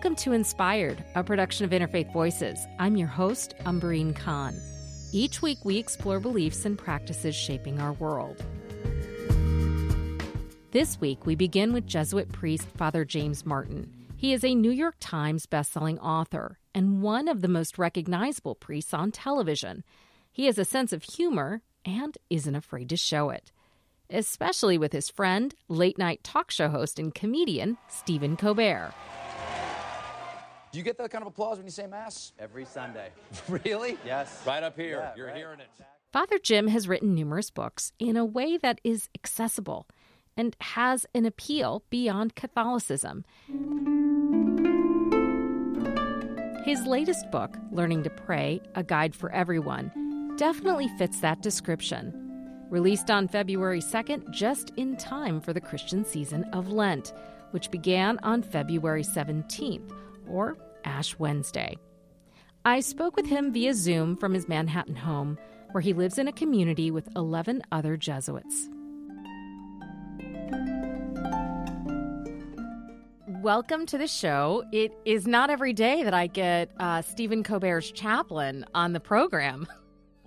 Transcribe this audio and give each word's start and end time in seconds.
Welcome 0.00 0.16
to 0.16 0.32
Inspired, 0.32 1.04
a 1.14 1.22
production 1.22 1.66
of 1.66 1.72
Interfaith 1.72 2.10
Voices. 2.10 2.66
I'm 2.78 2.96
your 2.96 3.06
host, 3.06 3.54
Umbreen 3.66 4.16
Khan. 4.16 4.54
Each 5.12 5.42
week, 5.42 5.58
we 5.62 5.76
explore 5.76 6.18
beliefs 6.18 6.64
and 6.64 6.78
practices 6.78 7.36
shaping 7.36 7.78
our 7.78 7.92
world. 7.92 8.42
This 10.70 10.98
week, 11.02 11.26
we 11.26 11.34
begin 11.34 11.74
with 11.74 11.86
Jesuit 11.86 12.32
priest 12.32 12.66
Father 12.78 13.04
James 13.04 13.44
Martin. 13.44 13.92
He 14.16 14.32
is 14.32 14.42
a 14.42 14.54
New 14.54 14.70
York 14.70 14.94
Times 15.00 15.44
bestselling 15.44 15.98
author 15.98 16.58
and 16.74 17.02
one 17.02 17.28
of 17.28 17.42
the 17.42 17.48
most 17.48 17.76
recognizable 17.76 18.54
priests 18.54 18.94
on 18.94 19.12
television. 19.12 19.84
He 20.32 20.46
has 20.46 20.56
a 20.56 20.64
sense 20.64 20.94
of 20.94 21.02
humor 21.02 21.60
and 21.84 22.16
isn't 22.30 22.54
afraid 22.54 22.88
to 22.88 22.96
show 22.96 23.28
it, 23.28 23.52
especially 24.08 24.78
with 24.78 24.94
his 24.94 25.10
friend, 25.10 25.54
late 25.68 25.98
night 25.98 26.24
talk 26.24 26.50
show 26.50 26.70
host 26.70 26.98
and 26.98 27.14
comedian 27.14 27.76
Stephen 27.86 28.38
Colbert. 28.38 28.94
Do 30.72 30.78
you 30.78 30.84
get 30.84 30.98
that 30.98 31.10
kind 31.10 31.22
of 31.22 31.28
applause 31.28 31.56
when 31.56 31.66
you 31.66 31.72
say 31.72 31.86
Mass? 31.86 32.32
Every 32.38 32.64
Sunday. 32.64 33.10
really? 33.48 33.98
Yes. 34.06 34.42
Right 34.46 34.62
up 34.62 34.76
here. 34.76 34.98
Yeah, 35.00 35.12
You're 35.16 35.26
right. 35.26 35.36
hearing 35.36 35.60
it. 35.60 35.68
Father 36.12 36.38
Jim 36.38 36.68
has 36.68 36.86
written 36.88 37.14
numerous 37.14 37.50
books 37.50 37.92
in 37.98 38.16
a 38.16 38.24
way 38.24 38.56
that 38.56 38.80
is 38.84 39.08
accessible 39.14 39.86
and 40.36 40.56
has 40.60 41.06
an 41.14 41.26
appeal 41.26 41.82
beyond 41.90 42.34
Catholicism. 42.36 43.24
His 46.64 46.86
latest 46.86 47.30
book, 47.32 47.56
Learning 47.72 48.02
to 48.04 48.10
Pray 48.10 48.60
A 48.76 48.82
Guide 48.84 49.14
for 49.14 49.32
Everyone, 49.32 50.34
definitely 50.36 50.88
fits 50.98 51.20
that 51.20 51.42
description. 51.42 52.14
Released 52.70 53.10
on 53.10 53.26
February 53.26 53.80
2nd, 53.80 54.30
just 54.30 54.70
in 54.76 54.96
time 54.96 55.40
for 55.40 55.52
the 55.52 55.60
Christian 55.60 56.04
season 56.04 56.44
of 56.52 56.70
Lent, 56.70 57.12
which 57.50 57.70
began 57.72 58.18
on 58.22 58.42
February 58.42 59.02
17th, 59.02 59.90
or 60.30 60.56
Ash 60.84 61.18
Wednesday. 61.18 61.76
I 62.64 62.80
spoke 62.80 63.16
with 63.16 63.26
him 63.26 63.52
via 63.52 63.74
Zoom 63.74 64.16
from 64.16 64.34
his 64.34 64.48
Manhattan 64.48 64.96
home, 64.96 65.38
where 65.72 65.80
he 65.80 65.92
lives 65.92 66.18
in 66.18 66.28
a 66.28 66.32
community 66.32 66.90
with 66.90 67.08
11 67.16 67.62
other 67.72 67.96
Jesuits. 67.96 68.68
Welcome 73.42 73.86
to 73.86 73.96
the 73.96 74.06
show. 74.06 74.62
It 74.70 74.92
is 75.06 75.26
not 75.26 75.48
every 75.48 75.72
day 75.72 76.02
that 76.02 76.12
I 76.12 76.26
get 76.26 76.70
uh, 76.78 77.00
Stephen 77.00 77.42
Colbert's 77.42 77.90
chaplain 77.90 78.66
on 78.74 78.92
the 78.92 79.00
program. 79.00 79.66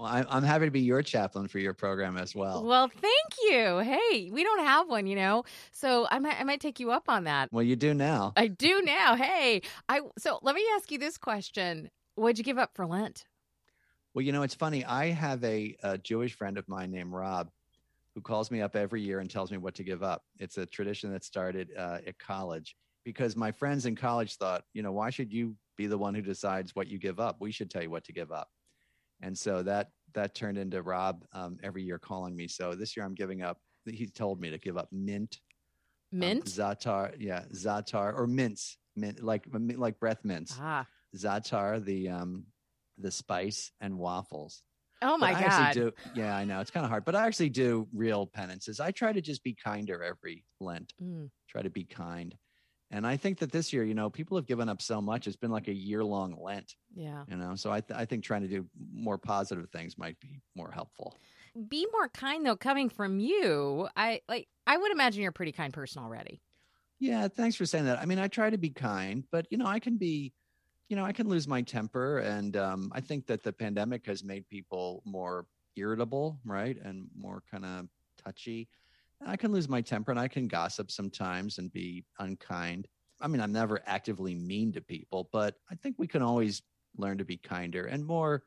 Well, 0.03 0.11
I'm, 0.11 0.25
I'm 0.29 0.43
happy 0.43 0.65
to 0.65 0.71
be 0.71 0.81
your 0.81 1.01
chaplain 1.01 1.47
for 1.47 1.59
your 1.59 1.73
program 1.73 2.17
as 2.17 2.35
well. 2.35 2.65
Well, 2.65 2.89
thank 2.89 3.33
you. 3.49 3.77
Hey, 3.77 4.29
we 4.33 4.43
don't 4.43 4.65
have 4.65 4.89
one, 4.89 5.07
you 5.07 5.15
know, 5.15 5.45
so 5.71 6.05
I 6.11 6.19
might 6.19 6.37
I 6.41 6.43
might 6.43 6.59
take 6.59 6.81
you 6.81 6.91
up 6.91 7.07
on 7.07 7.23
that. 7.23 7.47
Well, 7.53 7.63
you 7.63 7.77
do 7.77 7.93
now. 7.93 8.33
I 8.35 8.47
do 8.47 8.81
now. 8.81 9.15
Hey, 9.15 9.61
I 9.87 10.01
so 10.17 10.39
let 10.41 10.55
me 10.55 10.65
ask 10.75 10.91
you 10.91 10.97
this 10.97 11.17
question: 11.17 11.89
What'd 12.15 12.37
you 12.37 12.43
give 12.43 12.57
up 12.57 12.71
for 12.75 12.85
Lent? 12.85 13.23
Well, 14.13 14.25
you 14.25 14.33
know, 14.33 14.43
it's 14.43 14.53
funny. 14.53 14.83
I 14.83 15.11
have 15.11 15.41
a, 15.45 15.77
a 15.83 15.97
Jewish 15.97 16.33
friend 16.33 16.57
of 16.57 16.67
mine 16.67 16.91
named 16.91 17.13
Rob 17.13 17.49
who 18.13 18.19
calls 18.19 18.51
me 18.51 18.59
up 18.59 18.75
every 18.75 19.01
year 19.01 19.21
and 19.21 19.29
tells 19.29 19.51
me 19.51 19.57
what 19.57 19.73
to 19.75 19.83
give 19.85 20.03
up. 20.03 20.23
It's 20.37 20.57
a 20.57 20.65
tradition 20.65 21.13
that 21.13 21.23
started 21.23 21.69
uh, 21.77 21.99
at 22.05 22.19
college 22.19 22.75
because 23.05 23.37
my 23.37 23.53
friends 23.53 23.85
in 23.85 23.95
college 23.95 24.35
thought, 24.35 24.65
you 24.73 24.83
know, 24.83 24.91
why 24.91 25.11
should 25.11 25.31
you 25.31 25.55
be 25.77 25.87
the 25.87 25.97
one 25.97 26.13
who 26.13 26.21
decides 26.21 26.75
what 26.75 26.89
you 26.89 26.99
give 26.99 27.21
up? 27.21 27.37
We 27.39 27.53
should 27.53 27.69
tell 27.71 27.81
you 27.81 27.89
what 27.89 28.03
to 28.03 28.11
give 28.11 28.33
up. 28.33 28.49
And 29.23 29.35
so 29.37 29.63
that 29.63 29.87
that 30.13 30.35
turned 30.35 30.57
into 30.59 30.81
Rob 30.83 31.23
um, 31.33 31.57
every 31.63 31.81
year 31.81 31.97
calling 31.97 32.35
me. 32.35 32.47
So 32.47 32.75
this 32.75 32.95
year 32.95 33.05
I'm 33.05 33.15
giving 33.15 33.41
up. 33.41 33.57
He 33.85 34.05
told 34.05 34.39
me 34.39 34.49
to 34.51 34.57
give 34.59 34.77
up 34.77 34.89
mint, 34.91 35.39
um, 36.13 36.19
Mint. 36.19 36.45
zatar, 36.45 37.15
yeah, 37.19 37.45
zatar 37.53 38.13
or 38.15 38.27
mints, 38.27 38.77
mint 38.95 39.23
like 39.23 39.47
like 39.51 39.99
breath 39.99 40.23
mints. 40.23 40.57
ah. 40.61 40.85
Zatar, 41.15 41.83
the 41.83 42.09
um 42.09 42.45
the 42.97 43.11
spice 43.11 43.71
and 43.81 43.97
waffles. 43.97 44.61
Oh 45.01 45.17
my 45.17 45.33
But 45.33 45.41
god. 45.49 45.73
do 45.73 45.91
yeah, 46.15 46.35
I 46.35 46.45
know 46.45 46.59
it's 46.59 46.71
kind 46.71 46.83
of 46.85 46.89
hard, 46.89 47.05
but 47.05 47.15
I 47.15 47.25
actually 47.25 47.49
do 47.49 47.87
real 47.93 48.27
penances. 48.27 48.79
I 48.79 48.91
try 48.91 49.13
to 49.13 49.21
just 49.21 49.43
be 49.43 49.55
kinder 49.55 50.03
every 50.03 50.45
Lent. 50.59 50.93
Mm. 51.01 51.29
Try 51.49 51.61
to 51.61 51.69
be 51.69 51.85
kind. 51.85 52.35
And 52.93 53.07
I 53.07 53.17
think 53.17 53.39
that 53.39 53.51
this 53.51 53.73
year, 53.73 53.83
you 53.83 53.95
know, 53.95 54.07
people 54.11 54.37
have 54.37 54.45
given 54.45 54.69
up 54.69 54.79
so 54.79 55.01
much. 55.01 55.25
It's 55.25 55.35
been 55.35 55.49
like 55.49 55.67
a 55.67 55.73
year 55.73 56.03
long 56.03 56.37
Lent, 56.39 56.75
Yeah. 56.93 57.23
you 57.27 57.35
know. 57.35 57.55
So 57.55 57.71
I 57.71 57.81
th- 57.81 57.99
I 57.99 58.05
think 58.05 58.23
trying 58.23 58.43
to 58.43 58.47
do 58.47 58.67
more 58.93 59.17
positive 59.17 59.67
things 59.71 59.97
might 59.97 60.19
be 60.19 60.39
more 60.55 60.69
helpful. 60.69 61.17
Be 61.67 61.87
more 61.91 62.07
kind 62.09 62.45
though 62.45 62.55
coming 62.55 62.89
from 62.89 63.19
you. 63.19 63.87
I 63.95 64.21
like 64.29 64.47
I 64.67 64.77
would 64.77 64.91
imagine 64.91 65.21
you're 65.23 65.31
a 65.31 65.33
pretty 65.33 65.51
kind 65.51 65.73
person 65.73 66.03
already. 66.03 66.39
Yeah, 66.99 67.27
thanks 67.27 67.55
for 67.55 67.65
saying 67.65 67.85
that. 67.85 67.99
I 67.99 68.05
mean, 68.05 68.19
I 68.19 68.27
try 68.27 68.51
to 68.51 68.57
be 68.59 68.69
kind, 68.69 69.23
but 69.31 69.47
you 69.49 69.57
know, 69.57 69.65
I 69.65 69.79
can 69.79 69.97
be, 69.97 70.31
you 70.87 70.95
know, 70.95 71.03
I 71.03 71.13
can 71.13 71.27
lose 71.27 71.47
my 71.47 71.63
temper, 71.63 72.19
and 72.19 72.55
um, 72.55 72.91
I 72.93 73.01
think 73.01 73.25
that 73.25 73.41
the 73.41 73.51
pandemic 73.51 74.05
has 74.05 74.23
made 74.23 74.47
people 74.47 75.01
more 75.03 75.47
irritable, 75.75 76.39
right, 76.45 76.77
and 76.81 77.07
more 77.17 77.41
kind 77.49 77.65
of 77.65 77.87
touchy. 78.23 78.69
I 79.25 79.35
can 79.35 79.51
lose 79.51 79.69
my 79.69 79.81
temper, 79.81 80.11
and 80.11 80.19
I 80.19 80.27
can 80.27 80.47
gossip 80.47 80.91
sometimes 80.91 81.57
and 81.57 81.71
be 81.71 82.05
unkind. 82.19 82.87
I 83.21 83.27
mean, 83.27 83.41
I'm 83.41 83.51
never 83.51 83.81
actively 83.85 84.35
mean 84.35 84.73
to 84.73 84.81
people, 84.81 85.29
but 85.31 85.55
I 85.71 85.75
think 85.75 85.95
we 85.97 86.07
can 86.07 86.21
always 86.21 86.61
learn 86.97 87.17
to 87.17 87.25
be 87.25 87.37
kinder 87.37 87.85
and 87.85 88.05
more 88.05 88.43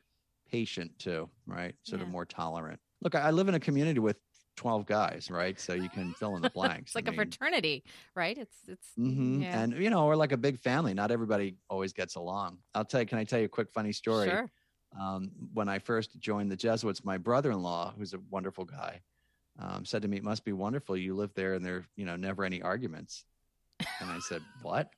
patient 0.51 0.91
too, 0.99 1.29
right? 1.47 1.75
Sort 1.83 2.03
of 2.03 2.09
more 2.09 2.25
tolerant. 2.25 2.79
Look, 3.03 3.15
I 3.15 3.31
live 3.31 3.49
in 3.49 3.55
a 3.55 3.61
community 3.61 4.01
with 4.01 4.19
12 4.57 4.87
guys, 4.87 5.31
right? 5.31 5.59
So 5.61 5.75
you 5.75 5.89
can 5.89 6.13
fill 6.15 6.37
in 6.37 6.43
the 6.43 6.51
blanks. 6.55 6.91
It's 6.91 6.95
like 6.95 7.09
a 7.09 7.11
a 7.11 7.15
fraternity, 7.15 7.85
right? 8.15 8.37
It's 8.37 8.57
it's 8.67 8.89
mm-hmm. 8.99 9.43
yeah. 9.43 9.61
And 9.61 9.73
you 9.75 9.91
know, 9.91 10.07
we're 10.07 10.17
like 10.17 10.33
a 10.33 10.37
big 10.37 10.59
family. 10.59 10.95
Not 10.95 11.11
everybody 11.11 11.57
always 11.69 11.93
gets 11.93 12.17
along. 12.17 12.59
I'll 12.75 12.85
tell 12.85 13.01
you. 13.01 13.07
Can 13.07 13.19
I 13.19 13.25
tell 13.25 13.39
you 13.39 13.47
a 13.47 13.49
quick 13.49 13.71
funny 13.73 13.93
story? 13.93 14.29
Sure. 14.29 14.51
Um, 14.99 15.31
when 15.53 15.69
I 15.69 15.79
first 15.79 16.19
joined 16.19 16.51
the 16.51 16.57
Jesuits, 16.57 17.05
my 17.05 17.19
brother-in-law, 17.19 17.95
who's 17.99 18.15
a 18.15 18.19
wonderful 18.31 18.65
guy, 18.65 19.03
um, 19.59 19.85
said 19.85 20.03
to 20.03 20.09
me, 20.09 20.17
"It 20.17 20.25
must 20.25 20.45
be 20.45 20.53
wonderful. 20.53 20.97
You 20.97 21.15
live 21.15 21.33
there, 21.35 21.55
and 21.55 21.65
there, 21.65 21.87
you 21.97 22.05
know, 22.05 22.17
never 22.17 22.45
any 22.45 22.63
arguments." 22.63 23.25
And 24.01 24.11
I 24.11 24.19
said, 24.21 24.43
"What?" 24.63 24.91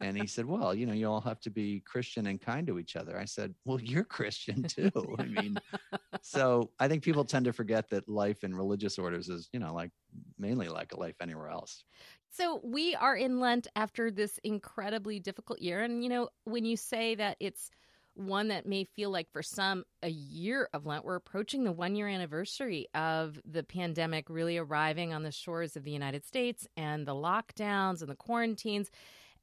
and 0.00 0.16
he 0.16 0.26
said, 0.26 0.46
"Well, 0.46 0.74
you 0.74 0.86
know, 0.86 0.92
you 0.92 1.08
all 1.08 1.20
have 1.20 1.40
to 1.40 1.50
be 1.50 1.80
Christian 1.80 2.26
and 2.26 2.40
kind 2.40 2.66
to 2.66 2.78
each 2.78 2.96
other." 2.96 3.18
I 3.18 3.24
said, 3.24 3.54
"Well, 3.64 3.80
you're 3.80 4.04
Christian 4.04 4.62
too." 4.62 5.16
I 5.18 5.24
mean, 5.24 5.56
so 6.22 6.70
I 6.78 6.88
think 6.88 7.02
people 7.02 7.24
tend 7.24 7.44
to 7.46 7.52
forget 7.52 7.88
that 7.90 8.08
life 8.08 8.44
in 8.44 8.54
religious 8.54 8.98
orders 8.98 9.28
is, 9.28 9.48
you 9.52 9.60
know, 9.60 9.74
like 9.74 9.90
mainly 10.38 10.68
like 10.68 10.92
a 10.92 10.98
life 10.98 11.16
anywhere 11.20 11.48
else. 11.48 11.84
So 12.32 12.60
we 12.62 12.94
are 12.94 13.16
in 13.16 13.40
Lent 13.40 13.66
after 13.74 14.10
this 14.10 14.38
incredibly 14.44 15.18
difficult 15.18 15.60
year. 15.60 15.82
And, 15.82 16.02
you 16.02 16.08
know, 16.08 16.28
when 16.44 16.64
you 16.64 16.76
say 16.76 17.16
that 17.16 17.36
it's 17.40 17.70
one 18.14 18.48
that 18.48 18.66
may 18.66 18.84
feel 18.84 19.10
like 19.10 19.30
for 19.32 19.42
some 19.42 19.84
a 20.02 20.08
year 20.08 20.68
of 20.72 20.86
Lent, 20.86 21.04
we're 21.04 21.16
approaching 21.16 21.64
the 21.64 21.72
one 21.72 21.94
year 21.94 22.08
anniversary 22.08 22.86
of 22.94 23.40
the 23.44 23.62
pandemic 23.62 24.28
really 24.28 24.58
arriving 24.58 25.12
on 25.12 25.22
the 25.22 25.32
shores 25.32 25.76
of 25.76 25.84
the 25.84 25.90
United 25.90 26.24
States 26.24 26.66
and 26.76 27.06
the 27.06 27.14
lockdowns 27.14 28.00
and 28.00 28.10
the 28.10 28.16
quarantines 28.16 28.90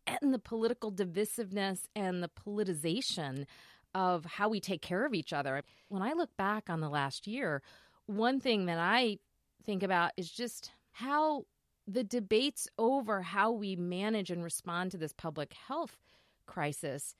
and 0.06 0.34
the 0.34 0.40
political 0.40 0.92
divisiveness 0.92 1.86
and 1.96 2.22
the 2.22 2.30
politicization 2.30 3.46
of 3.94 4.26
how 4.26 4.50
we 4.50 4.60
take 4.60 4.82
care 4.82 5.06
of 5.06 5.14
each 5.14 5.34
other. 5.34 5.64
When 5.90 6.02
I 6.02 6.14
look 6.14 6.36
back 6.38 6.70
on 6.70 6.82
the 6.82 6.90
last 6.90 7.28
year, 7.28 7.62
one 8.06 8.40
thing 8.40 8.66
that 8.68 8.80
I 8.80 9.18
think 9.66 9.84
about 9.84 10.12
is 10.18 10.30
just 10.30 10.72
how 10.92 11.46
the 11.88 12.04
debates 12.04 12.68
over 12.78 13.22
how 13.22 13.52
we 13.52 13.76
manage 13.76 14.30
and 14.30 14.44
respond 14.44 14.92
to 14.92 14.98
this 14.98 15.14
public 15.14 15.54
health 15.68 15.98
crisis 16.46 17.16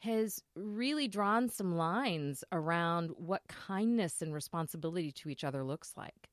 has 0.00 0.42
really 0.54 1.08
drawn 1.08 1.48
some 1.48 1.76
lines 1.76 2.42
around 2.52 3.10
what 3.16 3.42
kindness 3.48 4.22
and 4.22 4.32
responsibility 4.34 5.12
to 5.12 5.28
each 5.28 5.44
other 5.44 5.64
looks 5.64 5.92
like. 5.96 6.30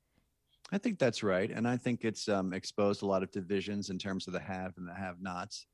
I 0.72 0.78
think 0.78 1.00
that's 1.00 1.24
right, 1.24 1.50
and 1.50 1.68
I 1.68 1.78
think 1.78 2.04
it's 2.04 2.28
um, 2.28 2.54
exposed 2.54 3.02
a 3.02 3.06
lot 3.06 3.24
of 3.24 3.32
divisions 3.32 3.90
in 3.90 3.98
terms 3.98 4.28
of 4.28 4.34
the 4.34 4.40
have 4.40 4.74
and 4.78 4.88
the 4.88 4.94
have-nots. 4.94 5.66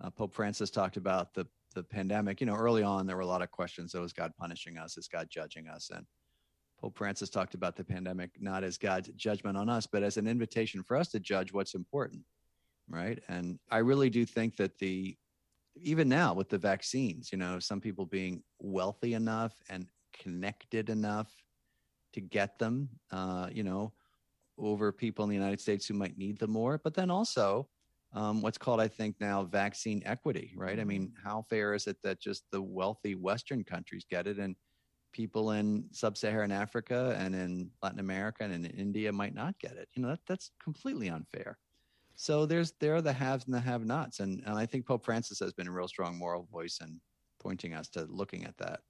Uh, 0.00 0.10
Pope 0.10 0.34
Francis 0.34 0.70
talked 0.70 0.96
about 0.96 1.32
the 1.34 1.46
the 1.74 1.82
pandemic. 1.82 2.40
You 2.40 2.46
know, 2.46 2.54
early 2.54 2.82
on 2.82 3.06
there 3.06 3.16
were 3.16 3.22
a 3.22 3.26
lot 3.26 3.42
of 3.42 3.50
questions: 3.50 3.94
"Oh, 3.94 4.02
is 4.02 4.12
God 4.12 4.32
punishing 4.38 4.78
us? 4.78 4.96
Is 4.98 5.08
God 5.08 5.28
judging 5.30 5.68
us?" 5.68 5.90
And 5.94 6.04
Pope 6.80 6.98
Francis 6.98 7.30
talked 7.30 7.54
about 7.54 7.76
the 7.76 7.84
pandemic 7.84 8.30
not 8.40 8.64
as 8.64 8.76
God's 8.76 9.10
judgment 9.10 9.56
on 9.56 9.68
us, 9.68 9.86
but 9.86 10.02
as 10.02 10.16
an 10.16 10.26
invitation 10.26 10.82
for 10.82 10.96
us 10.96 11.08
to 11.10 11.20
judge 11.20 11.52
what's 11.52 11.74
important, 11.74 12.22
right? 12.88 13.22
And 13.28 13.60
I 13.70 13.78
really 13.78 14.10
do 14.10 14.26
think 14.26 14.56
that 14.56 14.78
the 14.78 15.16
even 15.76 16.08
now 16.08 16.34
with 16.34 16.48
the 16.48 16.58
vaccines, 16.58 17.30
you 17.32 17.38
know, 17.38 17.58
some 17.58 17.80
people 17.80 18.06
being 18.06 18.42
wealthy 18.58 19.14
enough 19.14 19.54
and 19.68 19.86
connected 20.12 20.90
enough 20.90 21.32
to 22.12 22.20
get 22.20 22.58
them, 22.58 22.88
uh, 23.10 23.48
you 23.50 23.62
know, 23.62 23.92
over 24.58 24.92
people 24.92 25.24
in 25.24 25.30
the 25.30 25.36
United 25.36 25.60
States 25.60 25.86
who 25.86 25.94
might 25.94 26.18
need 26.18 26.38
them 26.38 26.50
more, 26.50 26.78
but 26.82 26.94
then 26.94 27.10
also 27.10 27.68
um, 28.14 28.42
what's 28.42 28.58
called, 28.58 28.80
I 28.80 28.88
think, 28.88 29.16
now 29.20 29.44
vaccine 29.44 30.02
equity, 30.04 30.52
right? 30.56 30.78
I 30.78 30.84
mean, 30.84 31.12
how 31.24 31.46
fair 31.48 31.72
is 31.74 31.86
it 31.86 31.96
that 32.02 32.20
just 32.20 32.44
the 32.52 32.60
wealthy 32.60 33.14
Western 33.14 33.64
countries 33.64 34.04
get 34.08 34.26
it 34.26 34.38
and 34.38 34.54
people 35.12 35.52
in 35.52 35.84
sub-Saharan 35.92 36.52
Africa 36.52 37.16
and 37.18 37.34
in 37.34 37.70
Latin 37.82 38.00
America 38.00 38.44
and 38.44 38.52
in 38.52 38.66
India 38.66 39.10
might 39.10 39.34
not 39.34 39.58
get 39.58 39.72
it? 39.72 39.88
You 39.94 40.02
know, 40.02 40.08
that, 40.10 40.20
that's 40.26 40.50
completely 40.62 41.08
unfair. 41.08 41.58
So 42.14 42.46
there's 42.46 42.72
there 42.80 42.94
are 42.94 43.02
the 43.02 43.12
haves 43.12 43.46
and 43.46 43.54
the 43.54 43.60
have-nots, 43.60 44.20
and 44.20 44.42
and 44.46 44.56
I 44.56 44.66
think 44.66 44.86
Pope 44.86 45.04
Francis 45.04 45.40
has 45.40 45.52
been 45.52 45.68
a 45.68 45.72
real 45.72 45.88
strong 45.88 46.16
moral 46.18 46.44
voice 46.44 46.80
in 46.80 47.00
pointing 47.40 47.74
us 47.74 47.88
to 47.90 48.04
looking 48.04 48.44
at 48.44 48.56
that. 48.58 48.80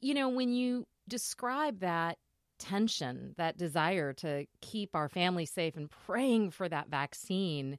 You 0.00 0.14
know, 0.14 0.28
when 0.28 0.52
you 0.52 0.86
describe 1.08 1.80
that 1.80 2.18
tension, 2.58 3.34
that 3.36 3.56
desire 3.56 4.12
to 4.14 4.46
keep 4.60 4.94
our 4.96 5.08
family 5.08 5.46
safe 5.46 5.76
and 5.76 5.90
praying 5.90 6.50
for 6.50 6.68
that 6.68 6.88
vaccine, 6.88 7.78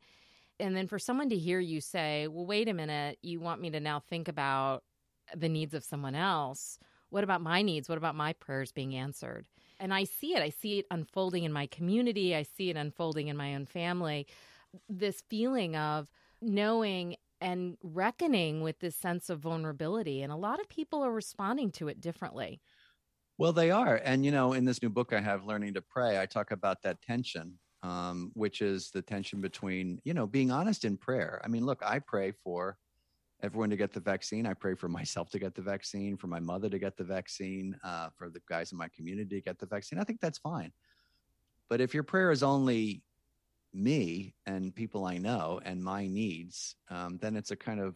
and 0.60 0.75
then 0.75 0.88
for 0.88 1.00
someone 1.00 1.30
to 1.30 1.38
hear 1.38 1.60
you 1.60 1.81
say, 1.81 2.27
"Well, 2.27 2.45
wait 2.45 2.69
a 2.69 2.74
minute, 2.74 3.19
you 3.21 3.39
want 3.42 3.62
me 3.62 3.69
to 3.71 3.80
now 3.80 4.00
think 4.00 4.27
about 4.27 4.83
the 5.36 5.50
needs 5.50 5.74
of 5.74 5.83
someone 5.83 6.16
else? 6.16 6.80
What 7.10 7.24
about 7.24 7.42
my 7.42 7.62
needs? 7.62 7.89
What 7.89 7.98
about 7.98 8.16
my 8.16 8.33
prayers 8.33 8.71
being 8.71 8.95
answered?" 8.95 9.48
And 9.80 9.94
I 9.94 10.06
see 10.06 10.36
it. 10.36 10.42
I 10.42 10.50
see 10.50 10.80
it 10.80 10.86
unfolding 10.92 11.44
in 11.44 11.54
my 11.54 11.68
community. 11.68 12.36
I 12.36 12.44
see 12.44 12.69
it 12.69 12.77
unfolding 12.77 13.27
in 13.27 13.38
my 13.38 13.56
own 13.56 13.66
family. 13.66 14.27
This 14.88 15.24
feeling 15.30 15.75
of 15.75 16.07
knowing 16.42 17.16
and 17.42 17.77
reckoning 17.81 18.62
with 18.62 18.80
this 18.80 18.95
sense 18.95 19.30
of 19.30 19.39
vulnerability. 19.39 20.21
And 20.21 20.31
a 20.31 20.36
lot 20.36 20.60
of 20.60 20.68
people 20.69 21.04
are 21.04 21.12
responding 21.12 21.71
to 21.71 21.88
it 21.88 22.01
differently. 22.01 22.62
Well, 23.38 23.54
they 23.54 23.71
are. 23.71 24.01
And, 24.04 24.25
you 24.25 24.31
know, 24.31 24.54
in 24.54 24.66
this 24.66 24.81
new 24.81 24.89
book 24.89 25.13
I 25.13 25.21
have, 25.21 25.45
Learning 25.45 25.74
to 25.75 25.81
Pray, 25.81 26.19
I 26.19 26.25
talk 26.25 26.51
about 26.51 26.81
that 26.83 27.01
tension, 27.01 27.57
um, 27.83 28.31
which 28.33 28.62
is 28.62 28.92
the 28.92 29.01
tension 29.01 29.39
between, 29.39 30.01
you 30.04 30.13
know, 30.13 30.27
being 30.27 30.51
honest 30.51 30.83
in 30.83 30.98
prayer. 30.98 31.42
I 31.44 31.48
mean, 31.48 31.66
look, 31.66 31.81
I 31.81 32.00
pray 32.00 32.33
for 32.44 32.77
everyone 33.42 33.69
to 33.69 33.77
get 33.77 33.94
the 33.94 34.01
vaccine. 34.01 34.45
I 34.45 34.54
pray 34.54 34.75
for 34.75 34.89
myself 34.89 35.30
to 35.30 35.39
get 35.39 35.56
the 35.56 35.62
vaccine, 35.62 36.18
for 36.18 36.27
my 36.27 36.42
mother 36.42 36.69
to 36.69 36.77
get 36.77 36.98
the 36.98 37.06
vaccine, 37.06 37.77
uh, 37.86 38.10
for 38.18 38.30
the 38.30 38.42
guys 38.50 38.74
in 38.74 38.77
my 38.77 38.89
community 38.89 39.38
to 39.38 39.42
get 39.42 39.57
the 39.57 39.66
vaccine. 39.66 40.00
I 40.00 40.04
think 40.04 40.19
that's 40.19 40.39
fine. 40.39 40.74
But 41.69 41.80
if 41.80 41.94
your 41.94 42.04
prayer 42.04 42.31
is 42.31 42.44
only 42.44 43.01
me 43.74 44.36
and 44.45 44.74
people 44.74 45.06
I 45.06 45.18
know 45.18 45.60
and 45.63 45.83
my 45.83 46.07
needs, 46.07 46.75
um, 46.89 47.18
then 47.21 47.36
it's 47.36 47.51
a 47.51 47.56
kind 47.56 47.80
of 47.80 47.95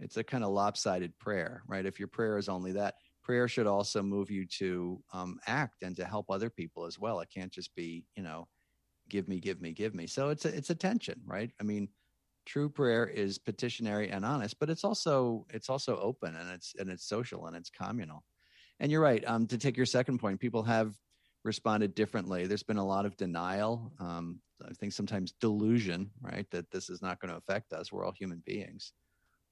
it's 0.00 0.16
a 0.16 0.24
kind 0.24 0.44
of 0.44 0.50
lopsided 0.50 1.18
prayer, 1.18 1.62
right? 1.66 1.84
If 1.84 1.98
your 1.98 2.08
prayer 2.08 2.38
is 2.38 2.48
only 2.48 2.72
that, 2.72 2.94
prayer 3.22 3.48
should 3.48 3.66
also 3.66 4.02
move 4.02 4.30
you 4.30 4.46
to 4.46 5.02
um, 5.12 5.38
act 5.46 5.82
and 5.82 5.96
to 5.96 6.04
help 6.04 6.30
other 6.30 6.48
people 6.48 6.86
as 6.86 6.98
well. 6.98 7.20
It 7.20 7.28
can't 7.34 7.52
just 7.52 7.74
be, 7.74 8.04
you 8.16 8.22
know, 8.22 8.46
give 9.08 9.28
me, 9.28 9.40
give 9.40 9.60
me, 9.60 9.72
give 9.72 9.94
me. 9.94 10.06
So 10.06 10.28
it's 10.28 10.44
a 10.44 10.48
it's 10.48 10.70
a 10.70 10.74
tension, 10.74 11.20
right? 11.26 11.50
I 11.60 11.64
mean, 11.64 11.88
true 12.46 12.68
prayer 12.68 13.06
is 13.06 13.38
petitionary 13.38 14.10
and 14.10 14.24
honest, 14.24 14.58
but 14.58 14.70
it's 14.70 14.84
also 14.84 15.46
it's 15.50 15.68
also 15.68 15.98
open 15.98 16.34
and 16.36 16.50
it's 16.50 16.74
and 16.78 16.90
it's 16.90 17.06
social 17.06 17.46
and 17.46 17.56
it's 17.56 17.70
communal. 17.70 18.24
And 18.80 18.92
you're 18.92 19.00
right. 19.00 19.24
Um, 19.26 19.46
to 19.48 19.58
take 19.58 19.76
your 19.76 19.86
second 19.86 20.18
point, 20.18 20.40
people 20.40 20.62
have 20.62 20.94
responded 21.44 21.94
differently. 21.94 22.46
There's 22.46 22.62
been 22.62 22.78
a 22.78 22.86
lot 22.86 23.06
of 23.06 23.16
denial. 23.16 23.92
Um, 23.98 24.40
I 24.66 24.72
think 24.72 24.92
sometimes 24.92 25.32
delusion, 25.40 26.10
right, 26.20 26.46
that 26.50 26.70
this 26.70 26.90
is 26.90 27.02
not 27.02 27.20
going 27.20 27.30
to 27.30 27.38
affect 27.38 27.72
us. 27.72 27.92
We're 27.92 28.04
all 28.04 28.12
human 28.12 28.42
beings. 28.44 28.92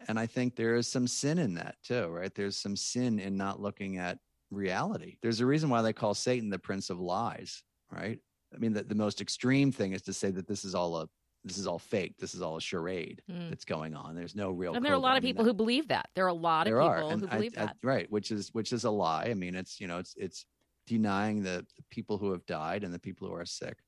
And 0.08 0.18
I 0.18 0.26
think 0.26 0.56
there 0.56 0.74
is 0.74 0.88
some 0.88 1.06
sin 1.06 1.38
in 1.38 1.54
that 1.54 1.76
too, 1.82 2.08
right? 2.08 2.34
There's 2.34 2.56
some 2.56 2.76
sin 2.76 3.18
in 3.18 3.36
not 3.36 3.60
looking 3.60 3.98
at 3.98 4.18
reality. 4.50 5.16
There's 5.22 5.40
a 5.40 5.46
reason 5.46 5.70
why 5.70 5.82
they 5.82 5.92
call 5.92 6.14
Satan 6.14 6.50
the 6.50 6.58
prince 6.58 6.90
of 6.90 7.00
lies, 7.00 7.62
right? 7.90 8.18
I 8.54 8.58
mean, 8.58 8.72
the, 8.72 8.82
the 8.82 8.94
most 8.94 9.20
extreme 9.20 9.72
thing 9.72 9.92
is 9.92 10.02
to 10.02 10.12
say 10.12 10.30
that 10.30 10.46
this 10.46 10.64
is 10.64 10.74
all 10.74 10.96
a 10.96 11.08
this 11.44 11.58
is 11.58 11.66
all 11.68 11.78
fake. 11.78 12.16
This 12.18 12.34
is 12.34 12.42
all 12.42 12.56
a 12.56 12.60
charade 12.60 13.22
mm. 13.30 13.48
that's 13.48 13.64
going 13.64 13.94
on. 13.94 14.16
There's 14.16 14.34
no 14.34 14.50
real. 14.50 14.74
And 14.74 14.84
there 14.84 14.92
are 14.92 14.96
a 14.96 14.98
lot 14.98 15.16
of 15.16 15.22
people 15.22 15.44
that. 15.44 15.50
who 15.50 15.54
believe 15.54 15.86
that. 15.88 16.08
There 16.16 16.24
are 16.24 16.28
a 16.28 16.34
lot 16.34 16.66
of 16.66 16.72
there 16.72 16.82
people 16.82 17.10
who 17.10 17.26
believe 17.28 17.54
I, 17.56 17.66
that. 17.66 17.76
I, 17.82 17.86
right, 17.86 18.10
which 18.10 18.32
is 18.32 18.52
which 18.52 18.72
is 18.72 18.82
a 18.82 18.90
lie. 18.90 19.26
I 19.30 19.34
mean, 19.34 19.54
it's 19.54 19.80
you 19.80 19.86
know, 19.86 19.98
it's 19.98 20.14
it's 20.16 20.44
denying 20.86 21.42
the, 21.42 21.64
the 21.76 21.82
people 21.90 22.18
who 22.18 22.32
have 22.32 22.44
died 22.46 22.84
and 22.84 22.92
the 22.92 22.98
people 22.98 23.28
who 23.28 23.34
are 23.34 23.46
sick. 23.46 23.78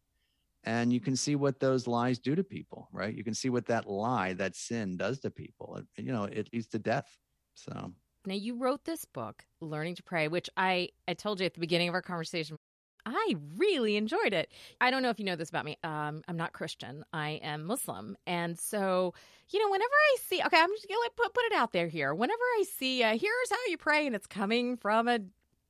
And 0.69 0.93
you 0.93 1.01
can 1.01 1.17
see 1.17 1.35
what 1.35 1.61
those 1.61 1.87
lies 1.87 2.19
do 2.19 2.35
to 2.35 2.45
people, 2.45 2.91
right? 2.93 3.15
You 3.15 3.25
can 3.25 3.33
see 3.33 3.49
what 3.49 3.65
that 3.69 3.89
lie, 3.89 4.35
that 4.35 4.55
sin 4.55 4.99
does 4.99 5.19
to 5.21 5.31
people. 5.31 5.77
It, 5.77 6.05
you 6.05 6.13
know, 6.13 6.25
it 6.25 6.51
leads 6.53 6.67
to 6.69 6.79
death. 6.79 7.09
So 7.55 7.95
now 8.27 8.35
you 8.35 8.55
wrote 8.55 8.85
this 8.85 9.07
book, 9.07 9.47
Learning 9.63 9.95
to 9.95 10.03
Pray, 10.03 10.29
which 10.29 10.51
I 10.59 10.91
I 11.09 11.15
told 11.15 11.41
you 11.41 11.47
at 11.47 11.55
the 11.55 11.61
beginning 11.61 11.89
of 11.89 11.95
our 11.95 12.03
conversation. 12.03 12.59
I 13.07 13.37
really 13.57 13.97
enjoyed 13.97 14.35
it. 14.35 14.53
I 14.79 14.91
don't 14.91 15.03
know 15.03 15.09
if 15.09 15.19
you 15.19 15.25
know 15.25 15.37
this 15.37 15.49
about 15.49 15.65
me. 15.65 15.79
Um, 15.83 16.23
I'm 16.29 16.37
not 16.37 16.53
Christian. 16.53 17.03
I 17.15 17.41
am 17.43 17.65
Muslim, 17.65 18.19
and 18.27 18.59
so 18.59 19.15
you 19.49 19.61
know, 19.61 19.71
whenever 19.71 19.91
I 19.91 20.17
see, 20.27 20.43
okay, 20.45 20.61
I'm 20.61 20.69
just 20.69 20.87
gonna 20.87 21.01
put 21.17 21.33
put 21.33 21.45
it 21.45 21.55
out 21.55 21.73
there 21.73 21.89
here. 21.89 22.15
Whenever 22.15 22.43
I 22.43 22.65
see, 22.77 23.03
uh, 23.03 23.17
here's 23.17 23.51
how 23.51 23.57
you 23.69 23.79
pray, 23.79 24.07
and 24.07 24.15
it's 24.15 24.27
coming 24.27 24.77
from 24.77 25.09
a 25.09 25.21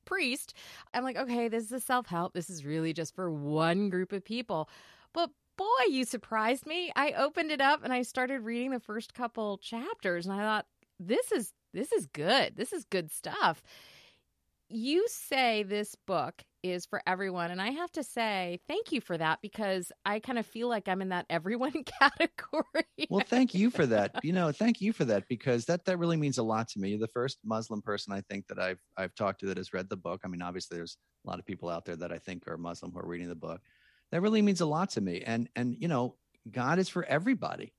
priest. 0.08 0.54
I'm 0.94 1.04
like, 1.04 1.16
okay, 1.16 1.48
this 1.48 1.64
is 1.64 1.72
a 1.72 1.80
self 1.80 2.06
help. 2.06 2.32
This 2.32 2.50
is 2.50 2.64
really 2.64 2.92
just 2.92 3.14
for 3.14 3.30
one 3.30 3.90
group 3.90 4.12
of 4.12 4.24
people. 4.24 4.68
But 5.12 5.30
boy, 5.56 5.64
you 5.90 6.04
surprised 6.04 6.66
me. 6.66 6.90
I 6.96 7.12
opened 7.12 7.50
it 7.50 7.60
up 7.60 7.84
and 7.84 7.92
I 7.92 8.02
started 8.02 8.40
reading 8.40 8.70
the 8.70 8.80
first 8.80 9.14
couple 9.14 9.58
chapters 9.58 10.26
and 10.26 10.34
I 10.34 10.42
thought, 10.42 10.66
this 10.98 11.30
is 11.32 11.52
this 11.74 11.92
is 11.92 12.06
good. 12.06 12.56
This 12.56 12.72
is 12.72 12.84
good 12.84 13.10
stuff. 13.10 13.62
You 14.68 15.06
say 15.08 15.62
this 15.62 15.94
book 16.06 16.42
is 16.62 16.86
for 16.86 17.00
everyone. 17.06 17.50
And 17.50 17.62
I 17.62 17.70
have 17.70 17.90
to 17.92 18.02
say, 18.02 18.60
thank 18.66 18.92
you 18.92 19.00
for 19.00 19.16
that 19.16 19.38
because 19.40 19.92
I 20.04 20.20
kind 20.20 20.38
of 20.38 20.46
feel 20.46 20.68
like 20.68 20.88
I'm 20.88 21.02
in 21.02 21.10
that 21.10 21.26
everyone 21.30 21.72
category. 22.00 23.08
well, 23.08 23.24
thank 23.26 23.54
you 23.54 23.70
for 23.70 23.86
that. 23.86 24.12
You 24.22 24.32
know, 24.32 24.50
thank 24.52 24.80
you 24.80 24.92
for 24.92 25.04
that 25.06 25.28
because 25.28 25.64
that 25.66 25.84
that 25.84 25.98
really 25.98 26.16
means 26.16 26.38
a 26.38 26.42
lot 26.42 26.68
to 26.68 26.80
me. 26.80 26.90
You're 26.90 26.98
the 26.98 27.08
first 27.08 27.38
Muslim 27.44 27.82
person 27.82 28.12
I 28.12 28.20
think 28.22 28.46
that 28.48 28.58
I've 28.58 28.80
I've 28.96 29.14
talked 29.14 29.40
to 29.40 29.46
that 29.46 29.56
has 29.56 29.72
read 29.72 29.88
the 29.88 29.96
book. 29.96 30.22
I 30.24 30.28
mean, 30.28 30.42
obviously 30.42 30.76
there's 30.76 30.96
a 31.24 31.30
lot 31.30 31.38
of 31.38 31.46
people 31.46 31.68
out 31.68 31.84
there 31.84 31.96
that 31.96 32.12
I 32.12 32.18
think 32.18 32.48
are 32.48 32.58
Muslim 32.58 32.92
who 32.92 32.98
are 32.98 33.06
reading 33.06 33.28
the 33.28 33.34
book. 33.34 33.60
That 34.10 34.22
really 34.22 34.42
means 34.42 34.60
a 34.60 34.66
lot 34.66 34.90
to 34.90 35.00
me. 35.00 35.22
And 35.22 35.48
and 35.54 35.76
you 35.78 35.88
know, 35.88 36.16
God 36.50 36.78
is 36.78 36.88
for 36.88 37.04
everybody, 37.04 37.72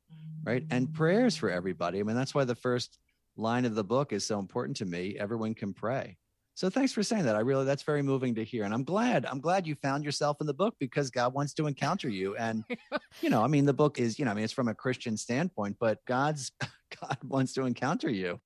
right? 0.44 0.64
And 0.70 0.94
prayer 0.94 1.26
is 1.26 1.36
for 1.36 1.50
everybody. 1.50 2.00
I 2.00 2.04
mean, 2.04 2.16
that's 2.16 2.36
why 2.36 2.46
the 2.46 2.56
first 2.56 2.98
line 3.36 3.66
of 3.66 3.76
the 3.76 3.84
book 3.84 4.14
is 4.14 4.26
so 4.26 4.40
important 4.40 4.78
to 4.78 4.86
me. 4.86 5.18
Everyone 5.20 5.54
can 5.54 5.74
pray. 5.74 6.18
So 6.60 6.70
thanks 6.70 6.92
for 6.92 7.04
saying 7.04 7.24
that. 7.24 7.38
I 7.38 7.40
really 7.40 7.64
that's 7.64 7.84
very 7.84 8.02
moving 8.02 8.36
to 8.36 8.44
hear. 8.44 8.66
And 8.66 8.74
I'm 8.74 8.84
glad 8.84 9.26
I'm 9.26 9.40
glad 9.40 9.66
you 9.66 9.76
found 9.76 10.04
yourself 10.04 10.42
in 10.42 10.46
the 10.46 10.54
book 10.54 10.76
because 10.78 11.10
God 11.10 11.34
wants 11.34 11.54
to 11.54 11.68
encounter 11.68 12.10
you. 12.10 12.36
And 12.36 12.66
you 13.22 13.30
know, 13.30 13.42
I 13.42 13.48
mean 13.48 13.64
the 13.64 13.72
book 13.72 13.98
is, 13.98 14.20
you 14.20 14.26
know, 14.26 14.32
I 14.32 14.34
mean 14.34 14.44
it's 14.44 14.52
from 14.52 14.68
a 14.68 14.76
Christian 14.76 15.16
standpoint, 15.16 15.78
but 15.80 16.04
God's 16.06 16.52
God 17.00 17.18
wants 17.24 17.54
to 17.54 17.64
encounter 17.64 18.10
you. 18.10 18.42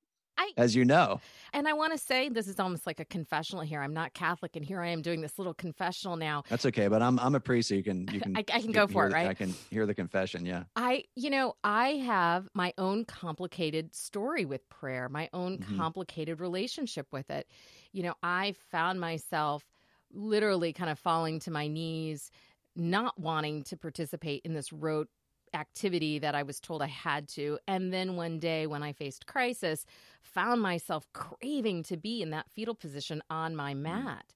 As 0.57 0.75
you 0.75 0.85
know. 0.85 1.19
And 1.53 1.67
I 1.67 1.73
want 1.73 1.93
to 1.93 1.97
say 1.97 2.29
this 2.29 2.47
is 2.47 2.59
almost 2.59 2.87
like 2.87 2.99
a 2.99 3.05
confessional 3.05 3.63
here. 3.63 3.81
I'm 3.81 3.93
not 3.93 4.13
Catholic, 4.13 4.55
and 4.55 4.65
here 4.65 4.81
I 4.81 4.87
am 4.89 5.01
doing 5.01 5.21
this 5.21 5.37
little 5.37 5.53
confessional 5.53 6.15
now. 6.15 6.43
That's 6.49 6.65
okay, 6.65 6.87
but 6.87 7.01
I'm 7.01 7.19
I'm 7.19 7.35
a 7.35 7.39
priest, 7.39 7.69
so 7.69 7.75
you 7.75 7.83
can 7.83 8.07
you 8.11 8.19
can 8.19 8.35
I, 8.37 8.43
I 8.51 8.61
can 8.61 8.71
go 8.71 8.87
for 8.87 9.05
it, 9.05 9.09
the, 9.09 9.15
right? 9.15 9.27
I 9.27 9.33
can 9.33 9.53
hear 9.69 9.85
the 9.85 9.93
confession. 9.93 10.45
Yeah. 10.45 10.63
I 10.75 11.03
you 11.15 11.29
know 11.29 11.55
I 11.63 11.89
have 12.05 12.49
my 12.53 12.73
own 12.77 13.05
complicated 13.05 13.93
story 13.93 14.45
with 14.45 14.67
prayer, 14.69 15.09
my 15.09 15.29
own 15.33 15.59
mm-hmm. 15.59 15.77
complicated 15.77 16.39
relationship 16.39 17.07
with 17.11 17.29
it. 17.29 17.47
You 17.91 18.03
know, 18.03 18.15
I 18.23 18.55
found 18.71 18.99
myself 18.99 19.63
literally 20.11 20.73
kind 20.73 20.89
of 20.89 20.99
falling 20.99 21.39
to 21.41 21.51
my 21.51 21.67
knees, 21.67 22.31
not 22.75 23.19
wanting 23.19 23.63
to 23.63 23.77
participate 23.77 24.41
in 24.45 24.53
this 24.53 24.71
rote 24.73 25.09
activity 25.53 26.19
that 26.19 26.35
I 26.35 26.43
was 26.43 26.59
told 26.59 26.81
I 26.81 26.87
had 26.87 27.27
to. 27.29 27.59
And 27.67 27.93
then 27.93 28.15
one 28.15 28.39
day 28.39 28.67
when 28.67 28.83
I 28.83 28.93
faced 28.93 29.25
crisis, 29.25 29.85
found 30.21 30.61
myself 30.61 31.07
craving 31.13 31.83
to 31.83 31.97
be 31.97 32.21
in 32.21 32.31
that 32.31 32.49
fetal 32.49 32.75
position 32.75 33.21
on 33.29 33.55
my 33.55 33.73
mm. 33.73 33.81
mat. 33.81 34.33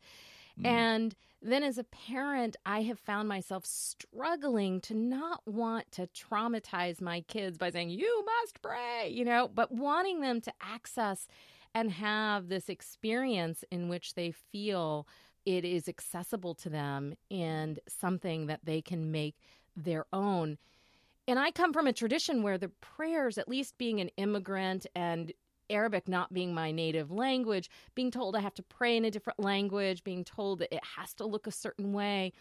Mm. 0.59 0.65
And 0.67 1.15
then 1.41 1.63
as 1.63 1.77
a 1.77 1.83
parent, 1.83 2.55
I 2.65 2.81
have 2.83 2.99
found 2.99 3.29
myself 3.29 3.65
struggling 3.65 4.81
to 4.81 4.93
not 4.93 5.41
want 5.45 5.91
to 5.93 6.07
traumatize 6.07 6.99
my 6.99 7.21
kids 7.21 7.57
by 7.57 7.69
saying, 7.69 7.91
you 7.91 8.25
must 8.25 8.61
pray, 8.61 9.09
you 9.11 9.23
know, 9.23 9.49
but 9.53 9.71
wanting 9.71 10.21
them 10.21 10.41
to 10.41 10.53
access 10.61 11.27
and 11.75 11.91
have 11.91 12.49
this 12.49 12.69
experience 12.69 13.63
in 13.71 13.87
which 13.87 14.15
they 14.15 14.31
feel 14.31 15.07
it 15.45 15.63
is 15.63 15.87
accessible 15.87 16.55
to 16.55 16.69
them 16.69 17.13
and 17.29 17.79
something 17.87 18.47
that 18.47 18.61
they 18.65 18.81
can 18.81 19.11
make 19.11 19.35
their 19.75 20.05
own 20.11 20.57
and 21.27 21.37
I 21.37 21.51
come 21.51 21.73
from 21.73 21.87
a 21.87 21.93
tradition 21.93 22.43
where 22.43 22.57
the 22.57 22.69
prayers, 22.81 23.37
at 23.37 23.49
least 23.49 23.77
being 23.77 23.99
an 23.99 24.09
immigrant 24.17 24.85
and 24.95 25.33
Arabic 25.69 26.07
not 26.07 26.33
being 26.33 26.53
my 26.53 26.71
native 26.71 27.11
language, 27.11 27.69
being 27.93 28.11
told 28.11 28.35
I 28.35 28.39
have 28.39 28.53
to 28.55 28.63
pray 28.63 28.95
in 28.95 29.05
a 29.05 29.11
different 29.11 29.39
language, 29.39 30.03
being 30.03 30.23
told 30.23 30.59
that 30.59 30.73
it 30.73 30.83
has 30.95 31.13
to 31.15 31.25
look 31.25 31.45
a 31.45 31.51
certain 31.51 31.91
way, 31.91 32.31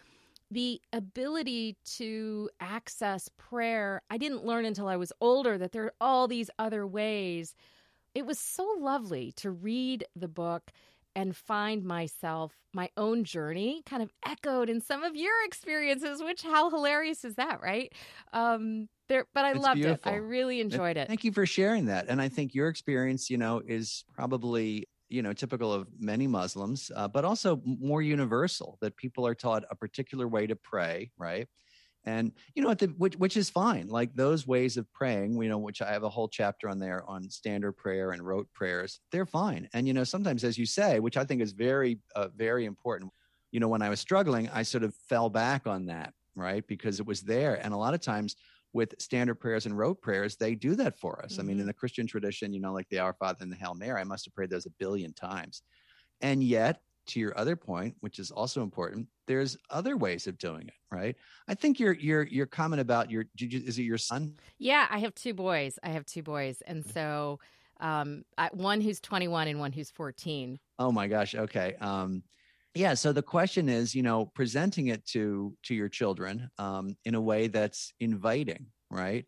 the 0.49 0.81
ability 0.93 1.75
to 1.97 2.49
access 2.61 3.29
prayer, 3.37 4.01
I 4.09 4.17
didn't 4.17 4.45
learn 4.45 4.65
until 4.65 4.87
I 4.87 4.95
was 4.95 5.11
older 5.19 5.57
that 5.57 5.73
there 5.73 5.83
are 5.83 5.93
all 5.99 6.27
these 6.27 6.49
other 6.57 6.87
ways. 6.87 7.53
It 8.15 8.25
was 8.25 8.39
so 8.39 8.65
lovely 8.79 9.33
to 9.33 9.51
read 9.51 10.05
the 10.15 10.29
book 10.29 10.71
and 11.17 11.35
find 11.35 11.83
myself, 11.83 12.53
my 12.75 12.89
own 12.95 13.23
journey 13.23 13.81
kind 13.87 14.03
of 14.03 14.11
echoed 14.23 14.69
in 14.69 14.79
some 14.79 15.01
of 15.01 15.15
your 15.15 15.33
experiences, 15.45 16.21
which 16.21 16.43
how 16.43 16.69
hilarious 16.69 17.25
is 17.25 17.33
that, 17.35 17.59
right? 17.59 17.91
Um, 18.33 18.87
there, 19.09 19.25
but 19.33 19.43
I 19.43 19.53
it's 19.53 19.63
loved 19.63 19.77
beautiful. 19.77 20.11
it. 20.11 20.15
I 20.15 20.17
really 20.17 20.61
enjoyed 20.61 20.95
it. 20.95 21.07
Thank 21.07 21.23
you 21.23 21.31
for 21.31 21.47
sharing 21.47 21.85
that. 21.85 22.05
And 22.07 22.21
I 22.21 22.29
think 22.29 22.53
your 22.53 22.67
experience, 22.67 23.31
you 23.31 23.39
know, 23.39 23.63
is 23.65 24.05
probably 24.13 24.87
you 25.09 25.23
know 25.23 25.33
typical 25.33 25.71
of 25.71 25.87
many 25.97 26.27
muslims 26.27 26.91
uh, 26.93 27.07
but 27.07 27.23
also 27.23 27.61
more 27.63 28.01
universal 28.01 28.77
that 28.81 28.97
people 28.97 29.25
are 29.25 29.33
taught 29.33 29.63
a 29.71 29.75
particular 29.75 30.27
way 30.27 30.45
to 30.45 30.53
pray 30.53 31.09
right 31.17 31.47
And 32.07 32.31
you 32.55 32.63
know, 32.63 32.73
the, 32.73 32.87
which 32.97 33.15
which 33.17 33.35
is 33.35 33.49
fine. 33.49 33.89
Like 33.89 34.15
those 34.15 34.47
ways 34.47 34.77
of 34.77 34.91
praying, 34.93 35.39
you 35.41 35.49
know, 35.49 35.57
which 35.57 35.81
I 35.81 35.91
have 35.91 36.03
a 36.03 36.09
whole 36.09 36.29
chapter 36.29 36.69
on 36.69 36.79
there 36.79 37.03
on 37.05 37.29
standard 37.29 37.73
prayer 37.73 38.11
and 38.11 38.25
rote 38.25 38.47
prayers. 38.53 39.01
They're 39.11 39.25
fine. 39.25 39.67
And 39.73 39.85
you 39.85 39.93
know, 39.93 40.05
sometimes, 40.05 40.45
as 40.45 40.57
you 40.57 40.65
say, 40.65 41.01
which 41.01 41.17
I 41.17 41.25
think 41.25 41.41
is 41.41 41.51
very 41.51 41.99
uh, 42.15 42.29
very 42.33 42.63
important. 42.63 43.11
You 43.51 43.59
know, 43.59 43.67
when 43.67 43.81
I 43.81 43.89
was 43.89 43.99
struggling, 43.99 44.49
I 44.53 44.63
sort 44.63 44.85
of 44.85 44.95
fell 45.09 45.29
back 45.29 45.67
on 45.67 45.87
that, 45.87 46.13
right, 46.33 46.65
because 46.65 47.01
it 47.01 47.05
was 47.05 47.21
there. 47.21 47.55
And 47.55 47.73
a 47.73 47.77
lot 47.77 47.93
of 47.93 47.99
times 47.99 48.37
with 48.71 48.95
standard 48.99 49.35
prayers 49.35 49.65
and 49.65 49.77
rote 49.77 50.01
prayers, 50.01 50.37
they 50.37 50.55
do 50.55 50.75
that 50.75 50.97
for 50.97 51.21
us. 51.23 51.33
Mm-hmm. 51.33 51.41
I 51.41 51.43
mean, 51.43 51.51
in 51.51 51.57
mm-hmm. 51.59 51.67
the 51.67 51.73
Christian 51.73 52.07
tradition, 52.07 52.53
you 52.53 52.61
know, 52.61 52.71
like 52.73 52.87
the 52.89 52.99
Our 52.99 53.13
Father 53.13 53.39
and 53.41 53.51
the 53.51 53.57
Hail 53.57 53.75
Mary, 53.75 53.99
I 53.99 54.05
must 54.05 54.23
have 54.25 54.33
prayed 54.33 54.49
those 54.49 54.65
a 54.65 54.71
billion 54.79 55.13
times. 55.13 55.61
And 56.21 56.41
yet, 56.41 56.81
to 57.07 57.19
your 57.19 57.37
other 57.37 57.55
point, 57.55 57.95
which 58.01 58.19
is 58.19 58.31
also 58.31 58.61
important, 58.63 59.07
there's 59.27 59.57
other 59.69 59.97
ways 59.97 60.27
of 60.27 60.37
doing 60.37 60.67
it, 60.67 60.73
right? 60.91 61.15
I 61.47 61.55
think 61.55 61.79
your 61.79 61.93
your 61.93 62.23
your 62.23 62.45
comment 62.45 62.81
about 62.81 63.11
your 63.11 63.25
you, 63.35 63.61
is 63.65 63.79
it 63.79 63.83
your 63.83 63.97
son? 63.97 64.33
Yeah, 64.59 64.87
I 64.89 64.99
have 64.99 65.15
two 65.15 65.33
boys. 65.33 65.77
I 65.83 65.89
have 65.89 66.05
two 66.05 66.23
boys, 66.23 66.61
and 66.65 66.85
so 66.85 67.39
um, 67.79 68.23
I, 68.37 68.49
one 68.53 68.81
who's 68.81 68.99
21 68.99 69.47
and 69.47 69.59
one 69.59 69.71
who's 69.71 69.91
14. 69.91 70.59
Oh 70.79 70.91
my 70.91 71.07
gosh. 71.07 71.35
Okay. 71.35 71.75
Um, 71.79 72.23
yeah. 72.73 72.93
So 72.93 73.11
the 73.11 73.21
question 73.21 73.69
is, 73.69 73.95
you 73.95 74.03
know, 74.03 74.25
presenting 74.25 74.87
it 74.87 75.05
to 75.07 75.55
to 75.63 75.75
your 75.75 75.89
children 75.89 76.49
um, 76.57 76.95
in 77.05 77.15
a 77.15 77.21
way 77.21 77.47
that's 77.47 77.91
inviting, 77.99 78.67
right? 78.89 79.25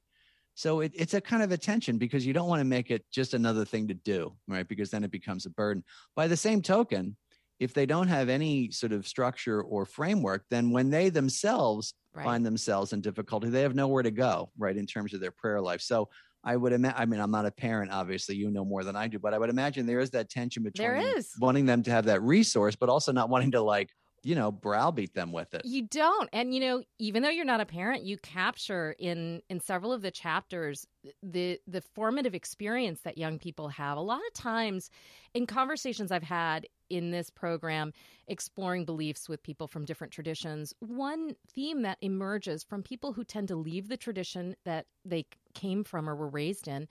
So 0.59 0.81
it, 0.81 0.91
it's 0.93 1.13
a 1.13 1.21
kind 1.21 1.41
of 1.41 1.53
a 1.53 1.57
tension 1.57 1.97
because 1.97 2.25
you 2.25 2.33
don't 2.33 2.49
want 2.49 2.59
to 2.59 2.65
make 2.65 2.91
it 2.91 3.05
just 3.11 3.33
another 3.33 3.63
thing 3.63 3.87
to 3.87 3.93
do, 3.93 4.35
right? 4.47 4.67
Because 4.67 4.89
then 4.89 5.05
it 5.05 5.11
becomes 5.11 5.45
a 5.45 5.49
burden. 5.49 5.85
By 6.17 6.27
the 6.27 6.35
same 6.35 6.61
token, 6.61 7.15
if 7.59 7.73
they 7.73 7.85
don't 7.85 8.07
have 8.07 8.29
any 8.29 8.71
sort 8.71 8.93
of 8.93 9.07
structure 9.07 9.61
or 9.61 9.85
framework, 9.85 10.45
then 10.49 10.71
when 10.71 10.89
they 10.89 11.09
themselves 11.09 11.93
right. 12.13 12.23
find 12.23 12.45
themselves 12.45 12.93
in 12.93 13.01
difficulty, 13.01 13.49
they 13.49 13.61
have 13.61 13.75
nowhere 13.75 14.03
to 14.03 14.11
go, 14.11 14.49
right, 14.57 14.77
in 14.77 14.85
terms 14.85 15.13
of 15.13 15.19
their 15.19 15.31
prayer 15.31 15.61
life. 15.61 15.81
So 15.81 16.09
I 16.43 16.55
would 16.55 16.71
imagine, 16.71 16.97
I 16.97 17.05
mean, 17.05 17.19
I'm 17.19 17.31
not 17.31 17.45
a 17.45 17.51
parent, 17.51 17.91
obviously, 17.91 18.35
you 18.35 18.49
know 18.49 18.63
more 18.63 18.83
than 18.83 18.95
I 18.95 19.07
do, 19.07 19.19
but 19.19 19.33
I 19.33 19.37
would 19.37 19.49
imagine 19.49 19.85
there 19.85 19.99
is 19.99 20.11
that 20.11 20.29
tension 20.29 20.63
between 20.63 20.87
wanting 21.39 21.65
them 21.65 21.83
to 21.83 21.91
have 21.91 22.05
that 22.05 22.21
resource, 22.21 22.75
but 22.75 22.87
also 22.87 23.11
not 23.11 23.29
wanting 23.29 23.51
to 23.51 23.61
like 23.61 23.89
you 24.23 24.35
know 24.35 24.51
browbeat 24.51 25.13
them 25.13 25.31
with 25.31 25.53
it. 25.53 25.61
You 25.65 25.83
don't 25.83 26.29
and 26.33 26.53
you 26.53 26.59
know 26.59 26.83
even 26.97 27.23
though 27.23 27.29
you're 27.29 27.45
not 27.45 27.61
a 27.61 27.65
parent 27.65 28.03
you 28.03 28.17
capture 28.17 28.95
in 28.99 29.41
in 29.49 29.59
several 29.59 29.91
of 29.91 30.01
the 30.01 30.11
chapters 30.11 30.87
the 31.23 31.59
the 31.67 31.81
formative 31.81 32.35
experience 32.35 33.01
that 33.01 33.17
young 33.17 33.39
people 33.39 33.69
have. 33.69 33.97
A 33.97 34.01
lot 34.01 34.21
of 34.27 34.33
times 34.33 34.89
in 35.33 35.45
conversations 35.45 36.11
i've 36.11 36.23
had 36.23 36.67
in 36.89 37.11
this 37.11 37.29
program 37.29 37.93
exploring 38.27 38.83
beliefs 38.83 39.29
with 39.29 39.43
people 39.43 39.67
from 39.67 39.85
different 39.85 40.11
traditions 40.11 40.73
one 40.79 41.35
theme 41.53 41.83
that 41.83 41.97
emerges 42.01 42.63
from 42.63 42.81
people 42.81 43.13
who 43.13 43.23
tend 43.23 43.47
to 43.47 43.55
leave 43.55 43.87
the 43.87 43.97
tradition 43.97 44.55
that 44.65 44.85
they 45.05 45.25
came 45.53 45.83
from 45.83 46.09
or 46.09 46.15
were 46.15 46.29
raised 46.29 46.67
in 46.67 46.87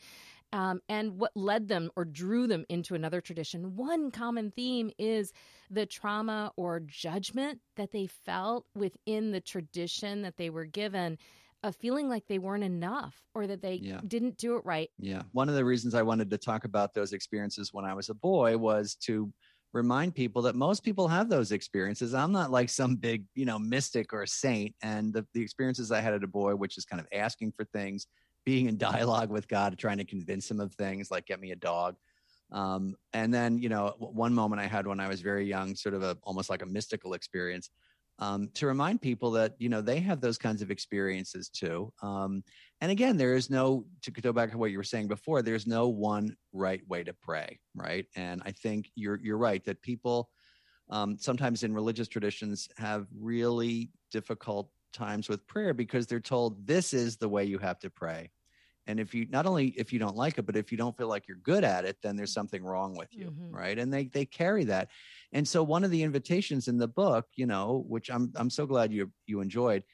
um, 0.52 0.80
and 0.88 1.18
what 1.18 1.32
led 1.34 1.68
them 1.68 1.90
or 1.96 2.04
drew 2.04 2.46
them 2.46 2.64
into 2.68 2.94
another 2.94 3.20
tradition. 3.20 3.76
One 3.76 4.10
common 4.10 4.50
theme 4.50 4.90
is 4.98 5.32
the 5.70 5.86
trauma 5.86 6.52
or 6.56 6.80
judgment 6.80 7.60
that 7.76 7.92
they 7.92 8.06
felt 8.06 8.64
within 8.74 9.30
the 9.30 9.40
tradition 9.40 10.22
that 10.22 10.36
they 10.36 10.50
were 10.50 10.64
given 10.64 11.18
of 11.64 11.74
feeling 11.76 12.08
like 12.08 12.26
they 12.28 12.38
weren't 12.38 12.64
enough 12.64 13.16
or 13.34 13.46
that 13.46 13.60
they 13.60 13.74
yeah. 13.74 14.00
didn't 14.06 14.38
do 14.38 14.56
it 14.56 14.64
right. 14.64 14.90
Yeah. 14.98 15.22
One 15.32 15.48
of 15.48 15.54
the 15.54 15.64
reasons 15.64 15.94
I 15.94 16.02
wanted 16.02 16.30
to 16.30 16.38
talk 16.38 16.64
about 16.64 16.94
those 16.94 17.12
experiences 17.12 17.72
when 17.72 17.84
I 17.84 17.94
was 17.94 18.08
a 18.08 18.14
boy 18.14 18.56
was 18.56 18.94
to 19.02 19.32
remind 19.72 20.14
people 20.14 20.40
that 20.42 20.54
most 20.54 20.82
people 20.82 21.08
have 21.08 21.28
those 21.28 21.52
experiences. 21.52 22.14
I'm 22.14 22.32
not 22.32 22.50
like 22.50 22.70
some 22.70 22.96
big, 22.96 23.24
you 23.34 23.44
know, 23.44 23.58
mystic 23.58 24.12
or 24.12 24.24
saint. 24.24 24.74
And 24.82 25.12
the, 25.12 25.26
the 25.34 25.42
experiences 25.42 25.92
I 25.92 26.00
had 26.00 26.14
as 26.14 26.22
a 26.22 26.28
boy, 26.28 26.54
which 26.54 26.78
is 26.78 26.84
kind 26.84 27.00
of 27.00 27.08
asking 27.12 27.52
for 27.56 27.64
things, 27.66 28.06
being 28.44 28.66
in 28.66 28.78
dialogue 28.78 29.30
with 29.30 29.48
God, 29.48 29.78
trying 29.78 29.98
to 29.98 30.04
convince 30.04 30.50
him 30.50 30.60
of 30.60 30.74
things 30.74 31.10
like 31.10 31.26
get 31.26 31.40
me 31.40 31.52
a 31.52 31.56
dog. 31.56 31.96
Um, 32.50 32.96
and 33.12 33.32
then, 33.32 33.58
you 33.58 33.68
know, 33.68 33.94
one 33.98 34.32
moment 34.32 34.60
I 34.60 34.66
had 34.66 34.86
when 34.86 35.00
I 35.00 35.08
was 35.08 35.20
very 35.20 35.46
young, 35.46 35.74
sort 35.74 35.94
of 35.94 36.02
a 36.02 36.16
almost 36.22 36.48
like 36.48 36.62
a 36.62 36.66
mystical 36.66 37.12
experience, 37.12 37.70
um, 38.20 38.48
to 38.54 38.66
remind 38.66 39.00
people 39.00 39.30
that 39.32 39.54
you 39.58 39.68
know 39.68 39.80
they 39.80 40.00
have 40.00 40.20
those 40.20 40.38
kinds 40.38 40.62
of 40.62 40.70
experiences 40.70 41.48
too. 41.48 41.92
Um, 42.02 42.42
and 42.80 42.90
again, 42.90 43.16
there 43.16 43.34
is 43.34 43.50
no 43.50 43.84
to 44.02 44.10
go 44.10 44.32
back 44.32 44.50
to 44.50 44.58
what 44.58 44.70
you 44.70 44.78
were 44.78 44.84
saying 44.84 45.08
before. 45.08 45.42
There's 45.42 45.66
no 45.66 45.88
one 45.88 46.36
right 46.52 46.80
way 46.88 47.04
to 47.04 47.12
pray, 47.12 47.60
right? 47.74 48.06
And 48.16 48.42
I 48.44 48.52
think 48.52 48.90
you're 48.94 49.20
you're 49.22 49.38
right 49.38 49.64
that 49.66 49.82
people 49.82 50.30
um, 50.90 51.16
sometimes 51.18 51.62
in 51.62 51.74
religious 51.74 52.08
traditions 52.08 52.68
have 52.76 53.06
really 53.16 53.90
difficult 54.10 54.70
times 54.92 55.28
with 55.28 55.46
prayer 55.46 55.74
because 55.74 56.06
they're 56.06 56.20
told 56.20 56.66
this 56.66 56.92
is 56.92 57.16
the 57.16 57.28
way 57.28 57.44
you 57.44 57.58
have 57.58 57.78
to 57.80 57.90
pray. 57.90 58.30
And 58.86 58.98
if 58.98 59.14
you 59.14 59.26
not 59.28 59.44
only 59.44 59.68
if 59.68 59.92
you 59.92 59.98
don't 59.98 60.16
like 60.16 60.38
it 60.38 60.46
but 60.46 60.56
if 60.56 60.72
you 60.72 60.78
don't 60.78 60.96
feel 60.96 61.08
like 61.08 61.28
you're 61.28 61.36
good 61.38 61.62
at 61.62 61.84
it 61.84 61.98
then 62.02 62.16
there's 62.16 62.32
something 62.32 62.64
wrong 62.64 62.96
with 62.96 63.08
you 63.12 63.26
mm-hmm. 63.26 63.54
right? 63.54 63.78
And 63.78 63.92
they 63.92 64.06
they 64.06 64.24
carry 64.24 64.64
that. 64.64 64.88
And 65.32 65.46
so 65.46 65.62
one 65.62 65.84
of 65.84 65.90
the 65.90 66.02
invitations 66.02 66.68
in 66.68 66.78
the 66.78 66.88
book 66.88 67.26
you 67.36 67.46
know 67.46 67.84
which 67.86 68.10
i'm 68.10 68.32
i'm 68.34 68.50
so 68.50 68.66
glad 68.66 68.92
you 68.92 69.12
you 69.26 69.40
enjoyed 69.40 69.84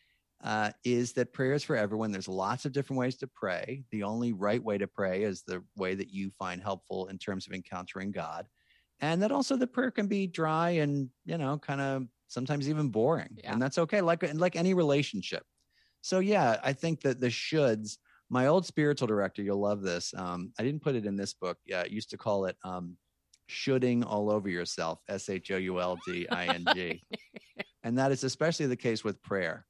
uh, 0.45 0.71
is 0.85 1.15
that 1.15 1.33
prayer 1.33 1.55
is 1.55 1.65
for 1.65 1.75
everyone. 1.75 2.13
There's 2.13 2.29
lots 2.29 2.67
of 2.67 2.73
different 2.73 3.01
ways 3.01 3.17
to 3.17 3.27
pray. 3.27 3.83
The 3.91 4.03
only 4.03 4.35
right 4.35 4.63
way 4.63 4.77
to 4.77 4.87
pray 4.87 5.23
is 5.23 5.43
the 5.43 5.65
way 5.75 5.95
that 5.95 6.11
you 6.11 6.31
find 6.31 6.63
helpful 6.63 7.07
in 7.07 7.17
terms 7.17 7.47
of 7.47 7.55
encountering 7.55 8.13
god. 8.13 8.47
And 9.01 9.23
that 9.23 9.33
also 9.33 9.57
the 9.57 9.67
prayer 9.67 9.91
can 9.91 10.07
be 10.07 10.27
dry 10.27 10.71
and 10.71 11.09
you 11.25 11.39
know 11.39 11.59
kind 11.59 11.81
of 11.81 12.07
sometimes 12.29 12.69
even 12.69 12.89
boring 12.89 13.37
yeah. 13.43 13.53
and 13.53 13.61
that's 13.61 13.79
okay 13.79 14.01
like 14.01 14.23
like 14.35 14.57
any 14.57 14.75
relationship 14.75 15.43
so 16.01 16.19
yeah 16.19 16.59
i 16.63 16.73
think 16.73 17.01
that 17.01 17.21
the 17.21 17.29
shoulds 17.29 17.99
my 18.31 18.47
old 18.47 18.67
spiritual 18.67 19.07
director, 19.07 19.43
you'll 19.43 19.61
love 19.61 19.83
this. 19.83 20.13
Um, 20.17 20.53
I 20.59 20.65
didn't 20.65 20.83
put 20.83 20.95
it 20.95 21.07
in 21.07 21.17
this 21.17 21.35
book. 21.35 21.59
Yeah, 21.65 21.83
I 21.83 21.85
used 21.87 22.11
to 22.11 22.19
call 22.19 22.47
it 22.47 22.57
um, 22.65 22.97
shoulding 23.47 24.03
all 24.03 24.31
over 24.31 24.49
yourself, 24.49 25.01
S 25.09 25.29
H 25.29 25.51
O 25.51 25.57
U 25.57 25.81
L 25.81 25.99
D 26.07 26.27
I 26.29 26.47
N 26.47 26.65
G. 26.75 27.03
and 27.85 27.99
that 27.99 28.13
is 28.13 28.25
especially 28.25 28.67
the 28.67 28.77
case 28.77 29.05
with 29.05 29.23
prayer. 29.23 29.67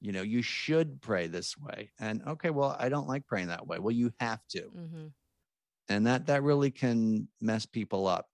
You 0.00 0.12
know, 0.12 0.22
you 0.22 0.42
should 0.42 1.00
pray 1.00 1.28
this 1.28 1.56
way. 1.56 1.90
And 2.00 2.22
okay, 2.26 2.50
well, 2.50 2.76
I 2.78 2.88
don't 2.88 3.08
like 3.08 3.26
praying 3.26 3.48
that 3.48 3.66
way. 3.66 3.78
Well, 3.78 3.92
you 3.92 4.12
have 4.18 4.40
to. 4.50 4.62
Mm-hmm. 4.62 5.06
And 5.88 6.06
that 6.06 6.26
that 6.26 6.42
really 6.42 6.70
can 6.70 7.28
mess 7.40 7.66
people 7.66 8.06
up. 8.06 8.26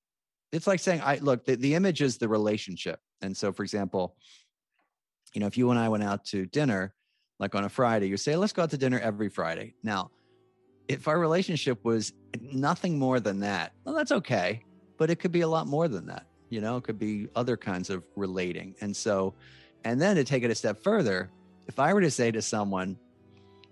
It's 0.50 0.66
like 0.66 0.80
saying, 0.80 1.02
I 1.04 1.16
look, 1.16 1.44
the, 1.44 1.56
the 1.56 1.74
image 1.74 2.00
is 2.00 2.16
the 2.16 2.28
relationship. 2.28 3.00
And 3.22 3.37
so, 3.37 3.52
for 3.52 3.62
example, 3.62 4.16
you 5.34 5.40
know, 5.40 5.46
if 5.46 5.58
you 5.58 5.70
and 5.70 5.78
I 5.78 5.88
went 5.88 6.04
out 6.04 6.25
to 6.26 6.46
dinner 6.46 6.94
like 7.38 7.54
on 7.54 7.64
a 7.64 7.68
Friday, 7.68 8.08
you 8.08 8.16
say, 8.16 8.37
let's 8.37 8.52
go 8.52 8.62
out 8.62 8.70
to 8.70 8.78
dinner 8.78 8.98
every 8.98 9.28
Friday. 9.28 9.75
Now, 9.82 10.10
if 10.88 11.06
our 11.06 11.18
relationship 11.18 11.84
was 11.84 12.12
nothing 12.40 12.98
more 12.98 13.20
than 13.20 13.40
that, 13.40 13.72
well, 13.84 13.94
that's 13.94 14.12
okay. 14.12 14.62
But 14.96 15.10
it 15.10 15.16
could 15.16 15.32
be 15.32 15.42
a 15.42 15.48
lot 15.48 15.66
more 15.66 15.87
than 15.87 16.06
that. 16.06 16.26
You 16.48 16.60
know, 16.60 16.76
it 16.76 16.84
could 16.84 16.98
be 16.98 17.28
other 17.37 17.56
kinds 17.56 17.90
of 17.90 18.02
relating. 18.16 18.75
And 18.80 18.96
so, 18.96 19.34
and 19.84 20.00
then 20.00 20.16
to 20.16 20.25
take 20.25 20.42
it 20.42 20.50
a 20.50 20.54
step 20.54 20.82
further, 20.82 21.30
if 21.66 21.78
I 21.78 21.92
were 21.92 22.00
to 22.00 22.10
say 22.10 22.30
to 22.30 22.42
someone, 22.42 22.98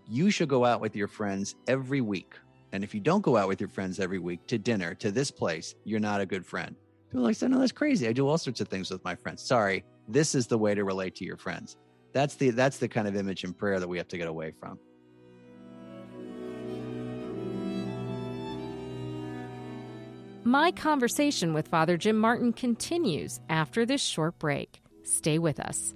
you 0.08 0.30
should 0.30 0.48
go 0.48 0.64
out 0.64 0.80
with 0.80 0.94
your 0.94 1.08
friends 1.08 1.56
every 1.66 2.00
week. 2.00 2.34
And 2.72 2.84
if 2.84 2.94
you 2.94 3.00
don't 3.00 3.22
go 3.22 3.36
out 3.36 3.48
with 3.48 3.60
your 3.60 3.70
friends 3.70 3.98
every 3.98 4.18
week 4.18 4.46
to 4.48 4.58
dinner, 4.58 4.94
to 4.96 5.10
this 5.10 5.30
place, 5.30 5.74
you're 5.84 5.98
not 5.98 6.20
a 6.20 6.26
good 6.26 6.44
friend. 6.44 6.76
People 7.16 7.24
like, 7.24 7.42
no, 7.42 7.58
that's 7.58 7.72
crazy. 7.72 8.06
I 8.08 8.12
do 8.12 8.28
all 8.28 8.38
sorts 8.38 8.60
of 8.60 8.68
things 8.68 8.90
with 8.90 9.02
my 9.04 9.14
friends. 9.14 9.42
Sorry, 9.42 9.84
this 10.06 10.34
is 10.34 10.46
the 10.46 10.58
way 10.58 10.74
to 10.74 10.84
relate 10.84 11.14
to 11.16 11.24
your 11.24 11.36
friends 11.36 11.76
that's 12.16 12.36
the 12.36 12.48
that's 12.48 12.78
the 12.78 12.88
kind 12.88 13.06
of 13.06 13.14
image 13.14 13.44
in 13.44 13.52
prayer 13.52 13.78
that 13.78 13.86
we 13.86 13.98
have 13.98 14.08
to 14.08 14.16
get 14.16 14.26
away 14.26 14.50
from 14.58 14.78
My 20.44 20.70
conversation 20.70 21.52
with 21.54 21.66
Father 21.66 21.96
Jim 21.96 22.16
Martin 22.16 22.52
continues 22.52 23.40
after 23.48 23.84
this 23.84 24.00
short 24.00 24.38
break. 24.38 24.80
Stay 25.02 25.40
with 25.40 25.58
us. 25.58 25.95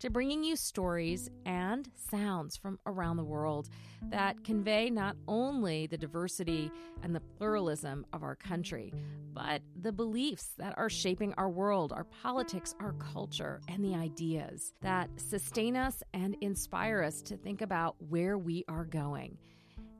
to 0.00 0.10
bringing 0.10 0.44
you 0.44 0.56
stories 0.56 1.30
and 1.46 1.88
sounds 2.10 2.56
from 2.56 2.78
around 2.86 3.16
the 3.16 3.24
world 3.24 3.68
that 4.10 4.44
convey 4.44 4.90
not 4.90 5.16
only 5.28 5.86
the 5.86 5.96
diversity 5.96 6.70
and 7.02 7.14
the 7.14 7.20
pluralism 7.20 8.04
of 8.12 8.22
our 8.22 8.34
country, 8.34 8.92
but 9.32 9.62
the 9.80 9.92
beliefs 9.92 10.52
that 10.58 10.74
are 10.76 10.88
shaping 10.88 11.34
our 11.34 11.50
world, 11.50 11.92
our 11.92 12.04
politics, 12.04 12.74
our 12.80 12.92
culture, 12.94 13.60
and 13.68 13.84
the 13.84 13.94
ideas 13.94 14.72
that 14.82 15.08
sustain 15.16 15.76
us 15.76 16.02
and 16.12 16.36
inspire 16.40 17.02
us 17.02 17.22
to 17.22 17.36
think 17.36 17.62
about 17.62 17.96
where 18.08 18.38
we 18.38 18.64
are 18.68 18.84
going. 18.84 19.38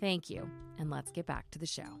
Thank 0.00 0.30
you, 0.30 0.48
and 0.78 0.90
let's 0.90 1.10
get 1.10 1.26
back 1.26 1.50
to 1.50 1.58
the 1.58 1.66
show. 1.66 1.98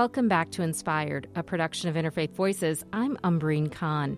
Welcome 0.00 0.28
back 0.28 0.50
to 0.52 0.62
Inspired, 0.62 1.28
a 1.34 1.42
production 1.42 1.90
of 1.90 1.94
Interfaith 1.94 2.30
Voices. 2.30 2.86
I'm 2.94 3.18
Umbreen 3.18 3.70
Khan. 3.70 4.16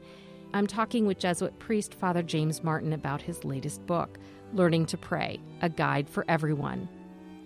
I'm 0.55 0.69
talking 0.69 1.07
with 1.07 1.19
Jesuit 1.19 1.59
priest 1.59 1.93
Father 1.93 2.23
James 2.23 2.63
Martin 2.63 2.93
about 2.93 3.21
his 3.21 3.45
latest 3.45 3.85
book, 3.85 4.17
Learning 4.53 4.87
to 4.87 4.97
Pray 4.97 5.41
A 5.61 5.69
Guide 5.69 6.09
for 6.09 6.25
Everyone. 6.29 6.89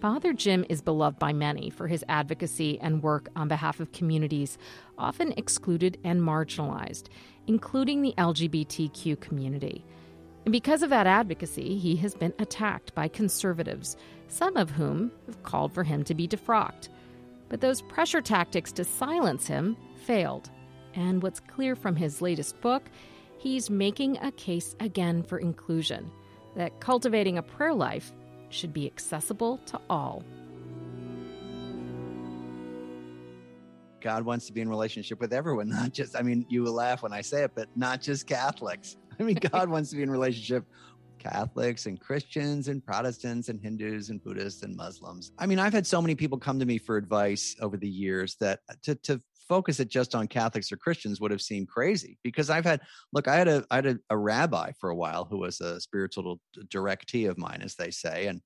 Father 0.02 0.34
Jim 0.34 0.66
is 0.68 0.82
beloved 0.82 1.18
by 1.18 1.32
many 1.32 1.70
for 1.70 1.88
his 1.88 2.04
advocacy 2.10 2.78
and 2.80 3.02
work 3.02 3.30
on 3.36 3.48
behalf 3.48 3.80
of 3.80 3.92
communities 3.92 4.58
often 4.98 5.32
excluded 5.38 5.96
and 6.04 6.20
marginalized, 6.20 7.08
including 7.46 8.02
the 8.02 8.12
LGBTQ 8.18 9.18
community. 9.18 9.82
And 10.44 10.52
because 10.52 10.82
of 10.82 10.90
that 10.90 11.06
advocacy, 11.06 11.78
he 11.78 11.96
has 11.96 12.14
been 12.14 12.34
attacked 12.38 12.94
by 12.94 13.08
conservatives, 13.08 13.96
some 14.28 14.58
of 14.58 14.72
whom 14.72 15.10
have 15.24 15.42
called 15.42 15.72
for 15.72 15.84
him 15.84 16.04
to 16.04 16.14
be 16.14 16.28
defrocked. 16.28 16.90
But 17.48 17.60
those 17.60 17.82
pressure 17.82 18.20
tactics 18.20 18.72
to 18.72 18.84
silence 18.84 19.46
him 19.46 19.76
failed. 20.04 20.50
And 20.94 21.22
what's 21.22 21.40
clear 21.40 21.76
from 21.76 21.96
his 21.96 22.22
latest 22.22 22.60
book, 22.60 22.84
he's 23.38 23.70
making 23.70 24.18
a 24.18 24.32
case 24.32 24.74
again 24.80 25.22
for 25.22 25.38
inclusion 25.38 26.10
that 26.56 26.80
cultivating 26.80 27.38
a 27.38 27.42
prayer 27.42 27.74
life 27.74 28.12
should 28.48 28.72
be 28.72 28.86
accessible 28.86 29.58
to 29.66 29.80
all. 29.90 30.24
God 34.00 34.24
wants 34.24 34.46
to 34.46 34.52
be 34.52 34.60
in 34.60 34.68
relationship 34.68 35.20
with 35.20 35.32
everyone, 35.32 35.68
not 35.80 35.92
just, 35.92 36.16
I 36.16 36.22
mean, 36.22 36.46
you 36.48 36.62
will 36.62 36.72
laugh 36.72 37.02
when 37.02 37.12
I 37.12 37.20
say 37.20 37.42
it, 37.42 37.52
but 37.54 37.68
not 37.76 38.00
just 38.00 38.26
Catholics. 38.26 38.96
I 39.18 39.22
mean, 39.22 39.36
God 39.36 39.68
wants 39.70 39.90
to 39.90 39.96
be 39.96 40.02
in 40.02 40.10
relationship 40.10 40.64
Catholics 41.18 41.87
and 41.87 42.00
Christians 42.00 42.68
and 42.68 42.85
Protestants 42.85 43.49
and 43.49 43.61
Hindus 43.61 44.11
and 44.11 44.23
Buddhists 44.23 44.62
and 44.62 44.76
Muslims. 44.76 45.32
I 45.38 45.46
mean, 45.46 45.58
I've 45.58 45.73
had 45.73 45.87
so 45.87 46.00
many 46.00 46.14
people 46.14 46.38
come 46.38 46.58
to 46.58 46.66
me 46.66 46.78
for 46.78 46.96
advice 46.96 47.56
over 47.61 47.76
the 47.76 47.88
years 47.88 48.37
that 48.40 48.61
to, 48.82 48.94
to 48.96 49.20
focus 49.49 49.80
it 49.80 49.88
just 49.88 50.14
on 50.14 50.26
Catholics 50.26 50.73
or 50.73 50.76
Christians 50.76 51.21
would 51.21 51.30
have 51.30 51.43
seemed 51.43 51.69
crazy 51.69 52.19
because 52.23 52.50
I've 52.50 52.64
had 52.64 52.80
look, 53.12 53.28
I 53.28 53.36
had 53.36 53.49
a 53.49 53.64
I 53.71 53.76
had 53.76 53.86
a, 53.86 53.99
a 54.10 54.17
rabbi 54.17 54.73
for 54.80 54.90
a 54.90 54.97
while 54.97 55.25
who 55.25 55.38
was 55.38 55.60
a 55.60 55.80
spiritual 55.80 56.40
directee 56.69 57.28
of 57.28 57.38
mine, 57.38 57.60
as 57.62 57.75
they 57.75 57.90
say, 57.90 58.26
and 58.26 58.40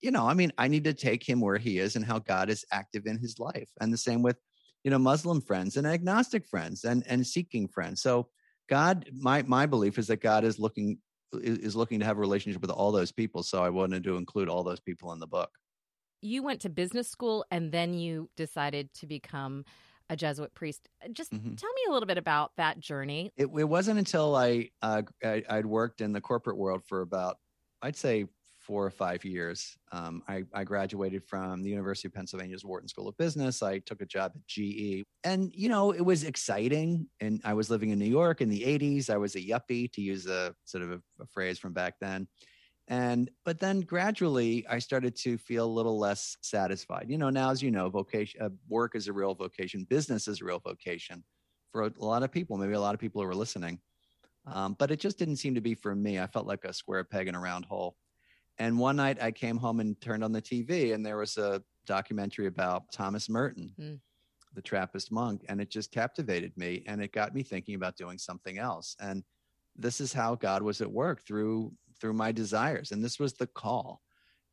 you 0.00 0.12
know, 0.12 0.28
I 0.28 0.34
mean, 0.34 0.52
I 0.56 0.68
need 0.68 0.84
to 0.84 0.94
take 0.94 1.28
him 1.28 1.40
where 1.40 1.58
he 1.58 1.78
is 1.78 1.96
and 1.96 2.04
how 2.04 2.20
God 2.20 2.50
is 2.50 2.64
active 2.70 3.06
in 3.06 3.18
his 3.18 3.38
life, 3.38 3.68
and 3.80 3.92
the 3.92 3.98
same 3.98 4.22
with 4.22 4.36
you 4.84 4.90
know 4.90 4.98
Muslim 4.98 5.40
friends 5.40 5.76
and 5.76 5.86
agnostic 5.86 6.46
friends 6.46 6.84
and 6.84 7.04
and 7.06 7.26
seeking 7.26 7.68
friends. 7.68 8.02
So 8.02 8.28
God, 8.68 9.08
my 9.12 9.42
my 9.42 9.66
belief 9.66 9.98
is 9.98 10.06
that 10.08 10.22
God 10.22 10.44
is 10.44 10.58
looking 10.58 10.98
is 11.32 11.76
looking 11.76 12.00
to 12.00 12.06
have 12.06 12.16
a 12.16 12.20
relationship 12.20 12.62
with 12.62 12.70
all 12.70 12.92
those 12.92 13.12
people. 13.12 13.42
So 13.42 13.62
I 13.62 13.70
wanted 13.70 14.04
to 14.04 14.16
include 14.16 14.48
all 14.48 14.62
those 14.62 14.80
people 14.80 15.12
in 15.12 15.18
the 15.18 15.26
book. 15.26 15.50
You 16.20 16.42
went 16.42 16.60
to 16.62 16.68
business 16.68 17.08
school 17.08 17.44
and 17.50 17.70
then 17.70 17.94
you 17.94 18.28
decided 18.36 18.92
to 18.94 19.06
become 19.06 19.64
a 20.10 20.16
Jesuit 20.16 20.54
priest. 20.54 20.88
Just 21.12 21.32
mm-hmm. 21.32 21.54
tell 21.54 21.72
me 21.72 21.82
a 21.88 21.92
little 21.92 22.06
bit 22.06 22.18
about 22.18 22.52
that 22.56 22.80
journey. 22.80 23.30
It, 23.36 23.46
it 23.46 23.68
wasn't 23.68 23.98
until 23.98 24.34
I, 24.34 24.70
uh, 24.82 25.02
I 25.22 25.44
I'd 25.48 25.66
worked 25.66 26.00
in 26.00 26.12
the 26.12 26.20
corporate 26.20 26.56
world 26.56 26.82
for 26.86 27.02
about 27.02 27.36
I'd 27.82 27.96
say 27.96 28.26
four 28.68 28.84
or 28.84 28.90
five 28.90 29.24
years. 29.24 29.78
Um, 29.92 30.22
I, 30.28 30.44
I, 30.52 30.62
graduated 30.62 31.24
from 31.24 31.62
the 31.62 31.70
University 31.70 32.06
of 32.06 32.12
Pennsylvania's 32.12 32.66
Wharton 32.66 32.86
School 32.86 33.08
of 33.08 33.16
Business. 33.16 33.62
I 33.62 33.78
took 33.78 34.02
a 34.02 34.06
job 34.06 34.32
at 34.34 34.46
GE. 34.46 35.04
And, 35.24 35.50
you 35.54 35.70
know, 35.70 35.92
it 35.92 36.02
was 36.02 36.22
exciting. 36.22 37.08
And 37.20 37.40
I 37.44 37.54
was 37.54 37.70
living 37.70 37.88
in 37.88 37.98
New 37.98 38.04
York 38.04 38.42
in 38.42 38.50
the 38.50 38.60
80s. 38.60 39.08
I 39.08 39.16
was 39.16 39.36
a 39.36 39.40
yuppie, 39.40 39.90
to 39.92 40.02
use 40.02 40.26
a 40.26 40.54
sort 40.66 40.84
of 40.84 40.90
a, 40.90 41.00
a 41.18 41.26
phrase 41.26 41.58
from 41.58 41.72
back 41.72 41.94
then. 41.98 42.28
And, 42.88 43.30
but 43.46 43.58
then 43.58 43.80
gradually 43.80 44.66
I 44.68 44.80
started 44.80 45.16
to 45.20 45.38
feel 45.38 45.64
a 45.64 45.76
little 45.78 45.98
less 45.98 46.36
satisfied. 46.42 47.06
You 47.08 47.16
know, 47.16 47.30
now, 47.30 47.50
as 47.50 47.62
you 47.62 47.70
know, 47.70 47.88
vocation, 47.88 48.42
uh, 48.42 48.50
work 48.68 48.96
is 48.96 49.08
a 49.08 49.14
real 49.14 49.34
vocation, 49.34 49.86
business 49.88 50.28
is 50.28 50.42
a 50.42 50.44
real 50.44 50.58
vocation 50.58 51.24
for 51.72 51.84
a, 51.84 51.92
lot 51.98 52.22
of 52.22 52.30
people, 52.30 52.58
maybe 52.58 52.74
a 52.74 52.80
lot 52.80 52.92
of 52.92 53.00
people 53.00 53.22
who 53.22 53.28
are 53.28 53.34
listening. 53.34 53.80
Um, 54.46 54.76
but 54.78 54.90
it 54.90 55.00
just 55.00 55.18
didn't 55.18 55.36
seem 55.36 55.54
to 55.54 55.62
be 55.62 55.74
for 55.74 55.94
me. 55.94 56.18
I 56.18 56.26
felt 56.26 56.46
like 56.46 56.64
a 56.64 56.72
square 56.74 57.04
peg 57.04 57.28
in 57.28 57.34
a 57.34 57.40
round 57.40 57.64
hole. 57.64 57.96
And 58.58 58.78
one 58.78 58.96
night 58.96 59.22
I 59.22 59.30
came 59.30 59.56
home 59.56 59.80
and 59.80 60.00
turned 60.00 60.24
on 60.24 60.32
the 60.32 60.42
TV, 60.42 60.94
and 60.94 61.04
there 61.04 61.16
was 61.16 61.36
a 61.38 61.62
documentary 61.86 62.46
about 62.46 62.90
Thomas 62.92 63.28
Merton, 63.28 63.72
mm. 63.80 63.98
the 64.54 64.62
Trappist 64.62 65.12
monk, 65.12 65.44
and 65.48 65.60
it 65.60 65.70
just 65.70 65.92
captivated 65.92 66.56
me, 66.56 66.82
and 66.86 67.00
it 67.00 67.12
got 67.12 67.34
me 67.34 67.42
thinking 67.42 67.76
about 67.76 67.96
doing 67.96 68.18
something 68.18 68.58
else. 68.58 68.96
And 69.00 69.22
this 69.76 70.00
is 70.00 70.12
how 70.12 70.34
God 70.34 70.62
was 70.62 70.80
at 70.80 70.90
work 70.90 71.24
through 71.26 71.72
through 72.00 72.12
my 72.12 72.32
desires, 72.32 72.92
and 72.92 73.04
this 73.04 73.18
was 73.18 73.34
the 73.34 73.46
call. 73.46 74.02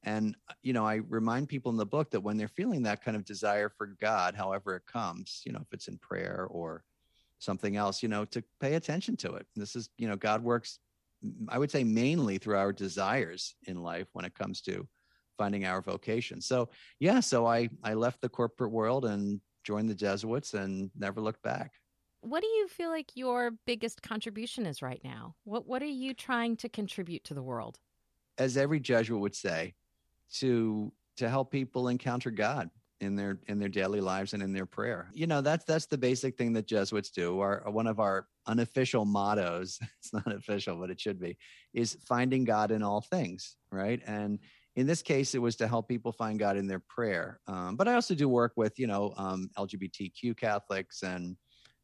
And 0.04 0.36
you 0.62 0.74
know, 0.74 0.86
I 0.86 0.96
remind 1.10 1.50
people 1.50 1.72
in 1.72 1.78
the 1.78 1.86
book 1.86 2.12
that 2.12 2.22
when 2.22 2.38
they're 2.38 2.48
feeling 2.48 2.84
that 2.84 3.04
kind 3.04 3.18
of 3.18 3.26
desire 3.26 3.70
for 3.70 3.88
God, 4.00 4.36
however 4.36 4.76
it 4.76 4.86
comes, 4.86 5.42
you 5.46 5.52
know, 5.52 5.62
if 5.62 5.74
it's 5.74 5.88
in 5.88 5.98
prayer 5.98 6.48
or 6.50 6.84
something 7.40 7.76
else, 7.76 8.04
you 8.04 8.10
know, 8.10 8.26
to 8.26 8.44
pay 8.60 8.76
attention 8.76 9.18
to 9.18 9.34
it. 9.36 9.46
This 9.56 9.76
is, 9.76 9.90
you 9.98 10.08
know, 10.08 10.16
God 10.16 10.44
works 10.44 10.80
I 11.48 11.58
would 11.58 11.72
say 11.72 11.84
mainly 11.84 12.38
through 12.38 12.58
our 12.58 12.74
desires 12.74 13.56
in 13.64 13.82
life 13.82 14.08
when 14.14 14.26
it 14.26 14.36
comes 14.36 14.62
to 14.62 14.88
finding 15.38 15.66
our 15.66 15.82
vocation. 15.82 16.42
So 16.42 16.70
yeah, 17.00 17.20
so 17.20 17.46
I 17.46 17.70
I 17.84 17.94
left 17.94 18.22
the 18.22 18.30
corporate 18.30 18.72
world 18.72 19.06
and 19.06 19.42
joined 19.64 19.90
the 19.90 19.96
Jesuits 19.96 20.54
and 20.54 20.92
never 20.98 21.22
looked 21.22 21.42
back. 21.42 21.74
What 22.22 22.42
do 22.42 22.48
you 22.48 22.68
feel 22.68 22.90
like 22.90 23.12
your 23.16 23.52
biggest 23.66 24.02
contribution 24.02 24.66
is 24.66 24.82
right 24.82 25.02
now? 25.04 25.36
What 25.44 25.68
what 25.68 25.82
are 25.82 25.86
you 25.86 26.14
trying 26.14 26.58
to 26.58 26.70
contribute 26.70 27.24
to 27.26 27.34
the 27.34 27.44
world? 27.44 27.80
As 28.38 28.58
every 28.58 28.80
Jesuit 28.80 29.20
would 29.20 29.36
say, 29.36 29.76
to 30.36 30.92
to 31.18 31.30
help 31.30 31.52
people 31.52 31.88
encounter 31.88 32.32
God 32.32 32.70
in 33.06 33.16
their 33.16 33.40
in 33.48 33.60
their 33.60 33.70
daily 33.70 34.02
lives 34.02 34.34
and 34.34 34.44
in 34.44 34.52
their 34.52 34.66
prayer. 34.66 35.10
You 35.14 35.28
know, 35.28 35.42
that's 35.42 35.64
that's 35.64 35.86
the 35.86 35.98
basic 35.98 36.38
thing 36.38 36.54
that 36.54 36.68
Jesuits 36.68 37.12
do. 37.12 37.40
Our 37.40 37.64
one 37.72 37.88
of 37.88 38.00
our 38.00 38.28
unofficial 38.48 39.06
mottos, 39.06 39.80
it's 40.00 40.14
not 40.14 40.32
official, 40.32 40.76
but 40.78 40.90
it 40.90 41.00
should 41.00 41.20
be, 41.20 41.38
is 41.74 41.98
finding 42.06 42.44
God 42.44 42.72
in 42.72 42.84
all 42.84 43.02
things, 43.02 43.56
right? 43.72 44.02
And 44.06 44.40
in 44.76 44.88
this 44.88 45.02
case, 45.02 45.34
it 45.36 45.42
was 45.42 45.56
to 45.58 45.68
help 45.68 45.88
people 45.88 46.12
find 46.12 46.38
God 46.38 46.58
in 46.58 46.68
their 46.68 46.82
prayer. 46.90 47.40
Um, 47.48 47.78
but 47.78 47.88
I 47.88 47.94
also 47.94 48.14
do 48.14 48.28
work 48.28 48.54
with, 48.58 48.78
you 48.78 48.88
know, 48.88 49.14
um, 49.16 49.50
LGBTQ 49.58 50.36
Catholics 50.38 51.02
and 51.02 51.38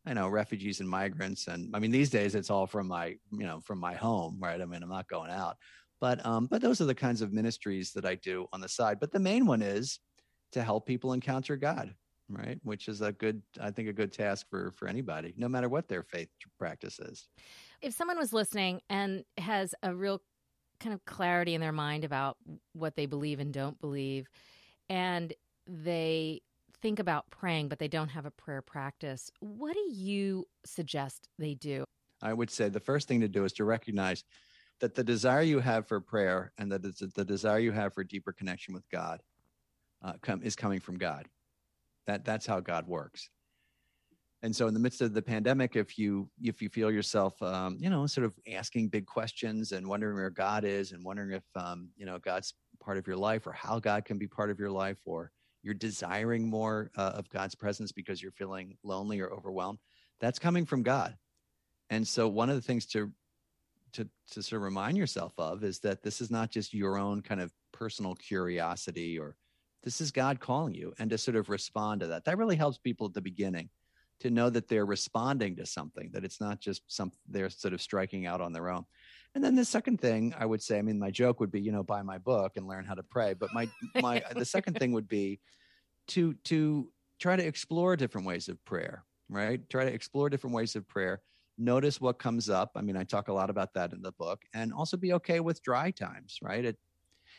I 0.05 0.13
know 0.13 0.27
refugees 0.27 0.79
and 0.79 0.89
migrants. 0.89 1.47
And 1.47 1.73
I 1.75 1.79
mean, 1.79 1.91
these 1.91 2.09
days 2.09 2.35
it's 2.35 2.49
all 2.49 2.67
from 2.67 2.87
my, 2.87 3.15
you 3.31 3.45
know, 3.45 3.61
from 3.61 3.79
my 3.79 3.93
home, 3.93 4.37
right? 4.41 4.59
I 4.59 4.65
mean, 4.65 4.83
I'm 4.83 4.89
not 4.89 5.07
going 5.07 5.31
out. 5.31 5.57
But 6.01 6.25
um, 6.25 6.47
but 6.47 6.61
those 6.61 6.81
are 6.81 6.85
the 6.85 6.95
kinds 6.95 7.21
of 7.21 7.31
ministries 7.31 7.91
that 7.93 8.05
I 8.05 8.15
do 8.15 8.47
on 8.51 8.59
the 8.59 8.67
side. 8.67 8.99
But 8.99 9.11
the 9.11 9.19
main 9.19 9.45
one 9.45 9.61
is 9.61 9.99
to 10.51 10.63
help 10.63 10.85
people 10.85 11.13
encounter 11.13 11.55
God, 11.55 11.93
right? 12.29 12.59
Which 12.63 12.87
is 12.87 13.01
a 13.01 13.11
good, 13.11 13.41
I 13.59 13.71
think, 13.71 13.89
a 13.89 13.93
good 13.93 14.11
task 14.11 14.47
for 14.49 14.71
for 14.71 14.87
anybody, 14.87 15.33
no 15.37 15.47
matter 15.47 15.69
what 15.69 15.87
their 15.87 16.03
faith 16.03 16.29
practice 16.59 16.99
is. 16.99 17.27
If 17.81 17.93
someone 17.93 18.17
was 18.17 18.33
listening 18.33 18.81
and 18.89 19.23
has 19.37 19.73
a 19.83 19.93
real 19.95 20.21
kind 20.79 20.93
of 20.93 21.05
clarity 21.05 21.53
in 21.53 21.61
their 21.61 21.71
mind 21.71 22.03
about 22.03 22.37
what 22.73 22.95
they 22.95 23.05
believe 23.05 23.39
and 23.39 23.53
don't 23.53 23.79
believe, 23.79 24.27
and 24.89 25.33
they 25.67 26.41
think 26.81 26.99
about 26.99 27.29
praying, 27.29 27.69
but 27.69 27.79
they 27.79 27.87
don't 27.87 28.09
have 28.09 28.25
a 28.25 28.31
prayer 28.31 28.61
practice, 28.61 29.29
what 29.39 29.73
do 29.73 29.85
you 29.91 30.45
suggest 30.65 31.27
they 31.37 31.53
do? 31.53 31.83
I 32.21 32.33
would 32.33 32.49
say 32.49 32.69
the 32.69 32.79
first 32.79 33.07
thing 33.07 33.21
to 33.21 33.27
do 33.27 33.45
is 33.45 33.53
to 33.53 33.63
recognize 33.63 34.23
that 34.79 34.95
the 34.95 35.03
desire 35.03 35.43
you 35.43 35.59
have 35.59 35.87
for 35.87 35.99
prayer 35.99 36.51
and 36.57 36.71
that 36.71 36.83
it's 36.83 36.99
the 37.13 37.25
desire 37.25 37.59
you 37.59 37.71
have 37.71 37.93
for 37.93 38.03
deeper 38.03 38.31
connection 38.31 38.73
with 38.73 38.89
God 38.89 39.21
uh, 40.03 40.13
come, 40.21 40.41
is 40.43 40.55
coming 40.55 40.79
from 40.79 40.97
God. 40.97 41.27
That 42.07 42.25
that's 42.25 42.45
how 42.45 42.59
God 42.59 42.87
works. 42.87 43.29
And 44.43 44.55
so, 44.55 44.67
in 44.67 44.73
the 44.73 44.79
midst 44.79 45.01
of 45.01 45.13
the 45.13 45.21
pandemic, 45.21 45.75
if 45.75 45.99
you 45.99 46.27
if 46.41 46.61
you 46.61 46.69
feel 46.69 46.91
yourself, 46.91 47.39
um, 47.43 47.77
you 47.79 47.89
know, 47.89 48.07
sort 48.07 48.25
of 48.25 48.33
asking 48.51 48.87
big 48.87 49.05
questions 49.05 49.71
and 49.71 49.87
wondering 49.87 50.15
where 50.15 50.31
God 50.31 50.63
is, 50.65 50.93
and 50.93 51.03
wondering 51.03 51.31
if 51.31 51.43
um, 51.55 51.89
you 51.95 52.05
know 52.05 52.17
God's 52.17 52.55
part 52.79 52.97
of 52.97 53.05
your 53.05 53.17
life, 53.17 53.45
or 53.45 53.51
how 53.51 53.79
God 53.79 54.03
can 54.03 54.17
be 54.17 54.27
part 54.27 54.49
of 54.49 54.59
your 54.59 54.71
life, 54.71 54.97
or 55.05 55.31
you're 55.61 55.75
desiring 55.75 56.49
more 56.49 56.89
uh, 56.97 57.11
of 57.13 57.29
God's 57.29 57.53
presence 57.53 57.91
because 57.91 58.21
you're 58.21 58.31
feeling 58.31 58.75
lonely 58.83 59.19
or 59.19 59.31
overwhelmed, 59.31 59.77
that's 60.19 60.39
coming 60.39 60.65
from 60.65 60.81
God. 60.81 61.15
And 61.91 62.07
so, 62.07 62.27
one 62.27 62.49
of 62.49 62.55
the 62.55 62.61
things 62.61 62.87
to 62.87 63.11
to 63.93 64.07
to 64.31 64.41
sort 64.41 64.57
of 64.57 64.63
remind 64.63 64.97
yourself 64.97 65.33
of 65.37 65.63
is 65.63 65.79
that 65.79 66.01
this 66.01 66.19
is 66.19 66.31
not 66.31 66.49
just 66.49 66.73
your 66.73 66.97
own 66.97 67.21
kind 67.21 67.41
of 67.41 67.51
personal 67.71 68.15
curiosity 68.15 69.19
or 69.19 69.35
this 69.83 70.01
is 70.01 70.11
God 70.11 70.39
calling 70.39 70.73
you 70.73 70.93
and 70.99 71.09
to 71.09 71.17
sort 71.17 71.37
of 71.37 71.49
respond 71.49 72.01
to 72.01 72.07
that. 72.07 72.25
That 72.25 72.37
really 72.37 72.55
helps 72.55 72.77
people 72.77 73.07
at 73.07 73.13
the 73.13 73.21
beginning 73.21 73.69
to 74.19 74.29
know 74.29 74.49
that 74.49 74.67
they're 74.67 74.85
responding 74.85 75.55
to 75.55 75.65
something, 75.65 76.11
that 76.13 76.23
it's 76.23 76.39
not 76.39 76.59
just 76.59 76.83
some 76.87 77.11
they're 77.27 77.49
sort 77.49 77.73
of 77.73 77.81
striking 77.81 78.25
out 78.25 78.41
on 78.41 78.53
their 78.53 78.69
own. 78.69 78.85
And 79.33 79.43
then 79.43 79.55
the 79.55 79.65
second 79.65 79.99
thing 79.99 80.35
I 80.37 80.45
would 80.45 80.61
say, 80.61 80.77
I 80.77 80.81
mean, 80.81 80.99
my 80.99 81.09
joke 81.09 81.39
would 81.39 81.51
be, 81.51 81.61
you 81.61 81.71
know, 81.71 81.83
buy 81.83 82.01
my 82.03 82.17
book 82.17 82.53
and 82.55 82.67
learn 82.67 82.85
how 82.85 82.93
to 82.93 83.03
pray. 83.03 83.33
But 83.33 83.49
my 83.53 83.67
my 83.99 84.23
the 84.35 84.45
second 84.45 84.77
thing 84.77 84.91
would 84.91 85.07
be 85.07 85.39
to 86.09 86.33
to 86.45 86.89
try 87.19 87.35
to 87.35 87.45
explore 87.45 87.95
different 87.95 88.27
ways 88.27 88.47
of 88.47 88.63
prayer, 88.65 89.03
right? 89.29 89.67
Try 89.69 89.85
to 89.85 89.93
explore 89.93 90.29
different 90.29 90.55
ways 90.55 90.75
of 90.75 90.87
prayer. 90.87 91.21
Notice 91.57 91.99
what 91.99 92.19
comes 92.19 92.49
up. 92.49 92.71
I 92.75 92.81
mean, 92.81 92.97
I 92.97 93.03
talk 93.03 93.27
a 93.27 93.33
lot 93.33 93.49
about 93.49 93.73
that 93.73 93.93
in 93.93 94.01
the 94.01 94.11
book, 94.13 94.43
and 94.53 94.71
also 94.73 94.97
be 94.97 95.13
okay 95.13 95.39
with 95.39 95.63
dry 95.63 95.91
times, 95.91 96.37
right? 96.41 96.63
It 96.63 96.77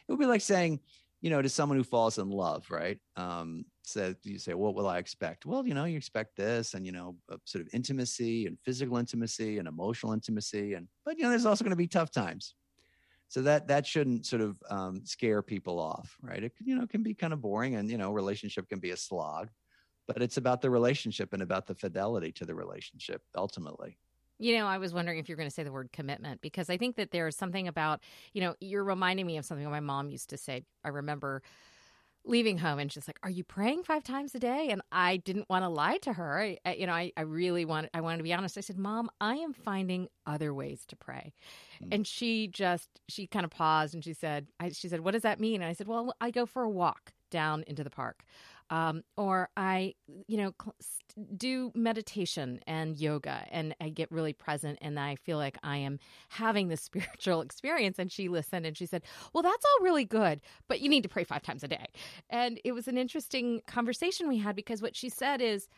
it 0.09 0.13
would 0.13 0.19
be 0.19 0.27
like 0.27 0.41
saying, 0.41 0.81
you 1.23 1.31
know, 1.31 1.41
to 1.41 1.49
someone 1.49 1.79
who 1.79 1.85
falls 1.85 2.19
in 2.19 2.29
love, 2.29 2.69
right? 2.69 2.99
Um, 3.17 3.65
so 3.85 4.13
you 4.25 4.39
say, 4.39 4.55
what 4.55 4.75
will 4.75 4.89
I 4.89 4.99
expect? 4.99 5.47
Well, 5.47 5.65
you 5.65 5.73
know, 5.73 5.85
you 5.85 5.97
expect 5.97 6.37
this 6.37 6.75
and, 6.75 6.85
you 6.85 6.91
know, 6.91 7.17
sort 7.45 7.63
of 7.63 7.69
intimacy 7.73 8.47
and 8.47 8.59
physical 8.65 8.99
intimacy 8.99 9.59
and 9.59 9.69
emotional 9.69 10.13
intimacy. 10.13 10.75
And, 10.75 10.89
but, 11.05 11.17
you 11.17 11.23
know, 11.23 11.31
there's 11.31 11.47
also 11.47 11.63
going 11.63 11.71
to 11.71 11.77
be 11.77 11.87
tough 11.87 12.11
times. 12.11 12.55
So 13.29 13.41
that, 13.43 13.69
that 13.69 13.87
shouldn't 13.87 14.27
sort 14.27 14.43
of 14.43 14.57
um, 14.69 15.07
scare 15.07 15.43
people 15.43 15.79
off, 15.79 16.17
right? 16.21 16.43
It, 16.43 16.53
you 16.61 16.75
know, 16.75 16.87
can 16.89 17.05
be 17.05 17.15
kind 17.15 17.33
of 17.33 17.41
boring 17.41 17.77
and, 17.77 17.89
you 17.89 17.99
know, 17.99 18.13
relationship 18.13 18.69
can 18.69 18.81
be 18.81 18.91
a 18.91 18.97
slog, 18.97 19.49
but 20.09 20.23
it's 20.23 20.37
about 20.39 20.61
the 20.61 20.71
relationship 20.71 21.33
and 21.33 21.41
about 21.41 21.67
the 21.69 21.75
fidelity 21.77 22.33
to 22.33 22.45
the 22.45 22.55
relationship 22.55 23.23
ultimately. 23.37 23.97
You 24.43 24.59
know, 24.59 24.67
I 24.67 24.79
was 24.79 24.93
wondering 24.93 25.19
if 25.19 25.29
you're 25.29 25.37
going 25.37 25.49
to 25.49 25.55
say 25.55 25.63
the 25.63 25.73
word 25.73 25.91
commitment 25.93 26.41
because 26.41 26.69
I 26.69 26.77
think 26.77 26.97
that 26.97 27.13
there's 27.13 27.37
something 27.37 27.69
about, 27.69 28.01
you 28.33 28.41
know, 28.41 28.55
you're 28.61 28.85
reminding 28.85 29.27
me 29.27 29.37
of 29.37 29.45
something 29.45 29.69
my 29.71 29.81
mom 29.81 30.09
used 30.09 30.31
to 30.31 30.37
say. 30.37 30.65
I 30.85 30.89
remember 30.89 31.43
leaving 32.25 32.59
home 32.59 32.79
and 32.79 32.91
she's 32.91 33.09
like, 33.09 33.19
"Are 33.23 33.31
you 33.31 33.45
praying 33.45 33.83
five 33.85 34.05
times 34.05 34.35
a 34.35 34.39
day?" 34.39 34.69
And 34.71 34.83
I 34.91 35.17
didn't 35.19 35.49
want 35.49 35.65
to 35.65 35.69
lie 35.69 35.99
to 35.99 36.13
her. 36.13 36.41
I, 36.41 36.59
I, 36.65 36.75
you 36.75 36.87
know, 36.87 36.93
I, 36.93 37.13
I 37.17 37.23
really 37.23 37.65
wanted 37.65 37.91
I 37.95 38.01
wanted 38.01 38.19
to 38.19 38.23
be 38.23 38.33
honest. 38.33 38.59
I 38.59 38.61
said, 38.61 38.79
"Mom, 38.79 39.11
I 39.21 39.37
am 39.37 39.53
finding 39.53 40.09
other 40.27 40.55
ways 40.55 40.85
to 40.89 40.97
pray," 40.97 41.35
mm. 41.83 41.89
and 41.93 42.07
she 42.07 42.49
just 42.49 42.89
she 43.09 43.27
kind 43.27 43.45
of 43.45 43.51
paused 43.51 43.95
and 43.95 44.05
she 44.05 44.13
said, 44.13 44.47
I, 44.61 44.71
"She 44.71 44.89
said, 44.89 45.01
what 45.01 45.13
does 45.13 45.23
that 45.23 45.41
mean?" 45.41 45.63
And 45.63 45.71
I 45.71 45.73
said, 45.73 45.89
"Well, 45.89 46.15
I 46.21 46.31
go 46.31 46.47
for 46.47 46.63
a 46.63 46.71
walk 46.71 47.13
down 47.31 47.65
into 47.67 47.85
the 47.85 47.91
park." 47.91 48.25
Um, 48.71 49.03
or 49.17 49.49
I, 49.57 49.95
you 50.27 50.37
know, 50.39 50.53
do 51.37 51.73
meditation 51.75 52.61
and 52.67 52.97
yoga 52.97 53.45
and 53.51 53.75
I 53.81 53.91
get 53.91 54.11
really 54.11 54.33
present 54.33 54.79
and 54.81 54.99
I 54.99 55.17
feel 55.17 55.37
like 55.37 55.59
I 55.63 55.79
am 55.79 55.99
having 56.29 56.69
this 56.69 56.81
spiritual 56.93 57.41
experience. 57.43 57.99
And 57.99 58.11
she 58.11 58.29
listened 58.29 58.67
and 58.67 58.77
she 58.77 58.87
said, 58.87 59.03
Well, 59.33 59.43
that's 59.43 59.65
all 59.65 59.85
really 59.85 60.05
good, 60.05 60.41
but 60.69 60.81
you 60.81 60.89
need 60.89 61.03
to 61.03 61.09
pray 61.09 61.25
five 61.25 61.43
times 61.43 61.63
a 61.63 61.69
day. 61.69 61.87
And 62.31 62.61
it 62.65 62.73
was 62.73 62.89
an 62.89 62.99
interesting 62.99 63.63
conversation 63.67 64.29
we 64.29 64.39
had 64.39 64.57
because 64.57 64.83
what 64.83 64.97
she 64.97 65.09
said 65.09 65.41
is, 65.41 65.69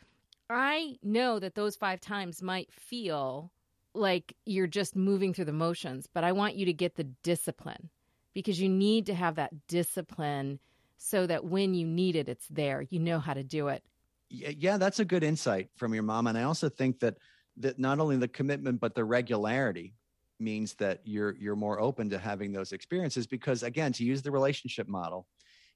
I 0.51 0.97
know 1.03 1.39
that 1.39 1.55
those 1.55 1.75
five 1.75 2.01
times 2.01 2.43
might 2.43 2.73
feel 2.73 3.51
like 3.95 4.37
you're 4.45 4.67
just 4.67 4.95
moving 4.97 5.33
through 5.33 5.47
the 5.47 5.53
motions, 5.53 6.07
but 6.13 6.25
I 6.25 6.33
want 6.33 6.57
you 6.57 6.67
to 6.67 6.73
get 6.73 6.97
the 6.97 7.05
discipline 7.05 7.89
because 8.35 8.61
you 8.61 8.69
need 8.69 9.07
to 9.07 9.15
have 9.15 9.37
that 9.37 9.67
discipline 9.69 10.59
so 10.99 11.27
that 11.27 11.45
when 11.45 11.75
you 11.75 11.87
need 11.87 12.17
it, 12.17 12.29
it's 12.29 12.47
there. 12.49 12.87
You 12.91 13.01
know 13.01 13.19
how 13.19 13.35
to 13.35 13.45
do 13.45 13.69
it. 13.69 13.83
Yeah, 14.31 14.79
that's 14.79 15.01
a 15.01 15.05
good 15.05 15.23
insight 15.23 15.69
from 15.77 15.95
your 15.95 16.03
mom. 16.03 16.27
And 16.27 16.37
I 16.37 16.43
also 16.43 16.69
think 16.69 17.01
that 17.01 17.17
that 17.59 17.79
not 17.79 18.01
only 18.01 18.17
the 18.17 18.29
commitment 18.29 18.81
but 18.81 18.95
the 18.95 19.05
regularity 19.05 19.95
means 20.41 20.75
that 20.75 21.01
you're 21.05 21.37
you're 21.37 21.57
more 21.57 21.81
open 21.81 22.11
to 22.11 22.19
having 22.19 22.53
those 22.53 22.73
experiences 22.73 23.27
because 23.27 23.63
again 23.63 23.93
to 23.93 24.05
use 24.05 24.23
the 24.23 24.31
relationship 24.31 24.89
model 24.89 25.27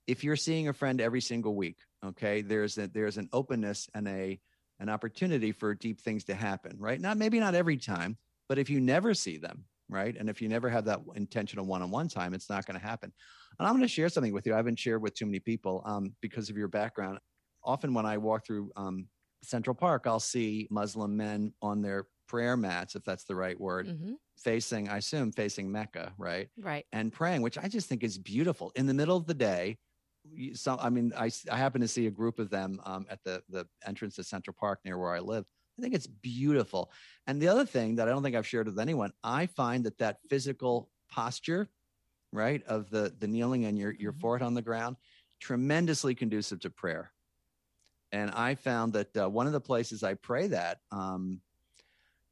if 0.07 0.24
you're 0.24 0.37
seeing 0.37 0.68
a 0.68 0.72
friend 0.72 1.00
every 1.00 1.20
single 1.20 1.54
week 1.54 1.76
okay 2.04 2.42
there's 2.42 2.76
a, 2.78 2.88
there's 2.88 3.16
an 3.16 3.28
openness 3.33 3.88
and 3.94 4.09
a 4.09 4.38
an 4.81 4.88
opportunity 4.88 5.52
for 5.52 5.74
deep 5.74 6.00
things 6.00 6.24
to 6.24 6.35
happen 6.35 6.76
right 6.78 7.00
not 7.00 7.16
maybe 7.16 7.38
not 7.38 7.54
every 7.54 7.76
time 7.76 8.16
but 8.48 8.59
if 8.59 8.68
you 8.68 8.81
never 8.81 9.14
see 9.14 9.38
them 9.38 9.64
right 9.88 10.16
and 10.18 10.29
if 10.29 10.42
you 10.42 10.48
never 10.48 10.68
have 10.68 10.85
that 10.85 11.01
intentional 11.14 11.64
one-on-one 11.64 12.09
time 12.09 12.35
it's 12.35 12.51
not 12.51 12.66
going 12.66 12.79
to 12.79 12.85
happen 12.85 13.12
and 13.59 13.66
I'm 13.66 13.74
going 13.74 13.83
to 13.83 13.88
share 13.88 14.09
something 14.09 14.33
with 14.33 14.46
you 14.46 14.55
I 14.55 14.57
haven't 14.57 14.79
shared 14.79 15.03
with 15.03 15.14
too 15.14 15.27
many 15.27 15.40
people 15.40 15.83
um, 15.85 16.14
because 16.20 16.51
of 16.51 16.57
your 16.57 16.68
background. 16.68 17.18
Often 17.64 17.94
when 17.94 18.07
I 18.07 18.18
walk 18.18 18.46
through 18.46 18.70
um, 18.77 19.07
Central 19.42 19.74
Park, 19.74 20.05
I'll 20.07 20.20
see 20.20 20.68
Muslim 20.70 21.16
men 21.16 21.53
on 21.62 21.83
their 21.83 22.07
prayer 22.29 22.57
mats, 22.57 22.94
if 22.94 23.05
that's 23.05 23.24
the 23.24 23.35
right 23.35 23.59
word, 23.59 23.88
mm-hmm. 23.88 24.12
facing, 24.38 24.88
I 24.88 24.98
assume, 24.98 25.33
facing 25.33 25.70
Mecca, 25.70 26.12
right? 26.18 26.48
Right. 26.59 26.85
And 26.92 27.12
praying, 27.12 27.42
which 27.42 27.59
I 27.59 27.68
just 27.68 27.88
think 27.88 28.05
is 28.05 28.18
beautiful. 28.18 28.72
In 28.74 28.87
the 28.87 28.94
middle 28.94 29.16
of 29.16 29.27
the 29.27 29.35
day, 29.35 29.79
so 30.55 30.77
I 30.81 30.90
mean, 30.90 31.12
I, 31.16 31.31
I 31.51 31.57
happen 31.57 31.81
to 31.81 31.88
see 31.88 32.07
a 32.07 32.11
group 32.11 32.38
of 32.38 32.51
them 32.51 32.81
um, 32.85 33.07
at 33.09 33.20
the 33.24 33.42
the 33.48 33.66
entrance 33.87 34.16
to 34.16 34.24
Central 34.24 34.55
Park 34.59 34.81
near 34.85 34.98
where 34.98 35.14
I 35.14 35.20
live. 35.20 35.46
I 35.79 35.83
think 35.83 35.95
it's 35.95 36.07
beautiful. 36.07 36.91
And 37.27 37.41
the 37.41 37.49
other 37.49 37.64
thing 37.64 37.97
that 37.97 38.09
I 38.09 38.11
don't 38.11 38.23
think 38.23 38.37
I've 38.37 38.47
shared 38.47 38.67
with 38.67 38.79
anyone, 38.79 39.12
I 39.23 39.47
find 39.47 39.85
that 39.85 39.99
that 39.99 40.19
physical 40.29 40.91
posture 41.09 41.69
right 42.33 42.62
of 42.67 42.91
the 42.91 43.14
the 43.19 43.27
kneeling 43.27 43.64
and 43.64 43.79
your 43.79 43.93
your 43.93 44.12
mm-hmm. 44.12 44.21
forehead 44.21 44.47
on 44.47 44.55
the 44.55 44.62
ground 44.62 44.97
tremendously 45.41 46.14
conducive 46.14 46.61
to 46.61 46.71
prayer 46.71 47.11
and 48.12 48.31
i 48.33 48.55
found 48.55 48.93
that 48.93 49.17
uh, 49.17 49.29
one 49.29 49.47
of 49.47 49.53
the 49.53 49.61
places 49.61 50.03
i 50.03 50.14
pray 50.14 50.47
that 50.47 50.79
um, 50.91 51.41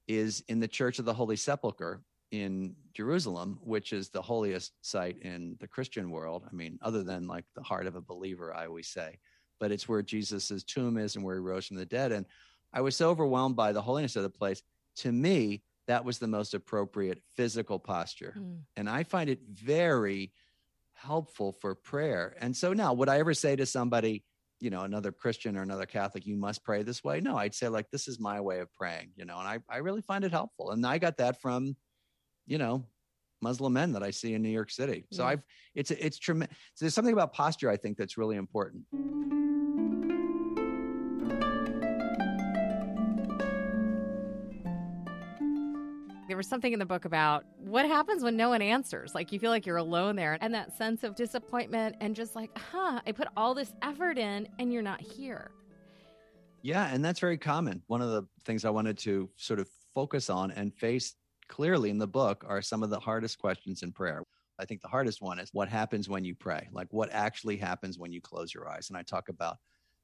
is 0.06 0.44
in 0.48 0.60
the 0.60 0.68
church 0.68 0.98
of 0.98 1.04
the 1.04 1.14
holy 1.14 1.36
sepulchre 1.36 2.02
in 2.32 2.74
jerusalem 2.92 3.58
which 3.62 3.92
is 3.92 4.10
the 4.10 4.20
holiest 4.20 4.72
site 4.82 5.18
in 5.22 5.56
the 5.60 5.68
christian 5.68 6.10
world 6.10 6.44
i 6.50 6.54
mean 6.54 6.78
other 6.82 7.02
than 7.02 7.26
like 7.26 7.44
the 7.54 7.62
heart 7.62 7.86
of 7.86 7.96
a 7.96 8.00
believer 8.00 8.54
i 8.54 8.66
always 8.66 8.88
say 8.88 9.18
but 9.60 9.70
it's 9.70 9.88
where 9.88 10.02
jesus' 10.02 10.64
tomb 10.64 10.98
is 10.98 11.16
and 11.16 11.24
where 11.24 11.36
he 11.36 11.40
rose 11.40 11.66
from 11.66 11.76
the 11.76 11.86
dead 11.86 12.12
and 12.12 12.26
i 12.76 12.80
was 12.80 12.94
so 12.94 13.10
overwhelmed 13.10 13.56
by 13.56 13.72
the 13.72 13.82
holiness 13.82 14.14
of 14.14 14.22
the 14.22 14.30
place 14.30 14.62
to 14.96 15.10
me 15.10 15.62
that 15.86 16.04
was 16.04 16.18
the 16.18 16.26
most 16.26 16.54
appropriate 16.54 17.22
physical 17.34 17.78
posture. 17.78 18.34
Mm. 18.38 18.58
And 18.76 18.90
I 18.90 19.04
find 19.04 19.30
it 19.30 19.40
very 19.48 20.32
helpful 20.94 21.52
for 21.52 21.74
prayer. 21.74 22.34
And 22.40 22.56
so 22.56 22.72
now, 22.72 22.92
would 22.92 23.08
I 23.08 23.18
ever 23.18 23.34
say 23.34 23.56
to 23.56 23.66
somebody, 23.66 24.24
you 24.60 24.70
know, 24.70 24.82
another 24.82 25.12
Christian 25.12 25.56
or 25.56 25.62
another 25.62 25.86
Catholic, 25.86 26.26
you 26.26 26.36
must 26.36 26.64
pray 26.64 26.82
this 26.82 27.04
way? 27.04 27.20
No, 27.20 27.36
I'd 27.36 27.54
say, 27.54 27.68
like, 27.68 27.90
this 27.90 28.08
is 28.08 28.18
my 28.18 28.40
way 28.40 28.60
of 28.60 28.72
praying, 28.72 29.10
you 29.14 29.24
know, 29.24 29.38
and 29.38 29.46
I, 29.46 29.58
I 29.68 29.78
really 29.78 30.02
find 30.02 30.24
it 30.24 30.32
helpful. 30.32 30.70
And 30.70 30.84
I 30.84 30.98
got 30.98 31.18
that 31.18 31.40
from, 31.40 31.76
you 32.46 32.58
know, 32.58 32.84
Muslim 33.42 33.74
men 33.74 33.92
that 33.92 34.02
I 34.02 34.10
see 34.10 34.34
in 34.34 34.42
New 34.42 34.48
York 34.48 34.70
City. 34.70 35.04
So 35.12 35.22
yeah. 35.22 35.28
I've, 35.28 35.42
it's, 35.74 35.90
it's 35.90 36.18
tremendous. 36.18 36.56
So 36.74 36.84
there's 36.84 36.94
something 36.94 37.12
about 37.12 37.34
posture, 37.34 37.70
I 37.70 37.76
think, 37.76 37.98
that's 37.98 38.16
really 38.16 38.36
important. 38.36 38.84
There 46.36 46.40
was 46.40 46.48
something 46.48 46.74
in 46.74 46.78
the 46.78 46.84
book 46.84 47.06
about 47.06 47.46
what 47.56 47.86
happens 47.86 48.22
when 48.22 48.36
no 48.36 48.50
one 48.50 48.60
answers. 48.60 49.14
Like 49.14 49.32
you 49.32 49.38
feel 49.38 49.50
like 49.50 49.64
you're 49.64 49.78
alone 49.78 50.16
there, 50.16 50.36
and 50.42 50.52
that 50.52 50.76
sense 50.76 51.02
of 51.02 51.14
disappointment, 51.16 51.96
and 52.02 52.14
just 52.14 52.36
like, 52.36 52.50
huh, 52.58 53.00
I 53.06 53.12
put 53.12 53.28
all 53.38 53.54
this 53.54 53.72
effort 53.80 54.18
in, 54.18 54.46
and 54.58 54.70
you're 54.70 54.82
not 54.82 55.00
here. 55.00 55.50
Yeah, 56.60 56.92
and 56.92 57.02
that's 57.02 57.20
very 57.20 57.38
common. 57.38 57.82
One 57.86 58.02
of 58.02 58.10
the 58.10 58.24
things 58.44 58.66
I 58.66 58.70
wanted 58.70 58.98
to 58.98 59.30
sort 59.36 59.60
of 59.60 59.70
focus 59.94 60.28
on 60.28 60.50
and 60.50 60.74
face 60.74 61.14
clearly 61.48 61.88
in 61.88 61.96
the 61.96 62.06
book 62.06 62.44
are 62.46 62.60
some 62.60 62.82
of 62.82 62.90
the 62.90 63.00
hardest 63.00 63.38
questions 63.38 63.82
in 63.82 63.90
prayer. 63.90 64.22
I 64.58 64.66
think 64.66 64.82
the 64.82 64.88
hardest 64.88 65.22
one 65.22 65.38
is 65.38 65.48
what 65.54 65.70
happens 65.70 66.06
when 66.06 66.22
you 66.22 66.34
pray? 66.34 66.68
Like 66.70 66.88
what 66.90 67.08
actually 67.12 67.56
happens 67.56 67.98
when 67.98 68.12
you 68.12 68.20
close 68.20 68.52
your 68.52 68.68
eyes? 68.68 68.90
And 68.90 68.98
I 68.98 69.02
talk 69.02 69.30
about 69.30 69.56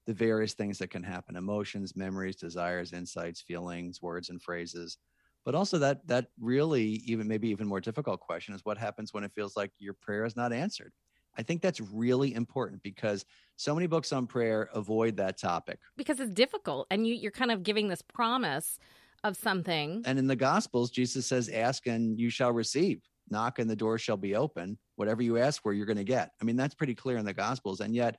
the 0.06 0.14
various 0.14 0.54
things 0.54 0.78
that 0.78 0.88
can 0.88 1.02
happen 1.02 1.36
emotions, 1.36 1.94
memories, 1.94 2.36
desires, 2.36 2.94
insights, 2.94 3.42
feelings, 3.42 4.00
words, 4.00 4.30
and 4.30 4.40
phrases 4.40 4.96
but 5.44 5.54
also 5.54 5.78
that 5.78 6.06
that 6.06 6.26
really 6.40 7.02
even 7.04 7.26
maybe 7.28 7.48
even 7.48 7.66
more 7.66 7.80
difficult 7.80 8.20
question 8.20 8.54
is 8.54 8.64
what 8.64 8.78
happens 8.78 9.12
when 9.12 9.24
it 9.24 9.32
feels 9.34 9.56
like 9.56 9.70
your 9.78 9.94
prayer 9.94 10.24
is 10.24 10.36
not 10.36 10.52
answered 10.52 10.92
i 11.36 11.42
think 11.42 11.62
that's 11.62 11.80
really 11.80 12.34
important 12.34 12.82
because 12.82 13.24
so 13.56 13.74
many 13.74 13.86
books 13.86 14.12
on 14.12 14.26
prayer 14.26 14.68
avoid 14.74 15.16
that 15.16 15.38
topic 15.38 15.78
because 15.96 16.20
it's 16.20 16.32
difficult 16.32 16.86
and 16.90 17.06
you 17.06 17.14
you're 17.14 17.30
kind 17.30 17.50
of 17.50 17.62
giving 17.62 17.88
this 17.88 18.02
promise 18.02 18.78
of 19.24 19.36
something. 19.36 20.02
And 20.04 20.18
in 20.18 20.26
the 20.26 20.36
Gospels, 20.36 20.90
Jesus 20.90 21.26
says, 21.26 21.48
Ask 21.48 21.86
and 21.86 22.18
you 22.18 22.30
shall 22.30 22.52
receive, 22.52 23.02
knock 23.30 23.58
and 23.58 23.70
the 23.70 23.76
door 23.76 23.98
shall 23.98 24.16
be 24.16 24.34
open. 24.34 24.78
Whatever 24.96 25.22
you 25.22 25.38
ask 25.38 25.62
for, 25.62 25.72
you're 25.72 25.86
going 25.86 25.96
to 25.96 26.04
get. 26.04 26.32
I 26.40 26.44
mean, 26.44 26.56
that's 26.56 26.74
pretty 26.74 26.94
clear 26.94 27.16
in 27.18 27.24
the 27.24 27.32
Gospels. 27.32 27.80
And 27.80 27.94
yet, 27.94 28.18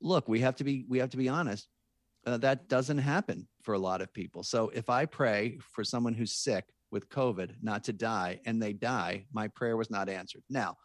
look, 0.00 0.28
we 0.28 0.40
have 0.40 0.56
to 0.56 0.64
be 0.64 0.84
we 0.88 0.98
have 0.98 1.10
to 1.10 1.16
be 1.16 1.28
honest. 1.28 1.68
Uh, 2.26 2.36
that 2.38 2.68
doesn't 2.68 2.98
happen 2.98 3.46
for 3.62 3.74
a 3.74 3.78
lot 3.78 4.02
of 4.02 4.12
people. 4.12 4.42
So 4.42 4.68
if 4.74 4.90
I 4.90 5.06
pray 5.06 5.58
for 5.60 5.84
someone 5.84 6.12
who's 6.12 6.32
sick 6.32 6.64
with 6.90 7.08
COVID 7.08 7.54
not 7.62 7.84
to 7.84 7.92
die 7.92 8.40
and 8.44 8.60
they 8.60 8.72
die, 8.72 9.26
my 9.32 9.46
prayer 9.48 9.76
was 9.76 9.90
not 9.90 10.08
answered. 10.08 10.42
Now, 10.50 10.76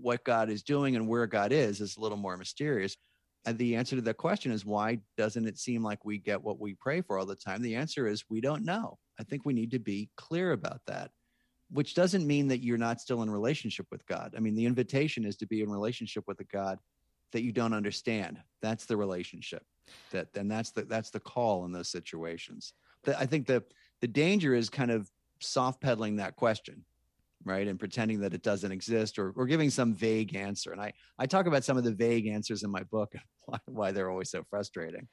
what 0.00 0.24
God 0.24 0.50
is 0.50 0.62
doing 0.62 0.94
and 0.94 1.08
where 1.08 1.26
God 1.26 1.52
is 1.52 1.80
is 1.80 1.96
a 1.96 2.00
little 2.00 2.18
more 2.18 2.36
mysterious. 2.36 2.96
And 3.46 3.58
the 3.58 3.74
answer 3.76 3.96
to 3.96 4.02
the 4.02 4.14
question 4.14 4.52
is 4.52 4.64
why 4.64 5.00
doesn't 5.16 5.46
it 5.46 5.58
seem 5.58 5.82
like 5.82 6.04
we 6.04 6.18
get 6.18 6.42
what 6.42 6.60
we 6.60 6.74
pray 6.74 7.00
for 7.00 7.18
all 7.18 7.26
the 7.26 7.34
time? 7.34 7.60
The 7.60 7.74
answer 7.74 8.06
is 8.06 8.24
we 8.28 8.40
don't 8.40 8.64
know. 8.64 8.98
I 9.18 9.24
think 9.24 9.44
we 9.44 9.52
need 9.54 9.72
to 9.72 9.78
be 9.78 10.08
clear 10.16 10.52
about 10.52 10.80
that, 10.86 11.10
which 11.70 11.94
doesn't 11.94 12.26
mean 12.26 12.48
that 12.48 12.62
you're 12.62 12.78
not 12.78 13.00
still 13.00 13.22
in 13.22 13.30
relationship 13.30 13.86
with 13.90 14.06
God. 14.06 14.34
I 14.36 14.40
mean, 14.40 14.54
the 14.54 14.66
invitation 14.66 15.24
is 15.24 15.36
to 15.38 15.46
be 15.46 15.62
in 15.62 15.70
relationship 15.70 16.24
with 16.26 16.40
a 16.40 16.44
God 16.44 16.78
that 17.32 17.42
you 17.42 17.52
don't 17.52 17.74
understand. 17.74 18.40
That's 18.62 18.86
the 18.86 18.96
relationship. 18.96 19.62
That 20.12 20.28
and 20.36 20.50
that's 20.50 20.70
the 20.70 20.82
that's 20.82 21.10
the 21.10 21.20
call 21.20 21.64
in 21.64 21.72
those 21.72 21.90
situations. 21.90 22.72
I 23.06 23.26
think 23.26 23.46
the 23.46 23.62
the 24.00 24.08
danger 24.08 24.54
is 24.54 24.70
kind 24.70 24.90
of 24.90 25.10
soft 25.40 25.80
pedaling 25.80 26.16
that 26.16 26.36
question 26.36 26.84
right 27.44 27.68
and 27.68 27.78
pretending 27.78 28.20
that 28.20 28.34
it 28.34 28.42
doesn't 28.42 28.72
exist 28.72 29.18
or, 29.18 29.32
or 29.36 29.46
giving 29.46 29.70
some 29.70 29.94
vague 29.94 30.34
answer 30.34 30.72
and 30.72 30.80
i 30.80 30.92
i 31.18 31.26
talk 31.26 31.46
about 31.46 31.64
some 31.64 31.76
of 31.76 31.84
the 31.84 31.92
vague 31.92 32.26
answers 32.26 32.62
in 32.62 32.70
my 32.70 32.82
book 32.84 33.12
why, 33.46 33.58
why 33.66 33.92
they're 33.92 34.10
always 34.10 34.30
so 34.30 34.42
frustrating 34.48 35.06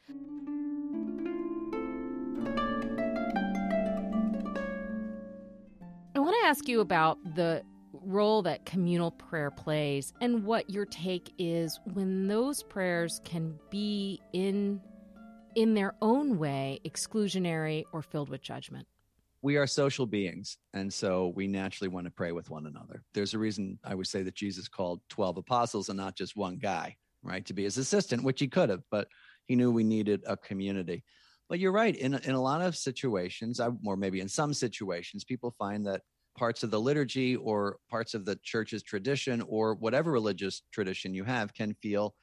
i 6.15 6.19
want 6.19 6.35
to 6.41 6.47
ask 6.47 6.67
you 6.67 6.79
about 6.79 7.17
the 7.35 7.61
role 8.03 8.41
that 8.43 8.65
communal 8.65 9.11
prayer 9.11 9.51
plays 9.51 10.13
and 10.21 10.43
what 10.43 10.69
your 10.69 10.85
take 10.85 11.33
is 11.37 11.79
when 11.93 12.27
those 12.27 12.63
prayers 12.63 13.21
can 13.23 13.57
be 13.69 14.19
in 14.33 14.81
in 15.55 15.73
their 15.73 15.93
own 16.01 16.37
way 16.37 16.79
exclusionary 16.85 17.83
or 17.91 18.01
filled 18.01 18.29
with 18.29 18.41
judgment. 18.41 18.87
We 19.41 19.57
are 19.57 19.67
social 19.67 20.05
beings 20.05 20.57
and 20.73 20.93
so 20.93 21.33
we 21.35 21.47
naturally 21.47 21.89
want 21.89 22.05
to 22.05 22.11
pray 22.11 22.31
with 22.31 22.49
one 22.49 22.67
another. 22.67 23.03
There's 23.13 23.33
a 23.33 23.39
reason 23.39 23.79
i 23.83 23.95
would 23.95 24.07
say 24.07 24.23
that 24.23 24.35
jesus 24.35 24.67
called 24.67 25.01
12 25.09 25.37
apostles 25.37 25.89
and 25.89 25.97
not 25.97 26.15
just 26.15 26.35
one 26.35 26.57
guy 26.57 26.95
right 27.23 27.45
to 27.45 27.53
be 27.53 27.63
his 27.63 27.77
assistant 27.77 28.23
which 28.23 28.39
he 28.39 28.47
could 28.47 28.69
have 28.69 28.81
but 28.89 29.07
he 29.51 29.55
knew 29.57 29.71
we 29.71 29.83
needed 29.83 30.23
a 30.25 30.37
community. 30.37 31.03
But 31.49 31.59
you're 31.59 31.73
right. 31.73 31.93
In, 31.93 32.13
in 32.13 32.35
a 32.35 32.41
lot 32.41 32.61
of 32.61 32.77
situations 32.77 33.59
or 33.85 33.97
maybe 33.97 34.21
in 34.21 34.29
some 34.29 34.53
situations 34.53 35.25
people 35.25 35.53
find 35.59 35.85
that 35.87 36.03
parts 36.35 36.63
of 36.63 36.71
the 36.71 36.79
liturgy 36.79 37.35
or 37.35 37.77
parts 37.89 38.13
of 38.13 38.25
the 38.25 38.37
church's 38.43 38.83
tradition 38.83 39.41
or 39.47 39.75
whatever 39.75 40.11
religious 40.11 40.63
tradition 40.71 41.13
you 41.13 41.23
have 41.23 41.53
can 41.53 41.73
feel 41.75 42.15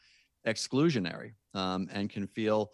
exclusionary 0.47 1.33
um, 1.55 1.88
and 1.92 2.11
can 2.11 2.27
feel 2.27 2.73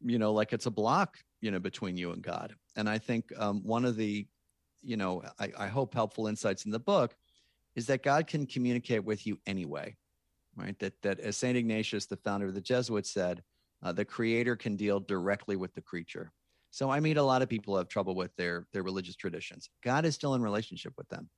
you 0.00 0.18
know 0.18 0.32
like 0.32 0.52
it's 0.52 0.66
a 0.66 0.70
block 0.70 1.16
you 1.40 1.50
know 1.50 1.60
between 1.60 1.96
you 1.96 2.12
and 2.12 2.22
god. 2.22 2.54
And 2.76 2.88
i 2.88 2.98
think 2.98 3.26
um, 3.38 3.62
one 3.64 3.84
of 3.84 3.96
the 3.96 4.26
you 4.82 4.96
know 4.96 5.22
I, 5.38 5.52
I 5.58 5.66
hope 5.68 5.94
helpful 5.94 6.26
insights 6.26 6.66
in 6.66 6.70
the 6.70 6.78
book 6.78 7.14
is 7.76 7.86
that 7.86 8.02
god 8.02 8.26
can 8.26 8.46
communicate 8.46 9.04
with 9.04 9.26
you 9.26 9.38
anyway 9.46 9.96
right? 10.56 10.78
That 10.78 10.94
that 11.02 11.20
as 11.20 11.36
saint 11.36 11.56
ignatius 11.56 12.06
the 12.06 12.16
founder 12.16 12.46
of 12.46 12.54
the 12.54 12.60
jesuits 12.60 13.12
said 13.12 13.42
uh, 13.82 13.92
the 13.92 14.04
creator 14.04 14.56
can 14.56 14.76
deal 14.76 15.00
directly 15.00 15.56
with 15.56 15.74
the 15.74 15.80
creature 15.80 16.32
so 16.74 16.90
i 16.90 16.98
meet 17.00 17.16
a 17.16 17.22
lot 17.22 17.42
of 17.42 17.48
people 17.48 17.74
who 17.74 17.78
have 17.78 17.88
trouble 17.88 18.14
with 18.14 18.34
their 18.36 18.66
their 18.72 18.82
religious 18.82 19.16
traditions 19.16 19.70
god 19.82 20.04
is 20.04 20.14
still 20.14 20.34
in 20.34 20.42
relationship 20.42 20.92
with 20.96 21.08
them 21.08 21.28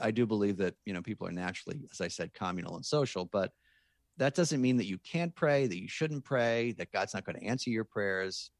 i 0.00 0.10
do 0.10 0.26
believe 0.26 0.56
that 0.56 0.74
you 0.84 0.92
know 0.92 1.02
people 1.02 1.26
are 1.26 1.32
naturally 1.32 1.80
as 1.92 2.00
i 2.00 2.08
said 2.08 2.32
communal 2.34 2.76
and 2.76 2.84
social 2.84 3.24
but 3.24 3.52
that 4.18 4.34
doesn't 4.34 4.60
mean 4.60 4.76
that 4.78 4.86
you 4.86 4.98
can't 4.98 5.34
pray, 5.34 5.66
that 5.66 5.80
you 5.80 5.88
shouldn't 5.88 6.24
pray, 6.24 6.72
that 6.72 6.92
God's 6.92 7.14
not 7.14 7.24
going 7.24 7.38
to 7.38 7.44
answer 7.44 7.70
your 7.70 7.84
prayers. 7.84 8.50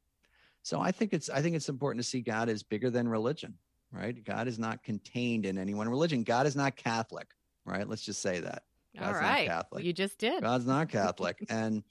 So 0.63 0.81
I 0.81 0.91
think 0.91 1.13
it's 1.13 1.31
I 1.31 1.41
think 1.41 1.57
it's 1.57 1.69
important 1.69 2.03
to 2.03 2.09
see 2.09 2.21
God 2.21 2.49
as 2.49 2.63
bigger 2.63 2.91
than 2.91 3.09
religion, 3.09 3.55
right? 3.93 4.23
God 4.23 4.49
is 4.49 4.59
not 4.59 4.83
contained 4.83 5.47
in 5.47 5.59
any 5.59 5.75
one 5.75 5.89
religion. 5.89 6.25
God 6.25 6.47
is 6.47 6.57
not 6.57 6.77
Catholic, 6.77 7.29
right? 7.65 7.89
Let's 7.89 8.03
just 8.03 8.21
say 8.21 8.41
that. 8.41 8.65
God's 8.99 9.17
All 9.17 9.23
right, 9.23 9.47
Catholic. 9.47 9.85
You 9.85 9.93
just 9.93 10.19
did. 10.19 10.43
God's 10.43 10.67
not 10.67 10.89
Catholic, 10.91 11.45
and 11.49 11.83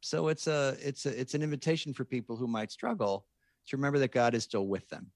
so 0.00 0.28
it's 0.28 0.46
a 0.46 0.76
it's 0.80 1.06
a 1.06 1.20
it's 1.20 1.34
an 1.34 1.42
invitation 1.42 1.94
for 1.94 2.04
people 2.04 2.36
who 2.36 2.46
might 2.46 2.70
struggle 2.70 3.26
to 3.68 3.76
remember 3.76 3.98
that 4.00 4.12
God 4.12 4.34
is 4.34 4.44
still 4.44 4.66
with 4.66 4.88
them. 4.88 5.10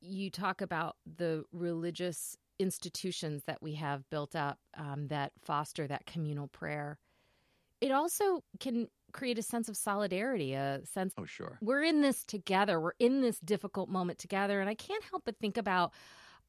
You 0.00 0.30
talk 0.30 0.60
about 0.60 0.96
the 1.16 1.44
religious 1.52 2.36
institutions 2.58 3.44
that 3.46 3.62
we 3.62 3.74
have 3.74 4.08
built 4.10 4.34
up 4.34 4.58
um, 4.76 5.08
that 5.08 5.32
foster 5.44 5.86
that 5.86 6.06
communal 6.06 6.48
prayer 6.48 6.98
it 7.80 7.92
also 7.92 8.42
can 8.60 8.88
create 9.12 9.38
a 9.38 9.42
sense 9.42 9.68
of 9.68 9.76
solidarity, 9.76 10.54
a 10.54 10.80
sense 10.84 11.14
oh 11.18 11.24
sure 11.24 11.58
we're 11.62 11.82
in 11.82 12.02
this 12.02 12.24
together, 12.24 12.80
we're 12.80 12.92
in 12.98 13.20
this 13.20 13.38
difficult 13.40 13.88
moment 13.88 14.18
together, 14.18 14.60
and 14.60 14.68
I 14.68 14.74
can't 14.74 15.02
help 15.04 15.22
but 15.24 15.38
think 15.38 15.56
about 15.56 15.92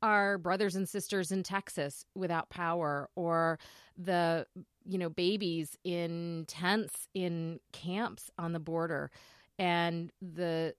our 0.01 0.37
brothers 0.37 0.75
and 0.75 0.87
sisters 0.87 1.31
in 1.31 1.43
Texas 1.43 2.05
without 2.15 2.49
power 2.49 3.09
or 3.15 3.59
the 3.97 4.45
you 4.85 4.97
know 4.97 5.09
babies 5.09 5.77
in 5.83 6.45
tents 6.47 7.07
in 7.13 7.59
camps 7.73 8.29
on 8.37 8.53
the 8.53 8.59
border 8.59 9.11
and 9.57 10.11
the 10.21 10.73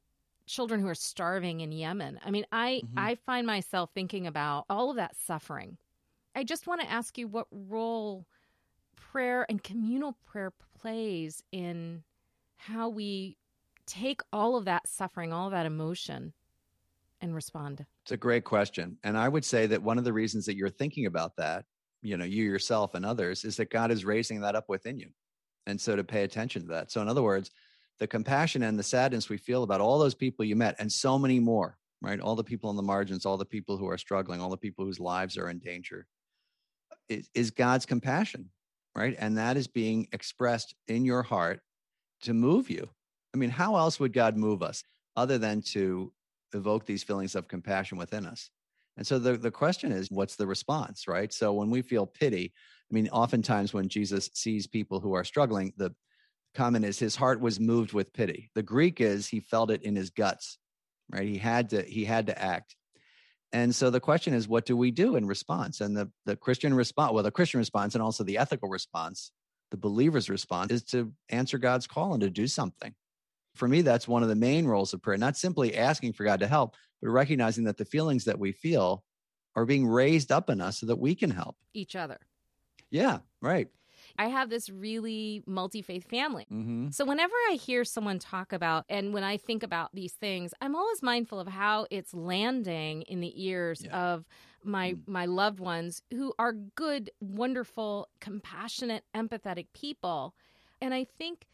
children 0.51 0.81
who 0.81 0.89
are 0.89 0.95
starving 0.95 1.61
in 1.61 1.73
Yemen. 1.73 2.19
I 2.25 2.31
mean, 2.31 2.45
I 2.53 2.83
mm-hmm. 2.85 2.99
I 2.99 3.15
find 3.27 3.47
myself 3.47 3.91
thinking 3.95 4.27
about 4.27 4.65
all 4.69 4.91
of 4.91 4.97
that 4.97 5.17
suffering. 5.27 5.77
I 6.35 6.45
just 6.45 6.67
want 6.67 6.81
to 6.81 6.91
ask 6.91 7.19
you 7.19 7.29
what 7.29 7.47
role 7.51 8.27
prayer 8.97 9.47
and 9.49 9.63
communal 9.63 10.17
prayer 10.27 10.53
plays 10.81 11.43
in 11.53 12.03
how 12.57 12.89
we 12.89 13.37
take 13.87 14.21
all 14.33 14.57
of 14.57 14.67
that 14.67 14.87
suffering, 14.87 15.33
all 15.33 15.47
of 15.47 15.53
that 15.53 15.67
emotion, 15.67 16.33
and 17.21 17.35
respond? 17.35 17.85
It's 18.05 18.13
a 18.13 18.17
great 18.17 18.45
question. 18.45 18.97
And 19.03 19.19
I 19.19 19.29
would 19.29 19.45
say 19.45 19.67
that 19.67 19.83
one 19.83 19.99
of 19.99 20.05
the 20.05 20.13
reasons 20.13 20.47
that 20.47 20.57
you're 20.57 20.71
thinking 20.71 21.07
about 21.07 21.37
that, 21.37 21.65
you 22.03 22.17
know, 22.17 22.25
you 22.25 22.45
yourself 22.45 22.95
and 22.95 23.05
others, 23.05 23.45
is 23.45 23.57
that 23.57 23.71
God 23.71 23.91
is 23.91 24.05
raising 24.05 24.41
that 24.41 24.55
up 24.55 24.69
within 24.69 24.99
you. 24.99 25.09
And 25.67 25.81
so 25.81 25.97
to 25.97 26.05
pay 26.05 26.23
attention 26.23 26.63
to 26.63 26.69
that. 26.69 26.91
So, 26.91 27.03
in 27.03 27.09
other 27.09 27.23
words, 27.23 27.51
the 28.01 28.07
compassion 28.07 28.63
and 28.65 28.79
the 28.79 28.83
sadness 28.83 29.29
we 29.29 29.37
feel 29.37 29.63
about 29.63 29.81
all 29.81 29.99
those 29.99 30.15
people 30.15 30.45
you 30.45 30.57
met 30.57 30.75
and 30.79 30.91
so 30.91 31.19
many 31.19 31.39
more, 31.39 31.79
right? 32.03 32.19
All 32.19 32.35
the 32.35 32.43
people 32.43 32.69
on 32.69 32.77
the 32.77 32.83
margins, 32.83 33.25
all 33.25 33.37
the 33.37 33.45
people 33.45 33.77
who 33.77 33.89
are 33.89 33.99
struggling, 33.99 34.41
all 34.41 34.51
the 34.51 34.57
people 34.57 34.85
whose 34.85 34.99
lives 34.99 35.39
are 35.39 35.49
in 35.49 35.59
danger, 35.59 36.07
is, 37.09 37.29
is 37.35 37.51
God's 37.51 37.87
compassion 37.87 38.51
right? 38.95 39.15
And 39.19 39.39
that 39.39 39.57
is 39.57 39.67
being 39.67 40.09
expressed 40.13 40.75
in 40.89 41.05
your 41.05 41.23
heart 41.23 41.61
to 42.23 42.35
move 42.35 42.71
you. 42.71 42.89
I 43.35 43.39
mean, 43.39 43.51
how 43.51 43.77
else 43.77 44.01
would 44.01 44.13
God 44.13 44.37
move 44.37 44.63
us 44.63 44.83
other 45.17 45.39
than 45.39 45.63
to 45.63 46.13
evoke 46.53 46.87
these 46.87 47.03
feelings 47.03 47.35
of 47.35 47.49
compassion 47.49 47.99
within 47.99 48.27
us? 48.27 48.51
And 48.97 49.07
so 49.07 49.19
the, 49.19 49.37
the 49.37 49.51
question 49.51 49.93
is, 49.93 50.11
what's 50.11 50.37
the 50.37 50.47
response, 50.47 51.07
right? 51.07 51.33
So 51.33 51.53
when 51.53 51.71
we 51.71 51.81
feel 51.81 52.07
pity, 52.07 52.53
I 52.91 52.95
mean, 52.95 53.09
oftentimes 53.09 53.73
when 53.73 53.89
Jesus 53.89 54.29
sees 54.35 54.67
people 54.67 55.01
who 55.01 55.15
are 55.15 55.25
struggling, 55.25 55.73
the 55.77 55.95
comment 56.55 56.85
is 56.85 56.99
his 56.99 57.17
heart 57.17 57.41
was 57.41 57.61
moved 57.61 57.93
with 57.93 58.13
pity. 58.13 58.51
The 58.55 58.63
Greek 58.63 59.01
is 59.01 59.29
he 59.29 59.41
felt 59.41 59.71
it 59.71 59.83
in 59.83 59.97
his 59.97 60.11
guts, 60.11 60.59
right? 61.11 61.27
He 61.27 61.39
had 61.39 61.71
to 61.71 61.83
he 61.83 62.05
had 62.05 62.27
to 62.27 62.41
act. 62.41 62.77
And 63.53 63.75
so 63.75 63.91
the 63.91 64.01
question 64.01 64.33
is, 64.33 64.47
what 64.47 64.65
do 64.65 64.77
we 64.77 64.91
do 64.91 65.17
in 65.17 65.27
response? 65.27 65.81
And 65.81 65.97
the, 65.97 66.11
the 66.25 66.37
Christian 66.37 66.73
response, 66.73 67.13
well, 67.13 67.25
the 67.25 67.33
Christian 67.33 67.59
response 67.59 67.95
and 67.95 68.03
also 68.03 68.23
the 68.23 68.39
ethical 68.39 68.69
response, 68.69 69.33
the 69.73 69.77
believer's 69.77 70.31
response 70.31 70.71
is 70.71 70.85
to 70.85 71.13
answer 71.31 71.59
God's 71.59 71.89
call 71.89 72.13
and 72.13 72.21
to 72.21 72.31
do 72.31 72.47
something. 72.47 72.95
For 73.57 73.67
me, 73.67 73.83
that's 73.83 74.07
one 74.07 74.23
of 74.23 74.29
the 74.29 74.37
main 74.37 74.67
roles 74.67 74.95
of 74.95 75.03
prayer, 75.03 75.17
not 75.17 75.37
simply 75.37 75.77
asking 75.77 76.13
for 76.13 76.23
God 76.23 76.41
to 76.41 76.47
help, 76.47 76.77
but 77.03 77.11
recognizing 77.11 77.65
that 77.65 77.77
the 77.77 77.85
feelings 77.85 78.25
that 78.27 78.39
we 78.39 78.53
feel 78.53 79.03
are 79.57 79.67
being 79.67 79.87
raised 79.87 80.31
up 80.31 80.49
in 80.49 80.61
us 80.61 80.79
so 80.79 80.87
that 80.87 81.01
we 81.01 81.17
can 81.17 81.31
help 81.31 81.57
each 81.75 81.97
other. 81.97 82.19
Yeah, 82.91 83.19
right. 83.43 83.69
I 84.19 84.29
have 84.29 84.51
this 84.51 84.69
really 84.69 85.43
multi 85.47 85.83
faith 85.83 86.09
family. 86.09 86.47
Mm-hmm. 86.53 86.91
So 86.91 87.05
whenever 87.05 87.35
I 87.51 87.55
hear 87.55 87.85
someone 87.85 88.19
talk 88.19 88.53
about, 88.53 88.85
and 88.89 89.13
when 89.13 89.25
I 89.25 89.37
think 89.37 89.63
about 89.63 89.95
these 89.95 90.13
things, 90.13 90.53
I'm 90.61 90.75
always 90.75 91.03
mindful 91.03 91.41
of 91.41 91.49
how 91.49 91.87
it's 91.91 92.15
landing 92.15 93.03
in 93.03 93.21
the 93.21 93.33
ears 93.43 93.83
yeah. 93.85 93.97
of 93.97 94.27
my 94.63 94.93
mm. 94.93 95.01
my 95.07 95.27
loved 95.27 95.61
ones 95.61 96.03
who 96.11 96.33
are 96.39 96.53
good, 96.53 97.11
wonderful, 97.21 98.09
compassionate, 98.21 99.05
empathetic 99.15 99.67
people. 99.75 100.35
And 100.81 100.95
I 100.95 101.05
think 101.05 101.47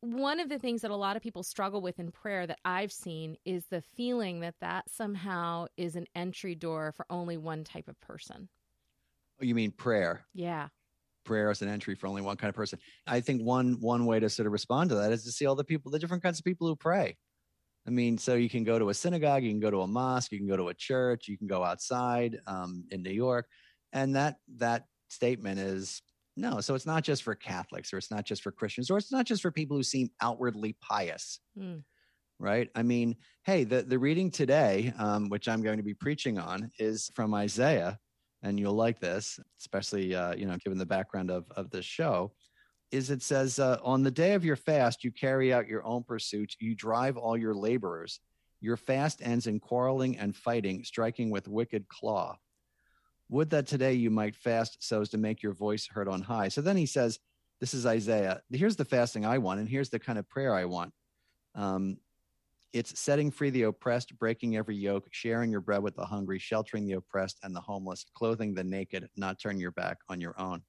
one 0.00 0.38
of 0.38 0.48
the 0.50 0.58
things 0.58 0.82
that 0.82 0.90
a 0.90 0.96
lot 0.96 1.16
of 1.16 1.22
people 1.22 1.42
struggle 1.42 1.80
with 1.80 1.98
in 1.98 2.10
prayer 2.10 2.46
that 2.46 2.58
I've 2.64 2.92
seen 2.92 3.36
is 3.44 3.66
the 3.66 3.80
feeling 3.80 4.40
that 4.40 4.56
that 4.60 4.90
somehow 4.90 5.66
is 5.76 5.96
an 5.96 6.06
entry 6.14 6.54
door 6.54 6.92
for 6.92 7.06
only 7.08 7.38
one 7.38 7.64
type 7.64 7.88
of 7.88 7.98
person. 8.00 8.48
Oh, 9.40 9.44
you 9.44 9.54
mean 9.54 9.72
prayer? 9.72 10.26
Yeah 10.34 10.68
prayer 11.24 11.50
as 11.50 11.62
an 11.62 11.68
entry 11.68 11.94
for 11.94 12.06
only 12.06 12.22
one 12.22 12.36
kind 12.36 12.48
of 12.48 12.54
person. 12.54 12.78
I 13.06 13.20
think 13.20 13.42
one 13.42 13.80
one 13.80 14.06
way 14.06 14.20
to 14.20 14.28
sort 14.30 14.46
of 14.46 14.52
respond 14.52 14.90
to 14.90 14.96
that 14.96 15.12
is 15.12 15.24
to 15.24 15.32
see 15.32 15.46
all 15.46 15.54
the 15.54 15.64
people, 15.64 15.90
the 15.90 15.98
different 15.98 16.22
kinds 16.22 16.38
of 16.38 16.44
people 16.44 16.66
who 16.68 16.76
pray. 16.76 17.16
I 17.86 17.90
mean, 17.90 18.16
so 18.16 18.34
you 18.34 18.48
can 18.48 18.64
go 18.64 18.78
to 18.78 18.88
a 18.88 18.94
synagogue, 18.94 19.42
you 19.42 19.50
can 19.50 19.60
go 19.60 19.70
to 19.70 19.82
a 19.82 19.86
mosque, 19.86 20.32
you 20.32 20.38
can 20.38 20.48
go 20.48 20.56
to 20.56 20.68
a 20.68 20.74
church, 20.74 21.28
you 21.28 21.36
can 21.36 21.46
go 21.46 21.62
outside 21.62 22.40
um, 22.46 22.84
in 22.90 23.02
New 23.02 23.10
York, 23.12 23.46
and 23.92 24.16
that 24.16 24.36
that 24.56 24.86
statement 25.08 25.58
is 25.58 26.00
no. 26.36 26.60
So 26.60 26.74
it's 26.74 26.86
not 26.86 27.04
just 27.04 27.22
for 27.22 27.34
Catholics, 27.34 27.92
or 27.92 27.98
it's 27.98 28.10
not 28.10 28.24
just 28.24 28.42
for 28.42 28.52
Christians, 28.52 28.90
or 28.90 28.96
it's 28.98 29.12
not 29.12 29.26
just 29.26 29.42
for 29.42 29.50
people 29.50 29.76
who 29.76 29.82
seem 29.82 30.10
outwardly 30.20 30.76
pious, 30.80 31.40
Mm. 31.58 31.84
right? 32.38 32.70
I 32.74 32.82
mean, 32.82 33.16
hey, 33.44 33.64
the 33.64 33.82
the 33.82 33.98
reading 33.98 34.30
today, 34.30 34.92
um, 34.98 35.28
which 35.28 35.46
I'm 35.46 35.62
going 35.62 35.76
to 35.76 35.82
be 35.84 35.94
preaching 35.94 36.38
on, 36.38 36.70
is 36.78 37.10
from 37.14 37.34
Isaiah, 37.34 37.98
and 38.44 38.60
you'll 38.60 38.74
like 38.74 39.00
this, 39.00 39.40
especially 39.58 40.14
uh, 40.14 40.36
you 40.36 40.46
know, 40.46 40.56
given 40.58 40.78
the 40.78 40.86
background 40.86 41.32
of 41.32 41.50
of 41.56 41.70
this 41.70 41.84
show 41.84 42.32
is 42.94 43.10
it 43.10 43.22
says, 43.22 43.58
uh, 43.58 43.78
On 43.82 44.02
the 44.02 44.10
day 44.10 44.34
of 44.34 44.44
your 44.44 44.56
fast, 44.56 45.04
you 45.04 45.10
carry 45.10 45.52
out 45.52 45.68
your 45.68 45.84
own 45.84 46.04
pursuits, 46.04 46.56
you 46.60 46.74
drive 46.74 47.16
all 47.16 47.36
your 47.36 47.54
laborers. 47.54 48.20
Your 48.60 48.76
fast 48.76 49.20
ends 49.22 49.46
in 49.46 49.60
quarreling 49.60 50.16
and 50.16 50.34
fighting, 50.34 50.84
striking 50.84 51.28
with 51.30 51.48
wicked 51.48 51.86
claw. 51.88 52.38
Would 53.28 53.50
that 53.50 53.66
today 53.66 53.94
you 53.94 54.10
might 54.10 54.36
fast 54.36 54.78
so 54.80 55.00
as 55.00 55.10
to 55.10 55.18
make 55.18 55.42
your 55.42 55.52
voice 55.52 55.86
heard 55.86 56.08
on 56.08 56.22
high. 56.22 56.48
So 56.48 56.62
then 56.62 56.76
he 56.76 56.86
says, 56.86 57.18
This 57.60 57.74
is 57.74 57.84
Isaiah. 57.84 58.40
Here's 58.50 58.76
the 58.76 58.84
fasting 58.84 59.26
I 59.26 59.38
want, 59.38 59.60
and 59.60 59.68
here's 59.68 59.90
the 59.90 59.98
kind 59.98 60.18
of 60.18 60.28
prayer 60.28 60.54
I 60.54 60.64
want. 60.64 60.92
Um, 61.54 61.98
it's 62.74 63.00
setting 63.00 63.30
free 63.30 63.48
the 63.50 63.62
oppressed, 63.62 64.18
breaking 64.18 64.56
every 64.56 64.76
yoke, 64.76 65.08
sharing 65.10 65.50
your 65.50 65.62
bread 65.62 65.82
with 65.82 65.96
the 65.96 66.04
hungry, 66.04 66.38
sheltering 66.38 66.86
the 66.86 66.94
oppressed 66.94 67.38
and 67.42 67.56
the 67.56 67.60
homeless, 67.60 68.04
clothing 68.14 68.52
the 68.52 68.64
naked, 68.64 69.08
not 69.16 69.40
turn 69.40 69.58
your 69.58 69.70
back 69.70 69.98
on 70.10 70.20
your 70.20 70.38
own. 70.38 70.60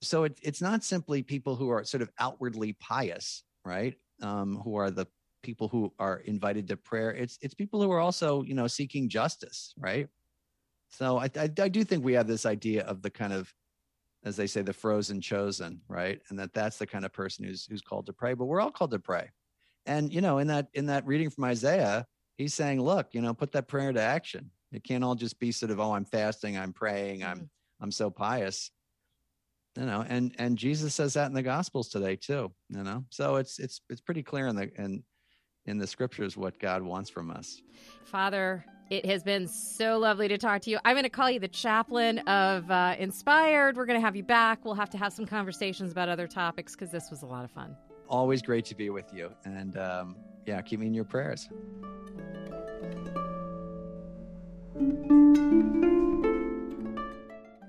So 0.00 0.24
it, 0.24 0.40
it's 0.42 0.60
not 0.60 0.82
simply 0.82 1.22
people 1.22 1.54
who 1.54 1.68
are 1.68 1.84
sort 1.84 2.02
of 2.02 2.10
outwardly 2.18 2.72
pious 2.80 3.44
right? 3.64 3.94
Um, 4.20 4.60
who 4.64 4.76
are 4.76 4.90
the 4.90 5.06
people 5.42 5.68
who 5.68 5.92
are 5.98 6.18
invited 6.18 6.68
to 6.68 6.76
prayer. 6.76 7.10
It's 7.10 7.38
it's 7.42 7.54
people 7.54 7.82
who 7.82 7.90
are 7.90 8.00
also 8.00 8.42
you 8.42 8.54
know 8.54 8.66
seeking 8.66 9.08
justice 9.08 9.74
right? 9.78 10.08
So 10.88 11.18
I, 11.18 11.30
I, 11.36 11.50
I 11.58 11.68
do 11.68 11.84
think 11.84 12.04
we 12.04 12.12
have 12.14 12.26
this 12.26 12.46
idea 12.46 12.84
of 12.84 13.02
the 13.02 13.10
kind 13.10 13.32
of 13.32 13.52
as 14.24 14.36
they 14.36 14.46
say 14.46 14.62
the 14.62 14.72
frozen 14.72 15.20
chosen 15.20 15.80
right? 15.88 16.20
And 16.28 16.38
that 16.38 16.54
that's 16.54 16.78
the 16.78 16.86
kind 16.86 17.04
of 17.04 17.12
person 17.12 17.44
who's 17.44 17.66
who's 17.66 17.82
called 17.82 18.06
to 18.06 18.12
pray. 18.12 18.34
But 18.34 18.46
we're 18.46 18.60
all 18.60 18.70
called 18.70 18.92
to 18.92 18.98
pray 18.98 19.30
and 19.86 20.12
you 20.12 20.20
know 20.20 20.38
in 20.38 20.46
that 20.46 20.68
in 20.74 20.86
that 20.86 21.06
reading 21.06 21.30
from 21.30 21.44
isaiah 21.44 22.06
he's 22.36 22.54
saying 22.54 22.80
look 22.80 23.08
you 23.12 23.20
know 23.20 23.34
put 23.34 23.52
that 23.52 23.68
prayer 23.68 23.88
into 23.88 24.00
action 24.00 24.50
it 24.72 24.84
can't 24.84 25.04
all 25.04 25.14
just 25.14 25.38
be 25.38 25.52
sort 25.52 25.70
of 25.70 25.80
oh 25.80 25.92
i'm 25.92 26.04
fasting 26.04 26.56
i'm 26.56 26.72
praying 26.72 27.22
i'm 27.24 27.48
i'm 27.80 27.90
so 27.90 28.10
pious 28.10 28.70
you 29.76 29.84
know 29.84 30.04
and 30.08 30.34
and 30.38 30.56
jesus 30.58 30.94
says 30.94 31.14
that 31.14 31.26
in 31.26 31.34
the 31.34 31.42
gospels 31.42 31.88
today 31.88 32.16
too 32.16 32.52
you 32.68 32.82
know 32.82 33.04
so 33.10 33.36
it's 33.36 33.58
it's 33.58 33.80
it's 33.90 34.00
pretty 34.00 34.22
clear 34.22 34.46
in 34.46 34.56
the 34.56 34.70
in 34.80 35.02
in 35.66 35.78
the 35.78 35.86
scriptures 35.86 36.36
what 36.36 36.58
god 36.58 36.82
wants 36.82 37.10
from 37.10 37.30
us 37.30 37.62
Father, 38.04 38.64
it 38.90 39.06
has 39.06 39.22
been 39.22 39.48
so 39.48 39.98
lovely 39.98 40.28
to 40.28 40.36
talk 40.36 40.60
to 40.62 40.70
you. 40.70 40.78
I'm 40.84 40.94
going 40.94 41.04
to 41.04 41.08
call 41.08 41.30
you 41.30 41.40
the 41.40 41.48
chaplain 41.48 42.18
of 42.20 42.70
uh, 42.70 42.94
Inspired. 42.98 43.76
We're 43.76 43.86
going 43.86 43.98
to 43.98 44.04
have 44.04 44.14
you 44.14 44.22
back. 44.22 44.64
We'll 44.64 44.74
have 44.74 44.90
to 44.90 44.98
have 44.98 45.14
some 45.14 45.24
conversations 45.24 45.92
about 45.92 46.10
other 46.10 46.26
topics 46.26 46.72
because 46.72 46.90
this 46.90 47.10
was 47.10 47.22
a 47.22 47.26
lot 47.26 47.44
of 47.44 47.50
fun. 47.50 47.74
Always 48.12 48.42
great 48.42 48.64
to 48.66 48.74
be 48.76 48.90
with 48.90 49.12
you 49.12 49.32
and 49.44 49.76
um 49.76 50.14
yeah 50.46 50.60
keep 50.60 50.78
me 50.78 50.86
in 50.86 50.94
your 50.94 51.04
prayers 51.04 51.48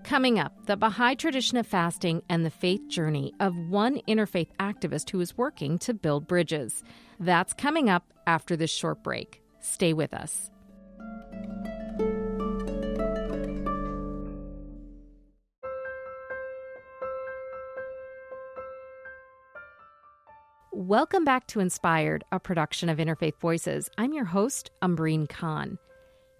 Coming 0.04 0.38
up, 0.38 0.54
the 0.68 0.78
Baha'i 0.78 1.16
tradition 1.16 1.58
of 1.58 1.66
fasting 1.66 2.22
and 2.30 2.46
the 2.46 2.52
faith 2.52 2.88
journey 2.88 3.34
of 3.40 3.58
one 3.58 4.00
interfaith 4.08 4.50
activist 4.60 5.10
who 5.10 5.20
is 5.22 5.36
working 5.38 5.80
to 5.80 5.94
build 5.94 6.28
bridges. 6.28 6.84
That's 7.20 7.54
coming 7.54 7.90
up 7.90 8.04
after 8.28 8.56
this 8.56 8.70
short 8.70 9.02
break. 9.02 9.42
Stay 9.60 9.92
with 9.92 10.14
us. 10.14 10.52
Welcome 20.94 21.26
back 21.26 21.48
to 21.48 21.60
Inspired, 21.60 22.24
a 22.32 22.40
production 22.40 22.88
of 22.88 23.00
Interfaith 23.00 23.40
Voices. 23.40 23.90
I'm 23.98 24.14
your 24.14 24.26
host, 24.26 24.70
Umbreen 24.84 25.28
Khan. 25.28 25.80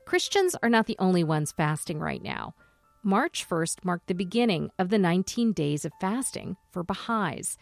Christians 0.06 0.56
are 0.62 0.70
not 0.70 0.86
the 0.86 0.96
only 1.00 1.24
ones 1.24 1.52
fasting 1.52 1.98
right 1.98 2.22
now. 2.22 2.54
March 3.02 3.50
1st 3.50 3.84
marked 3.84 4.06
the 4.06 4.14
beginning 4.14 4.70
of 4.78 4.90
the 4.90 5.00
19 5.00 5.54
days 5.54 5.86
of 5.86 5.92
fasting 6.00 6.56
for 6.70 6.84
Baha'is. 6.84 7.58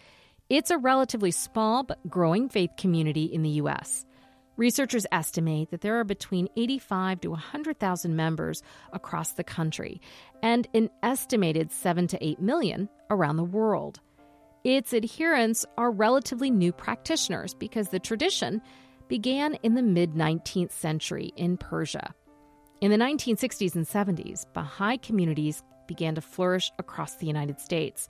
It's 0.49 0.69
a 0.69 0.77
relatively 0.77 1.31
small 1.31 1.83
but 1.83 2.09
growing 2.09 2.49
faith 2.49 2.71
community 2.77 3.23
in 3.23 3.41
the 3.41 3.61
U.S. 3.61 4.05
Researchers 4.57 5.05
estimate 5.13 5.71
that 5.71 5.79
there 5.79 5.97
are 5.97 6.03
between 6.03 6.49
85 6.57 7.21
to 7.21 7.29
100,000 7.29 8.17
members 8.17 8.63
across 8.91 9.31
the 9.31 9.45
country 9.45 10.01
and 10.43 10.67
an 10.73 10.89
estimated 11.03 11.71
7 11.71 12.07
to 12.07 12.21
8 12.21 12.41
million 12.41 12.89
around 13.09 13.37
the 13.37 13.45
world. 13.45 14.01
Its 14.63 14.93
adherents 14.93 15.65
are 15.77 15.89
relatively 15.89 16.51
new 16.51 16.71
practitioners 16.71 17.55
because 17.55 17.89
the 17.89 17.99
tradition 17.99 18.61
began 19.07 19.55
in 19.63 19.73
the 19.73 19.81
mid 19.81 20.13
19th 20.13 20.71
century 20.71 21.33
in 21.35 21.57
Persia. 21.57 22.13
In 22.79 22.91
the 22.91 22.97
1960s 22.97 23.75
and 23.75 23.87
70s, 23.87 24.45
Baha'i 24.53 24.97
communities 24.97 25.63
began 25.87 26.15
to 26.15 26.21
flourish 26.21 26.71
across 26.77 27.15
the 27.15 27.25
United 27.25 27.59
States. 27.59 28.07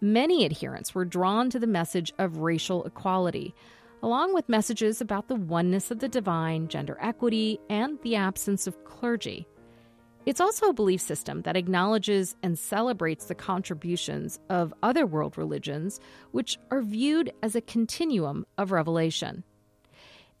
Many 0.00 0.44
adherents 0.44 0.94
were 0.94 1.04
drawn 1.04 1.50
to 1.50 1.60
the 1.60 1.66
message 1.68 2.12
of 2.18 2.38
racial 2.38 2.84
equality, 2.84 3.54
along 4.02 4.34
with 4.34 4.48
messages 4.48 5.00
about 5.00 5.28
the 5.28 5.36
oneness 5.36 5.92
of 5.92 6.00
the 6.00 6.08
divine, 6.08 6.66
gender 6.66 6.98
equity, 7.00 7.60
and 7.70 7.96
the 8.02 8.16
absence 8.16 8.66
of 8.66 8.84
clergy. 8.84 9.46
It's 10.24 10.40
also 10.40 10.68
a 10.68 10.72
belief 10.72 11.00
system 11.00 11.42
that 11.42 11.56
acknowledges 11.56 12.36
and 12.42 12.58
celebrates 12.58 13.24
the 13.24 13.34
contributions 13.34 14.38
of 14.48 14.72
other 14.82 15.04
world 15.04 15.36
religions, 15.36 15.98
which 16.30 16.58
are 16.70 16.82
viewed 16.82 17.32
as 17.42 17.56
a 17.56 17.60
continuum 17.60 18.46
of 18.56 18.70
revelation. 18.70 19.42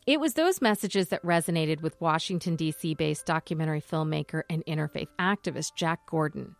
It 0.06 0.20
was 0.20 0.34
those 0.34 0.62
messages 0.62 1.08
that 1.08 1.22
resonated 1.24 1.80
with 1.80 2.00
Washington, 2.00 2.56
D.C. 2.56 2.94
based 2.94 3.26
documentary 3.26 3.80
filmmaker 3.80 4.42
and 4.48 4.64
interfaith 4.66 5.08
activist 5.18 5.76
Jack 5.76 6.06
Gordon. 6.06 6.56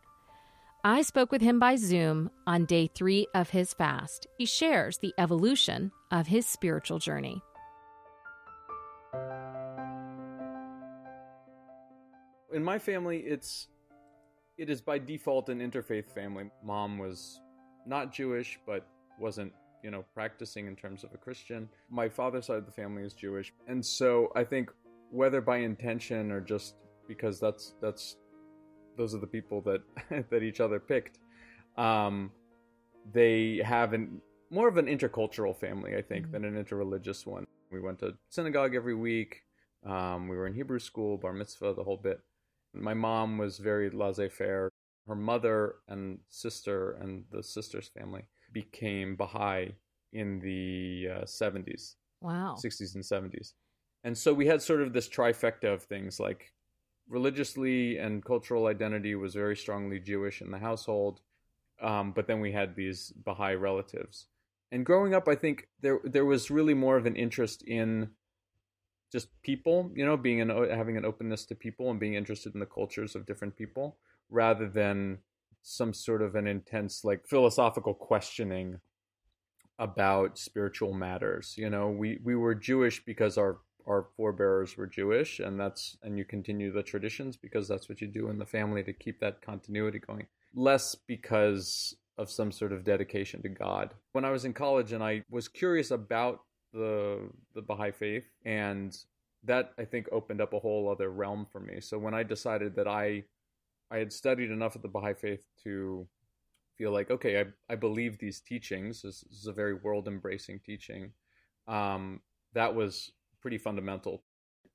I 0.85 1.03
spoke 1.03 1.31
with 1.31 1.43
him 1.43 1.61
by 1.61 1.77
Zoom 1.77 2.31
on 2.47 2.65
day 2.67 2.89
three 2.93 3.29
of 3.35 3.51
his 3.51 3.73
fast. 3.73 4.27
He 4.37 4.47
shares 4.47 4.99
the 4.99 5.15
evolution 5.17 5.93
of 6.11 6.27
his 6.27 6.45
spiritual 6.45 6.99
journey. 6.99 7.41
In 12.53 12.63
my 12.63 12.79
family, 12.79 13.19
it's 13.19 13.69
it 14.59 14.69
is 14.69 14.81
by 14.81 14.99
default 14.99 15.49
an 15.49 15.61
interfaith 15.61 16.11
family. 16.11 16.51
Mom 16.63 16.99
was 16.99 17.41
not 17.87 18.13
Jewish, 18.13 18.59
but 18.67 18.87
wasn't 19.19 19.53
you 19.83 19.91
know 19.91 20.05
practicing 20.15 20.67
in 20.67 20.77
terms 20.77 21.05
of 21.05 21.15
a 21.15 21.19
Christian. 21.19 21.69
My 21.91 22.09
father's 22.09 22.47
side 22.47 22.59
of 22.59 22.67
the 22.67 22.73
family 22.73 23.03
is 23.03 23.15
Jewish, 23.15 23.53
and 23.67 23.85
so 23.85 24.31
I 24.35 24.45
think 24.45 24.71
whether 25.11 25.41
by 25.41 25.59
intention 25.59 26.31
or 26.31 26.41
just 26.41 26.75
because 27.09 27.41
that's 27.41 27.75
that's 27.81 28.17
those 28.97 29.15
are 29.15 29.19
the 29.19 29.27
people 29.27 29.61
that 29.63 29.83
that 30.31 30.43
each 30.43 30.61
other 30.61 30.79
picked, 30.79 31.19
um, 31.77 32.31
they 33.13 33.61
have 33.65 33.93
an 33.93 34.21
more 34.51 34.69
of 34.69 34.77
an 34.77 34.87
intercultural 34.87 35.57
family, 35.57 35.97
I 35.97 36.03
think, 36.03 36.31
than 36.31 36.45
an 36.45 36.63
interreligious 36.63 37.27
one. 37.27 37.47
We 37.71 37.81
went 37.81 37.99
to 38.01 38.15
synagogue 38.29 38.75
every 38.75 38.95
week. 38.95 39.43
Um, 39.85 40.29
we 40.29 40.37
were 40.37 40.47
in 40.47 40.55
Hebrew 40.55 40.79
school, 40.79 41.17
bar 41.17 41.33
mitzvah, 41.33 41.73
the 41.75 41.83
whole 41.83 41.97
bit. 41.97 42.21
My 42.75 42.95
mom 42.95 43.39
was 43.39 43.59
very 43.59 43.91
laissez 43.91 44.29
faire. 44.29 44.71
Her 45.07 45.15
mother 45.15 45.77
and 45.89 46.19
sister 46.29 46.93
and 47.01 47.25
the 47.31 47.43
sister's 47.43 47.89
family 47.89 48.23
became 48.53 49.17
Baha'i 49.17 49.75
in 50.13 50.39
the 50.41 51.09
uh, 51.11 51.25
70s, 51.25 51.95
Wow. 52.21 52.57
60s, 52.63 52.95
and 52.95 53.03
70s. 53.05 53.53
And 54.05 54.17
so 54.17 54.33
we 54.33 54.47
had 54.47 54.63
sort 54.63 54.83
of 54.83 54.93
this 54.93 55.09
trifecta 55.09 55.73
of 55.73 55.83
things 55.83 56.21
like 56.21 56.53
religiously 57.09 57.99
and 57.99 58.25
cultural 58.25 58.67
identity 58.67 59.15
was 59.15 59.35
very 59.35 59.57
strongly 59.57 59.99
Jewish 59.99 60.41
in 60.41 60.51
the 60.51 60.59
household. 60.59 61.21
Um, 61.81 62.13
but 62.13 62.27
then 62.27 62.41
we 62.41 62.53
had 62.53 62.77
these 62.77 63.13
Baha'i 63.25 63.55
relatives. 63.55 64.27
And 64.71 64.87
growing 64.87 65.15
up, 65.15 65.29
I 65.29 65.35
think 65.35 65.69
there 65.81 65.99
there 66.05 66.25
was 66.25 66.51
really 66.51 66.75
more 66.75 66.97
of 66.97 67.07
an 67.07 67.17
interest 67.17 67.63
in 67.63 68.11
just 69.13 69.29
people, 69.43 69.91
you 69.95 70.05
know, 70.05 70.17
being 70.17 70.41
an 70.41 70.49
having 70.71 70.97
an 70.97 71.05
openness 71.05 71.45
to 71.47 71.55
people 71.55 71.91
and 71.91 72.01
being 72.01 72.15
interested 72.15 72.55
in 72.55 72.61
the 72.61 72.67
cultures 72.67 73.15
of 73.15 73.27
different 73.27 73.57
people, 73.57 73.99
rather 74.31 74.69
than 74.69 75.19
some 75.63 75.93
sort 75.93 76.23
of 76.23 76.35
an 76.35 76.47
intense 76.47 77.05
like 77.05 77.27
philosophical 77.27 77.95
questioning 77.95 78.81
about 79.79 80.39
spiritual 80.39 80.93
matters. 80.93 81.55
You 81.57 81.71
know, 81.71 81.89
we 81.89 82.19
we 82.25 82.35
were 82.35 82.55
Jewish 82.55 83.05
because 83.05 83.37
our 83.37 83.59
our 83.87 84.07
forebears 84.17 84.77
were 84.77 84.87
Jewish, 84.87 85.41
and 85.41 85.59
that's 85.59 85.97
and 86.03 86.17
you 86.17 86.25
continue 86.25 86.73
the 86.73 86.83
traditions 86.83 87.37
because 87.37 87.69
that's 87.69 87.89
what 87.89 88.01
you 88.01 88.07
do 88.07 88.29
in 88.29 88.39
the 88.39 88.47
family 88.47 88.83
to 88.85 88.93
keep 88.93 89.21
that 89.21 89.43
continuity 89.43 89.99
going. 89.99 90.27
Less 90.55 90.95
because 90.95 91.97
of 92.19 92.31
some 92.31 92.53
sort 92.53 92.73
of 92.73 92.85
dedication 92.85 93.43
to 93.43 93.49
God. 93.49 93.95
When 94.13 94.25
I 94.25 94.31
was 94.31 94.45
in 94.45 94.53
college 94.53 94.93
and 94.93 95.03
I 95.03 95.23
was 95.31 95.49
curious 95.49 95.91
about 95.91 96.41
the 96.73 97.31
the 97.55 97.63
Baha'i 97.63 97.93
faith 97.93 98.25
and 98.45 98.97
that 99.45 99.73
I 99.79 99.85
think 99.85 100.07
opened 100.13 100.41
up 100.41 100.53
a 100.53 100.59
whole 100.59 100.89
other 100.89 101.11
realm 101.11 101.47
for 101.51 101.61
me. 101.61 101.81
So 101.81 101.99
when 101.99 102.15
I 102.15 102.23
decided 102.23 102.77
that 102.77 102.89
I 102.89 103.25
I 103.91 103.99
had 103.99 104.13
studied 104.13 104.51
enough 104.51 104.77
of 104.77 104.83
the 104.83 104.89
Baha'i 104.89 105.15
faith 105.15 105.45
to 105.65 106.07
feel 106.79 106.93
like 106.93 107.11
okay, 107.11 107.41
I 107.41 107.45
I 107.73 107.77
believe 107.77 108.19
these 108.19 108.41
teachings. 108.41 109.03
This, 109.03 109.21
this 109.21 109.39
is 109.39 109.47
a 109.47 109.53
very 109.53 109.75
world 109.75 110.09
embracing 110.09 110.61
teaching. 110.65 111.13
Um, 111.69 112.21
that 112.55 112.75
was 112.75 113.13
pretty 113.41 113.59
fundamental. 113.59 114.25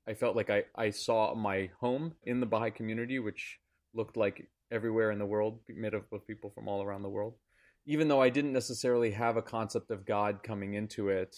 I 0.06 0.14
felt 0.14 0.36
like 0.36 0.50
I 0.50 0.64
I 0.76 0.90
saw 0.90 1.34
my 1.34 1.70
home 1.80 2.14
in 2.24 2.40
the 2.40 2.46
Baha'i 2.46 2.70
community, 2.70 3.18
which 3.18 3.58
looked 3.94 4.16
like 4.16 4.46
everywhere 4.70 5.10
in 5.10 5.18
the 5.18 5.26
world, 5.26 5.60
made 5.68 5.94
up 5.94 6.12
of 6.12 6.26
people 6.26 6.50
from 6.50 6.68
all 6.68 6.82
around 6.82 7.02
the 7.02 7.08
world. 7.08 7.34
Even 7.86 8.08
though 8.08 8.20
I 8.20 8.28
didn't 8.28 8.52
necessarily 8.52 9.10
have 9.12 9.36
a 9.36 9.42
concept 9.42 9.90
of 9.90 10.04
God 10.04 10.42
coming 10.42 10.74
into 10.74 11.08
it, 11.08 11.34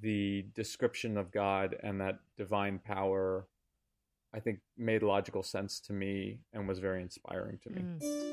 the 0.00 0.46
description 0.54 1.16
of 1.16 1.30
God 1.30 1.76
and 1.82 2.00
that 2.00 2.18
divine 2.36 2.78
power, 2.78 3.46
I 4.34 4.40
think, 4.40 4.60
made 4.76 5.02
logical 5.02 5.42
sense 5.42 5.80
to 5.80 5.92
me 5.92 6.40
and 6.52 6.66
was 6.66 6.78
very 6.78 7.02
inspiring 7.02 7.58
to 7.64 7.70
me. 7.70 7.82
Mm. 7.82 8.32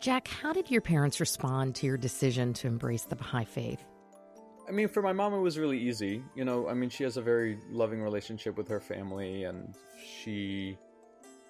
Jack, 0.00 0.28
how 0.28 0.52
did 0.52 0.70
your 0.70 0.80
parents 0.80 1.18
respond 1.18 1.74
to 1.74 1.86
your 1.86 1.96
decision 1.96 2.52
to 2.52 2.68
embrace 2.68 3.02
the 3.02 3.16
Baha'i 3.16 3.44
faith? 3.44 3.82
I 4.68 4.72
mean, 4.72 4.88
for 4.88 5.02
my 5.02 5.12
mom, 5.12 5.34
it 5.34 5.40
was 5.40 5.58
really 5.58 5.78
easy. 5.78 6.22
You 6.34 6.44
know, 6.44 6.68
I 6.68 6.74
mean, 6.74 6.90
she 6.90 7.02
has 7.04 7.16
a 7.16 7.22
very 7.22 7.58
loving 7.70 8.00
relationship 8.00 8.56
with 8.56 8.68
her 8.68 8.80
family, 8.80 9.44
and 9.44 9.74
she 10.22 10.78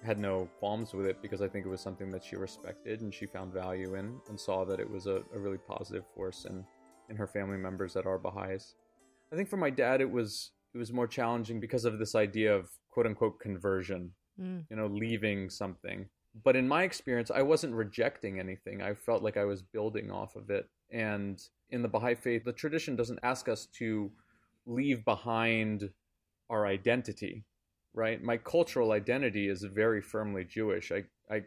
had 0.03 0.19
no 0.19 0.47
qualms 0.59 0.93
with 0.93 1.05
it 1.05 1.21
because 1.21 1.41
I 1.41 1.47
think 1.47 1.65
it 1.65 1.69
was 1.69 1.81
something 1.81 2.09
that 2.11 2.23
she 2.23 2.35
respected 2.35 3.01
and 3.01 3.13
she 3.13 3.25
found 3.25 3.53
value 3.53 3.95
in 3.95 4.19
and 4.29 4.39
saw 4.39 4.63
that 4.65 4.79
it 4.79 4.89
was 4.89 5.07
a, 5.07 5.23
a 5.33 5.39
really 5.39 5.57
positive 5.57 6.03
force 6.15 6.45
in, 6.45 6.63
in 7.09 7.15
her 7.15 7.27
family 7.27 7.57
members 7.57 7.93
that 7.93 8.05
are 8.05 8.17
Baha'is. 8.17 8.75
I 9.31 9.35
think 9.35 9.49
for 9.49 9.57
my 9.57 9.69
dad, 9.69 10.01
it 10.01 10.09
was 10.09 10.51
it 10.73 10.77
was 10.77 10.93
more 10.93 11.07
challenging 11.07 11.59
because 11.59 11.85
of 11.85 11.99
this 11.99 12.15
idea 12.15 12.55
of 12.55 12.69
quote 12.91 13.05
unquote 13.05 13.39
conversion, 13.39 14.11
mm. 14.39 14.63
you 14.69 14.75
know, 14.75 14.87
leaving 14.87 15.49
something. 15.49 16.07
But 16.43 16.55
in 16.55 16.67
my 16.67 16.83
experience, 16.83 17.31
I 17.31 17.41
wasn't 17.41 17.73
rejecting 17.73 18.39
anything. 18.39 18.81
I 18.81 18.93
felt 18.93 19.23
like 19.23 19.37
I 19.37 19.45
was 19.45 19.61
building 19.61 20.11
off 20.11 20.35
of 20.35 20.49
it. 20.49 20.69
And 20.91 21.41
in 21.71 21.81
the 21.81 21.87
Baha'i 21.87 22.15
faith, 22.15 22.43
the 22.43 22.53
tradition 22.53 22.95
doesn't 22.95 23.19
ask 23.23 23.49
us 23.49 23.65
to 23.77 24.11
leave 24.65 25.03
behind 25.03 25.89
our 26.49 26.67
identity, 26.67 27.43
right? 27.93 28.21
My 28.21 28.37
cultural 28.37 28.91
identity 28.91 29.49
is 29.49 29.63
very 29.63 30.01
firmly 30.01 30.43
Jewish. 30.43 30.91
I, 30.91 31.03
I, 31.33 31.43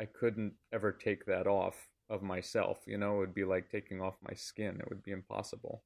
I 0.00 0.04
couldn't 0.06 0.54
ever 0.72 0.92
take 0.92 1.26
that 1.26 1.46
off 1.46 1.88
of 2.08 2.22
myself. 2.22 2.78
You 2.86 2.98
know, 2.98 3.16
it 3.16 3.18
would 3.18 3.34
be 3.34 3.44
like 3.44 3.70
taking 3.70 4.00
off 4.00 4.16
my 4.22 4.34
skin. 4.34 4.78
It 4.80 4.88
would 4.88 5.02
be 5.02 5.12
impossible. 5.12 5.82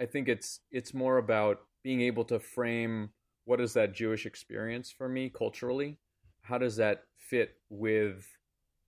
I 0.00 0.06
think 0.06 0.28
it's 0.28 0.60
it's 0.70 0.94
more 0.94 1.18
about 1.18 1.60
being 1.82 2.02
able 2.02 2.24
to 2.26 2.38
frame 2.38 3.10
what 3.44 3.60
is 3.60 3.72
that 3.72 3.94
Jewish 3.94 4.26
experience 4.26 4.90
for 4.90 5.08
me 5.08 5.28
culturally? 5.28 5.98
How 6.42 6.58
does 6.58 6.76
that 6.76 7.04
fit 7.16 7.56
with 7.68 8.26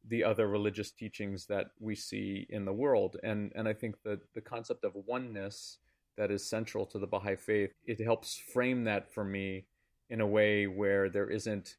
the 0.09 0.25
other 0.25 0.49
religious 0.49 0.91
teachings 0.91 1.47
that 1.47 1.67
we 1.79 1.95
see 1.95 2.47
in 2.51 2.65
the 2.65 2.73
world. 2.73 3.17
And 3.23 3.53
and 3.55 3.69
I 3.69 3.73
think 3.73 3.97
that 4.05 4.21
the 4.35 4.41
concept 4.41 4.85
of 4.85 4.93
oneness 4.95 5.79
that 6.17 6.31
is 6.31 6.49
central 6.49 6.87
to 6.87 6.99
the 6.99 7.07
Baha'i 7.07 7.37
faith, 7.37 7.73
it 7.85 8.01
helps 8.01 8.37
frame 8.37 8.85
that 8.85 9.13
for 9.13 9.25
me 9.25 9.67
in 10.11 10.21
a 10.21 10.27
way 10.27 10.67
where 10.67 11.09
there 11.09 11.31
isn't 11.31 11.77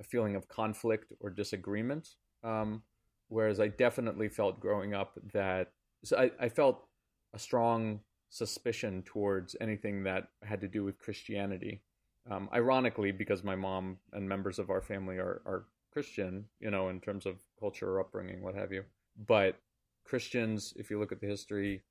a 0.00 0.04
feeling 0.04 0.36
of 0.36 0.48
conflict 0.48 1.12
or 1.20 1.30
disagreement. 1.30 2.16
Um, 2.44 2.82
whereas 3.28 3.60
I 3.60 3.68
definitely 3.68 4.28
felt 4.28 4.60
growing 4.60 4.94
up 4.94 5.18
that 5.32 5.72
so 6.04 6.18
I, 6.18 6.30
I 6.40 6.48
felt 6.48 6.84
a 7.32 7.38
strong 7.38 8.00
suspicion 8.28 9.02
towards 9.04 9.54
anything 9.60 10.02
that 10.04 10.28
had 10.42 10.60
to 10.62 10.68
do 10.68 10.84
with 10.84 10.98
Christianity. 10.98 11.82
Um, 12.30 12.48
ironically, 12.52 13.12
because 13.12 13.44
my 13.44 13.56
mom 13.56 13.98
and 14.12 14.28
members 14.28 14.58
of 14.58 14.70
our 14.70 14.80
family 14.80 15.16
are, 15.16 15.42
are 15.44 15.64
Christian, 15.92 16.46
you 16.60 16.70
know, 16.70 16.88
in 16.88 17.00
terms 17.00 17.26
of 17.26 17.36
culture 17.58 17.90
or 17.90 18.00
upbringing, 18.00 18.42
what 18.42 18.54
have 18.54 18.72
you. 18.72 18.84
But 19.26 19.56
Christians, 20.04 20.72
if 20.76 20.90
you 20.90 20.98
look 20.98 21.12
at 21.12 21.20
the 21.20 21.26
history, 21.26 21.82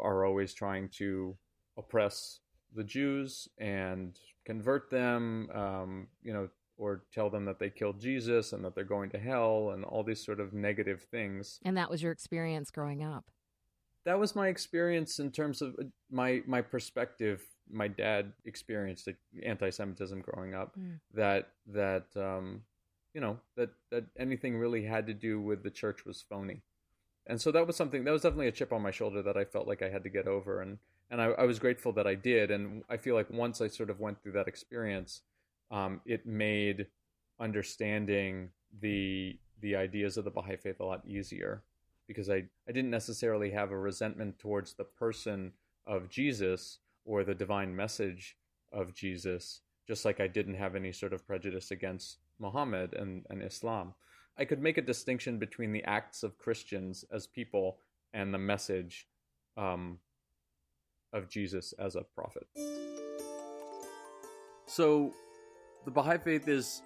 are 0.00 0.24
always 0.24 0.54
trying 0.54 0.88
to 0.96 1.36
oppress 1.76 2.40
the 2.74 2.84
Jews 2.84 3.48
and 3.58 4.18
convert 4.44 4.90
them, 4.90 5.50
um, 5.54 6.06
you 6.22 6.32
know, 6.32 6.48
or 6.76 7.02
tell 7.12 7.28
them 7.28 7.44
that 7.44 7.58
they 7.58 7.68
killed 7.68 8.00
Jesus 8.00 8.52
and 8.52 8.64
that 8.64 8.74
they're 8.74 8.84
going 8.84 9.10
to 9.10 9.18
hell 9.18 9.70
and 9.74 9.84
all 9.84 10.02
these 10.02 10.24
sort 10.24 10.40
of 10.40 10.54
negative 10.54 11.02
things. 11.10 11.60
And 11.64 11.76
that 11.76 11.90
was 11.90 12.02
your 12.02 12.12
experience 12.12 12.70
growing 12.70 13.04
up. 13.04 13.30
That 14.04 14.18
was 14.18 14.34
my 14.34 14.48
experience 14.48 15.18
in 15.18 15.30
terms 15.30 15.60
of 15.60 15.76
uh, 15.78 15.84
my 16.10 16.42
my 16.46 16.62
perspective. 16.62 17.42
My 17.70 17.86
dad 17.86 18.32
experienced 18.46 19.08
anti-Semitism 19.44 20.22
growing 20.22 20.54
up. 20.54 20.74
Mm. 20.78 21.00
That 21.12 21.48
that 21.66 22.06
um, 22.16 22.62
you 23.14 23.20
know 23.20 23.38
that 23.56 23.70
that 23.90 24.04
anything 24.18 24.56
really 24.56 24.84
had 24.84 25.06
to 25.06 25.14
do 25.14 25.40
with 25.40 25.62
the 25.62 25.70
church 25.70 26.04
was 26.04 26.24
phony 26.28 26.62
and 27.26 27.40
so 27.40 27.50
that 27.50 27.66
was 27.66 27.76
something 27.76 28.04
that 28.04 28.12
was 28.12 28.22
definitely 28.22 28.48
a 28.48 28.52
chip 28.52 28.72
on 28.72 28.82
my 28.82 28.90
shoulder 28.90 29.22
that 29.22 29.36
i 29.36 29.44
felt 29.44 29.66
like 29.66 29.82
i 29.82 29.88
had 29.88 30.02
to 30.02 30.08
get 30.10 30.26
over 30.26 30.60
and 30.60 30.78
and 31.10 31.20
i, 31.20 31.26
I 31.26 31.44
was 31.44 31.58
grateful 31.58 31.92
that 31.92 32.06
i 32.06 32.14
did 32.14 32.50
and 32.50 32.82
i 32.88 32.96
feel 32.96 33.14
like 33.14 33.30
once 33.30 33.60
i 33.60 33.68
sort 33.68 33.90
of 33.90 34.00
went 34.00 34.22
through 34.22 34.32
that 34.32 34.48
experience 34.48 35.22
um, 35.70 36.00
it 36.04 36.26
made 36.26 36.86
understanding 37.38 38.50
the 38.80 39.38
the 39.60 39.76
ideas 39.76 40.16
of 40.16 40.24
the 40.24 40.30
baha'i 40.30 40.56
faith 40.56 40.80
a 40.80 40.84
lot 40.84 41.06
easier 41.06 41.62
because 42.06 42.30
i 42.30 42.44
i 42.68 42.72
didn't 42.72 42.90
necessarily 42.90 43.50
have 43.50 43.70
a 43.70 43.78
resentment 43.78 44.38
towards 44.38 44.74
the 44.74 44.84
person 44.84 45.52
of 45.86 46.08
jesus 46.08 46.78
or 47.04 47.24
the 47.24 47.34
divine 47.34 47.74
message 47.74 48.36
of 48.72 48.94
jesus 48.94 49.60
just 49.86 50.04
like 50.04 50.20
i 50.20 50.26
didn't 50.26 50.54
have 50.54 50.74
any 50.74 50.92
sort 50.92 51.12
of 51.12 51.26
prejudice 51.26 51.70
against 51.70 52.18
Muhammad 52.40 52.94
and, 52.94 53.24
and 53.30 53.42
Islam. 53.42 53.94
I 54.38 54.44
could 54.44 54.62
make 54.62 54.78
a 54.78 54.82
distinction 54.82 55.38
between 55.38 55.72
the 55.72 55.84
acts 55.84 56.22
of 56.22 56.38
Christians 56.38 57.04
as 57.12 57.26
people 57.26 57.78
and 58.14 58.32
the 58.32 58.38
message 58.38 59.06
um, 59.56 59.98
of 61.12 61.28
Jesus 61.28 61.74
as 61.78 61.96
a 61.96 62.02
prophet. 62.02 62.46
So, 64.66 65.12
the 65.84 65.90
Baha'i 65.90 66.18
Faith 66.18 66.48
is 66.48 66.82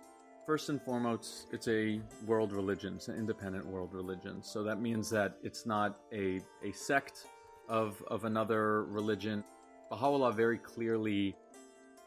first 0.47 0.68
and 0.68 0.81
foremost 0.81 1.47
it's 1.53 1.68
a 1.68 2.01
world 2.27 2.53
religion, 2.53 2.95
it's 2.97 3.09
an 3.09 3.16
independent 3.16 3.66
world 3.66 3.93
religion. 3.93 4.43
So 4.43 4.62
that 4.62 4.81
means 4.81 5.11
that 5.11 5.37
it's 5.43 5.66
not 5.66 6.01
a 6.12 6.41
a 6.62 6.72
sect 6.72 7.27
of 7.68 8.03
of 8.09 8.25
another 8.25 8.85
religion. 8.85 9.43
Baha'u'llah 9.91 10.33
very 10.33 10.59
clearly 10.59 11.35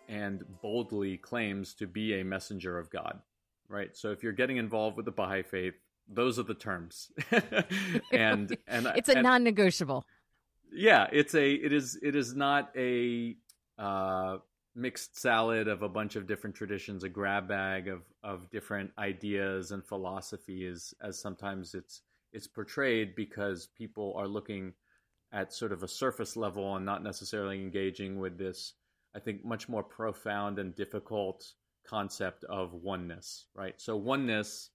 and 0.08 0.44
boldly 0.62 1.18
claims 1.18 1.74
to 1.76 1.88
be 1.88 2.22
a 2.22 2.24
messenger 2.24 2.78
of 2.78 2.90
God 2.90 3.20
right? 3.70 3.96
So 3.96 4.12
if 4.12 4.24
you're 4.24 4.34
getting 4.34 4.58
involved 4.58 4.98
with 4.98 5.06
the 5.06 5.12
Baha'i 5.12 5.44
faith, 5.44 5.74
those 6.10 6.40
are 6.40 6.44
the 6.44 6.54
terms, 6.54 7.12
and 8.12 8.58
and 8.68 8.88
it's 8.96 9.10
a 9.10 9.14
and, 9.14 9.24
non-negotiable. 9.24 10.06
Yeah, 10.72 11.08
it's 11.12 11.34
a 11.36 11.54
it 11.54 11.72
is 11.74 11.98
it 12.02 12.16
is 12.16 12.36
not 12.36 12.72
a 12.76 13.36
uh, 13.78 14.38
mixed 14.76 15.20
salad 15.20 15.68
of 15.68 15.82
a 15.82 15.90
bunch 15.90 16.16
of 16.16 16.28
different 16.28 16.56
traditions, 16.56 17.04
a 17.04 17.10
grab 17.10 17.48
bag 17.48 17.88
of 17.88 18.04
of 18.24 18.50
different 18.50 18.92
ideas 18.98 19.72
and 19.72 19.84
philosophies, 19.86 20.94
as 21.02 21.20
sometimes 21.20 21.74
it's 21.74 22.02
it's 22.34 22.48
portrayed 22.48 23.16
because 23.16 23.68
people 23.78 24.14
are 24.18 24.28
looking 24.28 24.74
at 25.32 25.54
sort 25.54 25.72
of 25.72 25.84
a 25.84 25.88
surface 25.88 26.36
level 26.38 26.76
and 26.76 26.86
not 26.86 27.04
necessarily 27.04 27.62
engaging 27.62 28.20
with 28.20 28.38
this. 28.38 28.74
I 29.16 29.20
think 29.20 29.44
much 29.44 29.68
more 29.68 29.84
profound 29.84 30.60
and 30.60 30.76
difficult 30.76 31.54
concept 31.86 32.44
of 32.46 32.74
oneness, 32.74 33.46
right? 33.56 33.76
So 33.78 33.96
oneness 33.96 34.70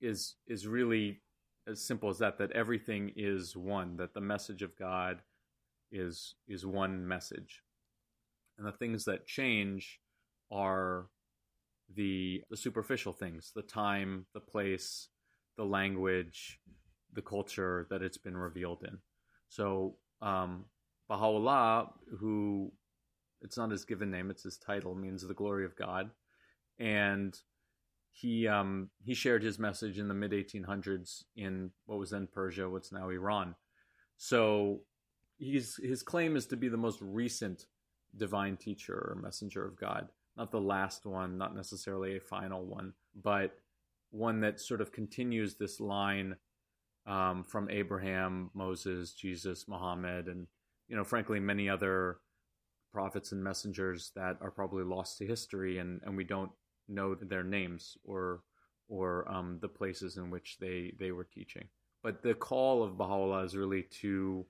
is 0.00 0.36
is 0.46 0.66
really 0.66 1.20
as 1.66 1.82
simple 1.82 2.08
as 2.08 2.18
that 2.18 2.38
that 2.38 2.52
everything 2.52 3.12
is 3.16 3.56
one, 3.56 3.96
that 3.96 4.14
the 4.14 4.20
message 4.20 4.62
of 4.62 4.76
God 4.78 5.22
is 5.90 6.34
is 6.48 6.64
one 6.64 7.06
message. 7.06 7.62
And 8.58 8.66
the 8.66 8.72
things 8.72 9.04
that 9.04 9.26
change 9.26 10.00
are 10.50 11.06
the 11.94 12.42
the 12.50 12.56
superficial 12.56 13.12
things, 13.12 13.52
the 13.54 13.62
time, 13.62 14.26
the 14.34 14.40
place, 14.40 15.08
the 15.56 15.64
language, 15.64 16.60
the 17.12 17.22
culture 17.22 17.86
that 17.90 18.02
it's 18.02 18.18
been 18.18 18.36
revealed 18.36 18.82
in. 18.86 18.98
So 19.48 19.96
um, 20.22 20.66
Baha'u'llah, 21.08 21.90
who 22.18 22.72
it's 23.42 23.56
not 23.56 23.70
his 23.70 23.84
given 23.84 24.10
name; 24.10 24.30
it's 24.30 24.42
his 24.42 24.56
title. 24.56 24.94
Means 24.94 25.26
the 25.26 25.34
glory 25.34 25.64
of 25.64 25.76
God, 25.76 26.10
and 26.78 27.38
he 28.16 28.48
um, 28.48 28.88
he 29.04 29.12
shared 29.12 29.42
his 29.42 29.58
message 29.58 29.98
in 29.98 30.08
the 30.08 30.14
mid 30.14 30.32
1800s 30.32 31.24
in 31.36 31.70
what 31.84 31.98
was 31.98 32.10
then 32.10 32.26
Persia, 32.32 32.68
what's 32.68 32.90
now 32.90 33.10
Iran. 33.10 33.54
So 34.16 34.80
he's 35.36 35.78
his 35.82 36.02
claim 36.02 36.34
is 36.34 36.46
to 36.46 36.56
be 36.56 36.68
the 36.68 36.78
most 36.78 36.98
recent 37.02 37.66
divine 38.16 38.56
teacher 38.56 38.94
or 38.94 39.20
messenger 39.22 39.66
of 39.66 39.78
God, 39.78 40.08
not 40.34 40.50
the 40.50 40.60
last 40.60 41.04
one, 41.04 41.36
not 41.36 41.54
necessarily 41.54 42.16
a 42.16 42.20
final 42.20 42.64
one, 42.64 42.94
but 43.22 43.58
one 44.12 44.40
that 44.40 44.60
sort 44.60 44.80
of 44.80 44.92
continues 44.92 45.56
this 45.56 45.78
line 45.78 46.36
um, 47.06 47.44
from 47.44 47.68
Abraham, 47.68 48.50
Moses, 48.54 49.12
Jesus, 49.12 49.68
Muhammad, 49.68 50.28
and 50.28 50.46
you 50.88 50.96
know, 50.96 51.04
frankly, 51.04 51.38
many 51.38 51.68
other 51.68 52.16
prophets 52.94 53.32
and 53.32 53.44
messengers 53.44 54.10
that 54.16 54.38
are 54.40 54.50
probably 54.50 54.84
lost 54.84 55.18
to 55.18 55.26
history, 55.26 55.76
and 55.80 56.00
and 56.02 56.16
we 56.16 56.24
don't 56.24 56.50
know 56.88 57.14
their 57.14 57.44
names 57.44 57.96
or 58.04 58.42
or 58.88 59.30
um, 59.30 59.58
the 59.60 59.68
places 59.68 60.16
in 60.16 60.30
which 60.30 60.58
they 60.60 60.92
they 60.98 61.12
were 61.12 61.24
teaching. 61.24 61.68
But 62.02 62.22
the 62.22 62.34
call 62.34 62.82
of 62.82 62.96
Baha'u'llah 62.96 63.44
is 63.44 63.56
really 63.56 63.82
to 64.02 64.46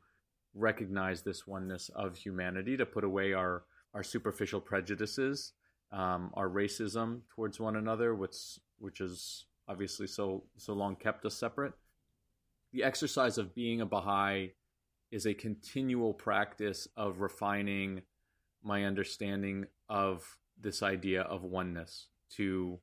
recognize 0.55 1.23
this 1.23 1.47
oneness 1.47 1.91
of 1.95 2.17
humanity, 2.17 2.77
to 2.77 2.87
put 2.87 3.05
away 3.05 3.33
our 3.33 3.65
our 3.95 4.03
superficial 4.03 4.61
prejudices, 4.61 5.53
um, 5.91 6.31
our 6.35 6.49
racism 6.49 7.21
towards 7.35 7.59
one 7.59 7.77
another, 7.77 8.15
which 8.15 8.59
which 8.79 9.01
is 9.01 9.47
obviously 9.69 10.07
so 10.07 10.45
so 10.57 10.73
long 10.75 10.97
kept 10.97 11.25
us 11.25 11.35
separate. 11.35 11.73
The 12.73 12.85
exercise 12.85 13.39
of 13.39 13.55
being 13.55 13.81
a 13.81 13.87
Baha'i 13.87 14.53
is 15.11 15.25
a 15.25 15.35
continual 15.35 16.13
practice 16.13 16.89
of 16.97 17.21
refining 17.21 18.03
my 18.63 18.85
understanding 18.85 19.67
of 19.89 20.39
this 20.61 20.83
idea 20.83 21.23
of 21.23 21.43
oneness 21.43 22.09
to 22.31 22.79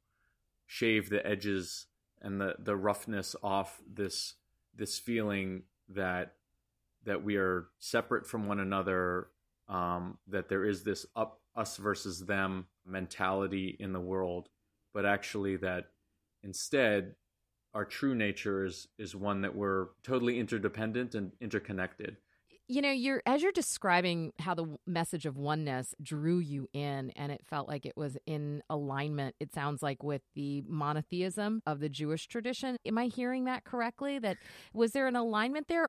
shave 0.65 1.09
the 1.09 1.25
edges 1.25 1.87
and 2.21 2.39
the, 2.39 2.55
the 2.59 2.75
roughness 2.75 3.35
off 3.43 3.81
this 3.91 4.35
this 4.75 4.97
feeling 4.97 5.63
that 5.89 6.33
that 7.05 7.23
we 7.23 7.35
are 7.35 7.67
separate 7.79 8.25
from 8.25 8.47
one 8.47 8.59
another 8.59 9.27
um, 9.67 10.17
that 10.27 10.49
there 10.49 10.65
is 10.65 10.83
this 10.83 11.05
up 11.15 11.41
us 11.55 11.77
versus 11.77 12.25
them 12.25 12.65
mentality 12.85 13.75
in 13.79 13.93
the 13.93 13.99
world 13.99 14.49
but 14.93 15.05
actually 15.05 15.55
that 15.57 15.89
instead 16.43 17.15
our 17.73 17.85
true 17.85 18.15
nature 18.15 18.65
is 18.65 18.87
is 18.97 19.15
one 19.15 19.41
that 19.41 19.55
we're 19.55 19.87
totally 20.03 20.39
interdependent 20.39 21.13
and 21.13 21.31
interconnected 21.41 22.17
you 22.67 22.81
know 22.81 22.91
you're 22.91 23.21
as 23.25 23.41
you're 23.41 23.51
describing 23.51 24.31
how 24.39 24.53
the 24.53 24.77
message 24.87 25.25
of 25.25 25.37
oneness 25.37 25.93
drew 26.01 26.39
you 26.39 26.67
in 26.73 27.11
and 27.15 27.31
it 27.31 27.41
felt 27.49 27.67
like 27.67 27.85
it 27.85 27.93
was 27.95 28.17
in 28.25 28.61
alignment 28.69 29.35
it 29.39 29.53
sounds 29.53 29.81
like 29.81 30.01
with 30.03 30.21
the 30.35 30.63
monotheism 30.67 31.61
of 31.65 31.79
the 31.79 31.89
jewish 31.89 32.27
tradition. 32.27 32.77
Am 32.85 32.97
i 32.97 33.05
hearing 33.05 33.45
that 33.45 33.63
correctly? 33.63 34.19
That 34.19 34.37
was 34.73 34.91
there 34.91 35.07
an 35.07 35.15
alignment 35.15 35.67
there? 35.67 35.87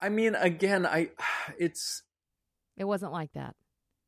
I 0.00 0.08
mean 0.08 0.34
again 0.34 0.86
i 0.86 1.10
it's 1.58 2.02
it 2.76 2.84
wasn't 2.84 3.12
like 3.12 3.32
that. 3.32 3.54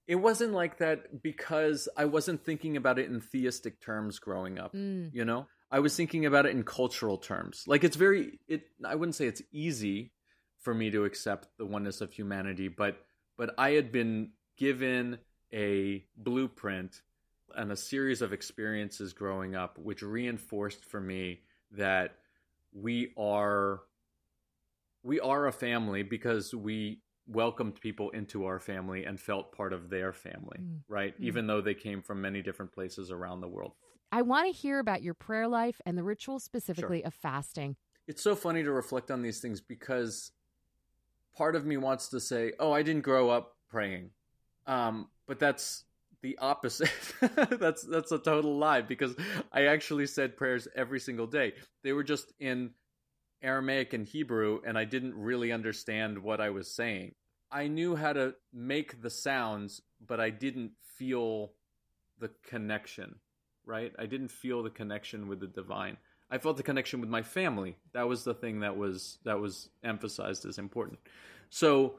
It 0.06 0.14
wasn't 0.16 0.52
like 0.52 0.78
that 0.78 1.22
because 1.22 1.88
i 1.96 2.04
wasn't 2.04 2.44
thinking 2.44 2.76
about 2.76 2.98
it 2.98 3.08
in 3.08 3.20
theistic 3.20 3.80
terms 3.80 4.18
growing 4.18 4.58
up 4.58 4.74
mm. 4.74 5.10
you 5.12 5.24
know? 5.24 5.46
I 5.72 5.78
was 5.78 5.94
thinking 5.94 6.26
about 6.26 6.46
it 6.46 6.50
in 6.50 6.64
cultural 6.64 7.16
terms. 7.16 7.62
Like 7.68 7.84
it's 7.84 7.96
very 7.96 8.40
it 8.48 8.62
i 8.84 8.96
wouldn't 8.96 9.14
say 9.14 9.26
it's 9.26 9.42
easy 9.52 10.12
for 10.60 10.74
me 10.74 10.90
to 10.90 11.04
accept 11.04 11.48
the 11.58 11.66
oneness 11.66 12.00
of 12.00 12.12
humanity 12.12 12.68
but 12.68 13.04
but 13.36 13.54
i 13.58 13.70
had 13.70 13.90
been 13.90 14.30
given 14.56 15.18
a 15.52 16.04
blueprint 16.16 17.02
and 17.56 17.72
a 17.72 17.76
series 17.76 18.22
of 18.22 18.32
experiences 18.32 19.12
growing 19.12 19.54
up 19.54 19.78
which 19.78 20.02
reinforced 20.02 20.84
for 20.84 21.00
me 21.00 21.40
that 21.72 22.16
we 22.72 23.12
are 23.16 23.80
we 25.02 25.18
are 25.18 25.46
a 25.46 25.52
family 25.52 26.02
because 26.02 26.54
we 26.54 27.00
welcomed 27.26 27.80
people 27.80 28.10
into 28.10 28.44
our 28.44 28.58
family 28.58 29.04
and 29.04 29.18
felt 29.18 29.52
part 29.52 29.72
of 29.72 29.88
their 29.88 30.12
family 30.12 30.58
mm. 30.60 30.78
right 30.88 31.20
mm. 31.20 31.24
even 31.24 31.46
though 31.46 31.60
they 31.60 31.74
came 31.74 32.02
from 32.02 32.20
many 32.20 32.42
different 32.42 32.72
places 32.72 33.10
around 33.10 33.40
the 33.40 33.48
world 33.48 33.72
i 34.12 34.22
want 34.22 34.46
to 34.46 34.52
hear 34.52 34.78
about 34.78 35.02
your 35.02 35.14
prayer 35.14 35.48
life 35.48 35.80
and 35.86 35.96
the 35.96 36.02
ritual 36.02 36.38
specifically 36.38 37.00
sure. 37.00 37.06
of 37.06 37.14
fasting 37.14 37.76
it's 38.06 38.22
so 38.22 38.34
funny 38.34 38.62
to 38.62 38.72
reflect 38.72 39.10
on 39.10 39.22
these 39.22 39.40
things 39.40 39.60
because 39.60 40.32
part 41.36 41.56
of 41.56 41.64
me 41.66 41.76
wants 41.76 42.08
to 42.08 42.20
say, 42.20 42.52
"Oh, 42.58 42.72
I 42.72 42.82
didn't 42.82 43.02
grow 43.02 43.30
up 43.30 43.56
praying," 43.68 44.10
um, 44.66 45.08
but 45.26 45.38
that's 45.38 45.84
the 46.22 46.38
opposite. 46.38 46.90
that's 47.50 47.82
that's 47.82 48.12
a 48.12 48.18
total 48.18 48.56
lie 48.56 48.82
because 48.82 49.14
I 49.52 49.66
actually 49.66 50.06
said 50.06 50.36
prayers 50.36 50.68
every 50.74 51.00
single 51.00 51.26
day. 51.26 51.54
They 51.82 51.92
were 51.92 52.04
just 52.04 52.32
in 52.38 52.70
Aramaic 53.42 53.92
and 53.92 54.06
Hebrew, 54.06 54.60
and 54.66 54.76
I 54.76 54.84
didn't 54.84 55.14
really 55.14 55.52
understand 55.52 56.18
what 56.18 56.40
I 56.40 56.50
was 56.50 56.74
saying. 56.74 57.14
I 57.50 57.66
knew 57.66 57.96
how 57.96 58.12
to 58.12 58.34
make 58.52 59.02
the 59.02 59.10
sounds, 59.10 59.82
but 60.06 60.20
I 60.20 60.30
didn't 60.30 60.72
feel 60.96 61.52
the 62.18 62.30
connection. 62.46 63.16
Right? 63.64 63.92
I 63.98 64.06
didn't 64.06 64.32
feel 64.32 64.62
the 64.62 64.70
connection 64.70 65.28
with 65.28 65.40
the 65.40 65.46
divine. 65.46 65.96
I 66.30 66.38
felt 66.38 66.56
the 66.56 66.62
connection 66.62 67.00
with 67.00 67.10
my 67.10 67.22
family. 67.22 67.76
That 67.92 68.08
was 68.08 68.24
the 68.24 68.34
thing 68.34 68.60
that 68.60 68.76
was 68.76 69.18
that 69.24 69.40
was 69.40 69.68
emphasized 69.82 70.46
as 70.46 70.58
important. 70.58 70.98
So 71.50 71.94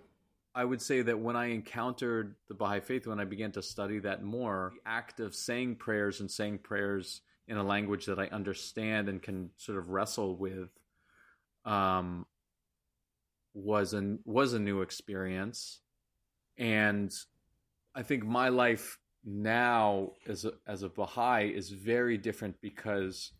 I 0.55 0.65
would 0.65 0.81
say 0.81 1.01
that 1.01 1.19
when 1.19 1.35
I 1.35 1.47
encountered 1.47 2.35
the 2.47 2.53
Baha'i 2.53 2.81
faith, 2.81 3.07
when 3.07 3.19
I 3.19 3.25
began 3.25 3.51
to 3.53 3.61
study 3.61 3.99
that 3.99 4.23
more, 4.23 4.73
the 4.75 4.89
act 4.89 5.19
of 5.19 5.33
saying 5.33 5.75
prayers 5.75 6.19
and 6.19 6.29
saying 6.29 6.59
prayers 6.59 7.21
in 7.47 7.57
a 7.57 7.63
language 7.63 8.05
that 8.05 8.19
I 8.19 8.27
understand 8.27 9.09
and 9.09 9.21
can 9.21 9.49
sort 9.57 9.77
of 9.77 9.89
wrestle 9.89 10.35
with, 10.35 10.69
um, 11.65 12.25
was 13.53 13.93
a 13.93 14.17
was 14.25 14.53
a 14.53 14.59
new 14.59 14.81
experience, 14.81 15.79
and 16.57 17.13
I 17.93 18.03
think 18.03 18.25
my 18.25 18.47
life 18.49 18.97
now 19.25 20.11
as 20.27 20.45
a, 20.45 20.53
as 20.65 20.83
a 20.83 20.89
Baha'i 20.89 21.49
is 21.49 21.69
very 21.69 22.17
different 22.17 22.59
because 22.61 23.31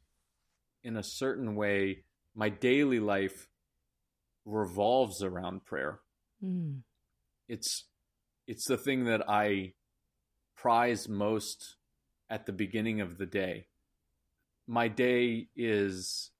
in 0.84 0.98
a 0.98 1.04
certain 1.04 1.56
way, 1.56 2.04
my 2.36 2.50
daily 2.50 3.00
life 3.00 3.48
revolves 4.46 5.24
around 5.24 5.66
prayer. 5.66 6.00
Mm. 6.44 6.82
It's 7.48 7.86
it's 8.48 8.66
the 8.66 8.78
thing 8.78 9.06
that 9.06 9.30
I 9.30 9.74
prize 10.56 11.08
most 11.08 11.76
at 12.30 12.46
the 12.46 12.54
beginning 12.54 13.02
of 13.02 13.18
the 13.18 13.26
day. 13.26 13.68
My 14.68 14.88
day 14.88 15.48
is 15.56 16.32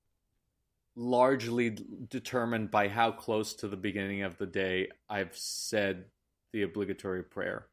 largely 0.94 1.76
determined 2.08 2.70
by 2.70 2.88
how 2.88 3.12
close 3.12 3.54
to 3.54 3.68
the 3.68 3.76
beginning 3.76 4.22
of 4.22 4.36
the 4.38 4.46
day 4.46 4.88
I've 5.08 5.36
said 5.36 6.04
the 6.52 6.62
obligatory 6.62 7.22
prayer. 7.22 7.66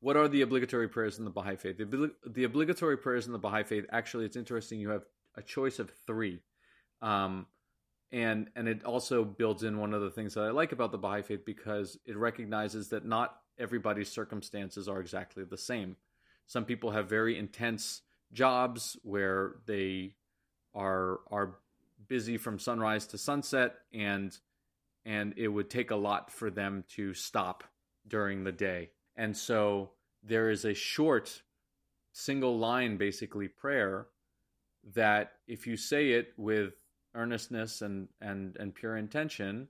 What 0.00 0.16
are 0.16 0.28
the 0.28 0.42
obligatory 0.42 0.88
prayers 0.88 1.18
in 1.18 1.24
the 1.24 1.30
Baha'i 1.30 1.56
Faith? 1.56 1.78
The, 1.78 2.12
the 2.26 2.44
obligatory 2.44 2.98
prayers 2.98 3.26
in 3.26 3.32
the 3.32 3.38
Baha'i 3.38 3.64
Faith, 3.64 3.86
actually, 3.90 4.26
it's 4.26 4.36
interesting. 4.36 4.78
You 4.78 4.90
have 4.90 5.04
a 5.36 5.42
choice 5.42 5.78
of 5.78 5.90
three. 6.06 6.40
Um, 7.02 7.46
and 8.12 8.48
and 8.54 8.68
it 8.68 8.84
also 8.84 9.24
builds 9.24 9.62
in 9.62 9.78
one 9.78 9.92
of 9.92 10.00
the 10.00 10.10
things 10.10 10.34
that 10.34 10.44
I 10.44 10.50
like 10.50 10.72
about 10.72 10.92
the 10.92 10.98
Baha'i 10.98 11.22
faith 11.22 11.44
because 11.44 11.98
it 12.06 12.16
recognizes 12.16 12.88
that 12.90 13.04
not 13.04 13.36
everybody's 13.58 14.10
circumstances 14.10 14.88
are 14.88 15.00
exactly 15.00 15.44
the 15.44 15.58
same. 15.58 15.96
Some 16.46 16.64
people 16.64 16.92
have 16.92 17.08
very 17.08 17.36
intense 17.38 18.02
jobs 18.32 18.96
where 19.02 19.56
they 19.66 20.14
are 20.74 21.20
are 21.30 21.56
busy 22.08 22.36
from 22.36 22.58
sunrise 22.58 23.06
to 23.08 23.18
sunset 23.18 23.74
and 23.92 24.36
and 25.04 25.34
it 25.36 25.48
would 25.48 25.70
take 25.70 25.90
a 25.90 25.96
lot 25.96 26.30
for 26.30 26.50
them 26.50 26.84
to 26.88 27.14
stop 27.14 27.64
during 28.08 28.44
the 28.44 28.52
day. 28.52 28.90
And 29.16 29.36
so 29.36 29.90
there 30.22 30.50
is 30.50 30.64
a 30.64 30.74
short 30.74 31.42
single 32.12 32.58
line 32.58 32.96
basically 32.96 33.48
prayer 33.48 34.06
that 34.94 35.32
if 35.46 35.66
you 35.66 35.76
say 35.76 36.10
it 36.10 36.32
with 36.36 36.74
earnestness 37.14 37.82
and 37.82 38.08
and 38.20 38.56
and 38.56 38.74
pure 38.74 38.96
intention 38.96 39.68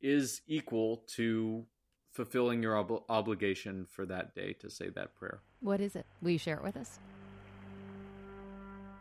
is 0.00 0.42
equal 0.46 1.04
to 1.06 1.64
fulfilling 2.12 2.62
your 2.62 2.76
ob- 2.76 3.02
obligation 3.08 3.86
for 3.88 4.06
that 4.06 4.34
day 4.34 4.54
to 4.54 4.70
say 4.70 4.88
that 4.88 5.14
prayer. 5.14 5.40
What 5.60 5.80
is 5.80 5.94
it? 5.96 6.06
Will 6.22 6.30
you 6.30 6.38
share 6.38 6.56
it 6.56 6.62
with 6.62 6.76
us? 6.76 6.98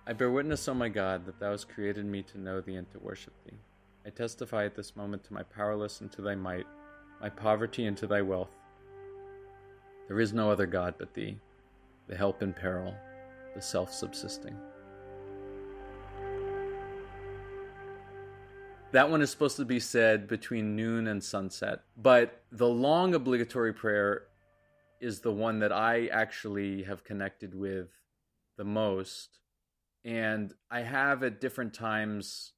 I 0.08 0.14
bear 0.14 0.30
witness, 0.30 0.68
O 0.68 0.74
my 0.74 0.90
God, 0.90 1.26
that 1.26 1.40
thou 1.40 1.52
hast 1.52 1.70
created 1.70 2.06
me 2.06 2.22
to 2.24 2.38
know 2.38 2.62
thee 2.62 2.76
and 2.76 2.90
to 2.92 3.00
worship 3.00 3.34
thee. 3.46 3.58
I 4.06 4.10
testify 4.10 4.66
at 4.66 4.76
this 4.76 4.96
moment 4.96 5.24
to 5.24 5.34
my 5.34 5.44
powerless 5.44 6.02
and 6.02 6.12
to 6.12 6.22
thy 6.22 6.36
might, 6.36 6.68
my 7.22 7.30
poverty 7.30 7.88
and 7.88 7.98
to 7.98 8.06
thy 8.06 8.22
wealth. 8.22 8.56
There 10.08 10.20
is 10.20 10.34
no 10.34 10.52
other 10.52 10.68
God 10.68 10.96
but 11.00 11.14
thee, 11.14 11.40
the 12.08 12.16
help 12.16 12.44
in 12.44 12.54
peril, 12.54 12.94
the 13.56 13.62
self 13.62 13.92
subsisting. 13.92 14.56
That 18.96 19.12
one 19.12 19.22
is 19.22 19.30
supposed 19.30 19.58
to 19.58 19.66
be 19.66 19.82
said 19.82 20.26
between 20.26 20.78
noon 20.78 21.08
and 21.08 21.22
sunset. 21.22 21.82
But 21.98 22.46
the 22.50 22.70
long 22.70 23.14
obligatory 23.14 23.74
prayer 23.74 24.28
is 25.02 25.20
the 25.20 25.34
one 25.34 25.60
that 25.60 25.74
I 25.74 26.08
actually 26.08 26.84
have 26.84 27.04
connected 27.04 27.54
with 27.54 27.90
the 28.56 28.64
most. 28.64 29.42
And 30.06 30.54
I 30.72 30.84
have 30.84 31.24
at 31.24 31.42
different 31.42 31.74
times 31.74 32.54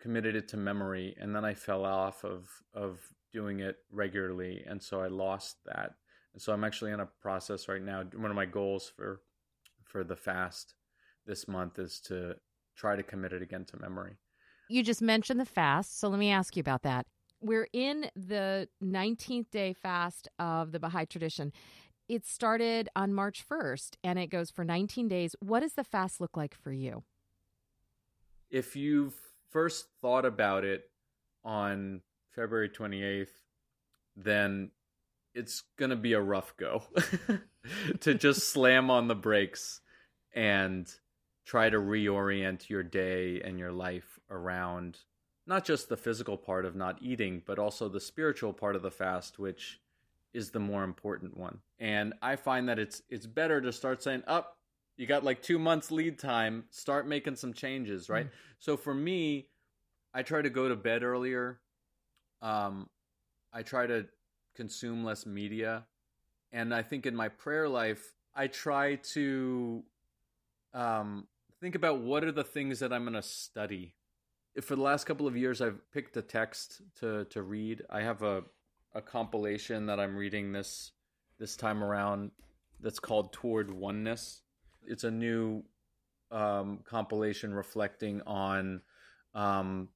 committed 0.00 0.34
it 0.34 0.48
to 0.48 0.56
memory 0.56 1.14
and 1.20 1.36
then 1.36 1.44
I 1.44 1.52
fell 1.52 1.84
off 1.84 2.24
of 2.24 2.48
of 2.72 2.98
doing 3.30 3.60
it 3.60 3.76
regularly 3.92 4.64
and 4.66 4.82
so 4.82 5.02
I 5.02 5.08
lost 5.08 5.58
that. 5.66 5.90
And 6.32 6.40
so 6.40 6.54
I'm 6.54 6.64
actually 6.64 6.92
in 6.92 7.00
a 7.00 7.10
process 7.20 7.68
right 7.68 7.82
now. 7.82 8.02
One 8.14 8.30
of 8.30 8.34
my 8.34 8.46
goals 8.46 8.90
for 8.96 9.20
for 9.84 10.04
the 10.04 10.16
fast 10.16 10.72
this 11.26 11.46
month 11.46 11.78
is 11.78 12.00
to 12.06 12.36
try 12.76 12.96
to 12.96 13.02
commit 13.02 13.34
it 13.34 13.42
again 13.42 13.66
to 13.66 13.78
memory. 13.78 14.16
You 14.68 14.82
just 14.82 15.02
mentioned 15.02 15.38
the 15.38 15.44
fast, 15.44 16.00
so 16.00 16.08
let 16.08 16.18
me 16.18 16.30
ask 16.30 16.56
you 16.56 16.60
about 16.60 16.82
that. 16.82 17.06
We're 17.40 17.68
in 17.72 18.10
the 18.16 18.68
19th 18.82 19.50
day 19.50 19.72
fast 19.74 20.28
of 20.38 20.72
the 20.72 20.80
Baha'i 20.80 21.06
tradition. 21.06 21.52
It 22.08 22.26
started 22.26 22.88
on 22.96 23.12
March 23.12 23.44
1st 23.48 23.96
and 24.02 24.18
it 24.18 24.28
goes 24.28 24.50
for 24.50 24.64
19 24.64 25.08
days. 25.08 25.36
What 25.40 25.60
does 25.60 25.74
the 25.74 25.84
fast 25.84 26.20
look 26.20 26.36
like 26.36 26.54
for 26.54 26.72
you? 26.72 27.04
If 28.50 28.74
you've 28.74 29.14
first 29.50 29.86
thought 30.00 30.24
about 30.24 30.64
it 30.64 30.90
on 31.44 32.00
February 32.34 32.68
28th, 32.68 33.28
then 34.16 34.70
it's 35.34 35.62
going 35.78 35.90
to 35.90 35.96
be 35.96 36.14
a 36.14 36.20
rough 36.20 36.56
go 36.56 36.82
to 38.00 38.14
just 38.14 38.48
slam 38.52 38.90
on 38.90 39.08
the 39.08 39.14
brakes 39.14 39.80
and 40.34 40.90
try 41.44 41.68
to 41.68 41.78
reorient 41.78 42.68
your 42.68 42.82
day 42.82 43.40
and 43.44 43.58
your 43.58 43.72
life 43.72 44.15
around 44.30 44.98
not 45.46 45.64
just 45.64 45.88
the 45.88 45.96
physical 45.96 46.36
part 46.36 46.64
of 46.64 46.74
not 46.74 46.98
eating, 47.00 47.42
but 47.46 47.58
also 47.58 47.88
the 47.88 48.00
spiritual 48.00 48.52
part 48.52 48.74
of 48.74 48.82
the 48.82 48.90
fast, 48.90 49.38
which 49.38 49.80
is 50.34 50.50
the 50.50 50.58
more 50.60 50.84
important 50.84 51.36
one. 51.36 51.60
And 51.78 52.14
I 52.20 52.36
find 52.36 52.68
that 52.68 52.78
it's 52.78 53.02
it's 53.08 53.26
better 53.26 53.60
to 53.60 53.72
start 53.72 54.02
saying, 54.02 54.24
"Up, 54.26 54.52
oh, 54.52 54.56
you 54.96 55.06
got 55.06 55.24
like 55.24 55.42
2 55.42 55.58
months 55.58 55.90
lead 55.90 56.18
time, 56.18 56.64
start 56.70 57.06
making 57.06 57.36
some 57.36 57.52
changes," 57.52 58.08
right? 58.08 58.26
Mm. 58.26 58.32
So 58.58 58.76
for 58.76 58.94
me, 58.94 59.48
I 60.12 60.22
try 60.22 60.42
to 60.42 60.50
go 60.50 60.68
to 60.68 60.76
bed 60.76 61.02
earlier. 61.02 61.60
Um 62.42 62.90
I 63.52 63.62
try 63.62 63.86
to 63.86 64.06
consume 64.54 65.04
less 65.04 65.24
media. 65.26 65.86
And 66.52 66.74
I 66.74 66.82
think 66.82 67.06
in 67.06 67.14
my 67.14 67.28
prayer 67.28 67.68
life, 67.68 68.14
I 68.34 68.48
try 68.48 68.96
to 69.14 69.84
um 70.74 71.28
think 71.60 71.74
about 71.74 72.00
what 72.00 72.24
are 72.24 72.32
the 72.32 72.44
things 72.44 72.80
that 72.80 72.92
I'm 72.92 73.04
going 73.04 73.14
to 73.14 73.22
study. 73.22 73.94
For 74.62 74.74
the 74.74 74.82
last 74.82 75.04
couple 75.04 75.26
of 75.26 75.36
years, 75.36 75.60
I've 75.60 75.80
picked 75.92 76.16
a 76.16 76.22
text 76.22 76.82
to 77.00 77.24
to 77.26 77.42
read. 77.42 77.82
I 77.90 78.02
have 78.02 78.22
a 78.22 78.44
a 78.94 79.02
compilation 79.02 79.86
that 79.86 80.00
I'm 80.00 80.16
reading 80.16 80.52
this 80.52 80.92
this 81.38 81.56
time 81.56 81.84
around 81.84 82.30
that's 82.80 82.98
called 82.98 83.32
Toward 83.32 83.70
Oneness. 83.70 84.42
It's 84.86 85.04
a 85.04 85.10
new 85.10 85.62
um, 86.30 86.80
compilation 86.84 87.52
reflecting 87.52 88.22
on 88.26 88.80
um, 89.34 89.88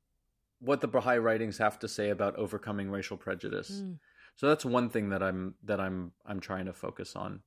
what 0.60 0.80
the 0.80 0.88
Baha'i 0.88 1.18
writings 1.18 1.58
have 1.58 1.78
to 1.80 1.88
say 1.88 2.10
about 2.10 2.36
overcoming 2.36 2.90
racial 2.90 3.16
prejudice. 3.16 3.70
Mm. 3.70 3.98
So 4.36 4.48
that's 4.48 4.64
one 4.64 4.88
thing 4.90 5.10
that 5.10 5.22
I'm 5.22 5.54
that 5.64 5.80
I'm 5.80 6.12
I'm 6.26 6.40
trying 6.40 6.66
to 6.66 6.72
focus 6.72 7.16
on 7.16 7.40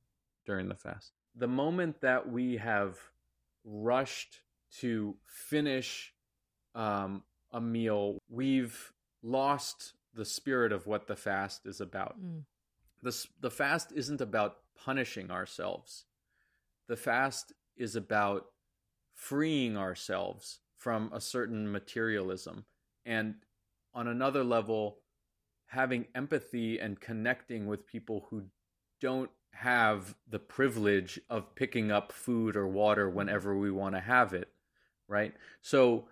during 0.46 0.68
the 0.68 0.74
fast. 0.74 1.12
The 1.36 1.48
moment 1.48 2.00
that 2.00 2.30
we 2.30 2.56
have 2.56 2.98
rushed 3.64 4.40
to 4.78 5.16
finish 5.26 6.13
um, 6.74 7.22
a 7.52 7.60
meal, 7.60 8.18
we've 8.28 8.92
lost 9.22 9.94
the 10.14 10.24
spirit 10.24 10.72
of 10.72 10.86
what 10.86 11.06
the 11.06 11.16
fast 11.16 11.66
is 11.66 11.80
about. 11.80 12.16
Mm. 12.20 12.42
The, 13.02 13.26
the 13.40 13.50
fast 13.50 13.92
isn't 13.94 14.20
about 14.20 14.56
punishing 14.76 15.30
ourselves, 15.30 16.04
the 16.88 16.96
fast 16.96 17.52
is 17.76 17.96
about 17.96 18.46
freeing 19.14 19.76
ourselves 19.76 20.60
from 20.76 21.10
a 21.12 21.20
certain 21.20 21.70
materialism. 21.70 22.64
And 23.06 23.36
on 23.94 24.08
another 24.08 24.44
level, 24.44 24.98
having 25.66 26.06
empathy 26.14 26.78
and 26.78 27.00
connecting 27.00 27.66
with 27.66 27.86
people 27.86 28.26
who 28.30 28.42
don't 29.00 29.30
have 29.52 30.14
the 30.28 30.38
privilege 30.38 31.20
of 31.30 31.54
picking 31.54 31.90
up 31.90 32.12
food 32.12 32.56
or 32.56 32.66
water 32.66 33.08
whenever 33.08 33.56
we 33.56 33.70
want 33.70 33.94
to 33.94 34.00
have 34.00 34.34
it, 34.34 34.48
right? 35.08 35.32
So 35.62 36.06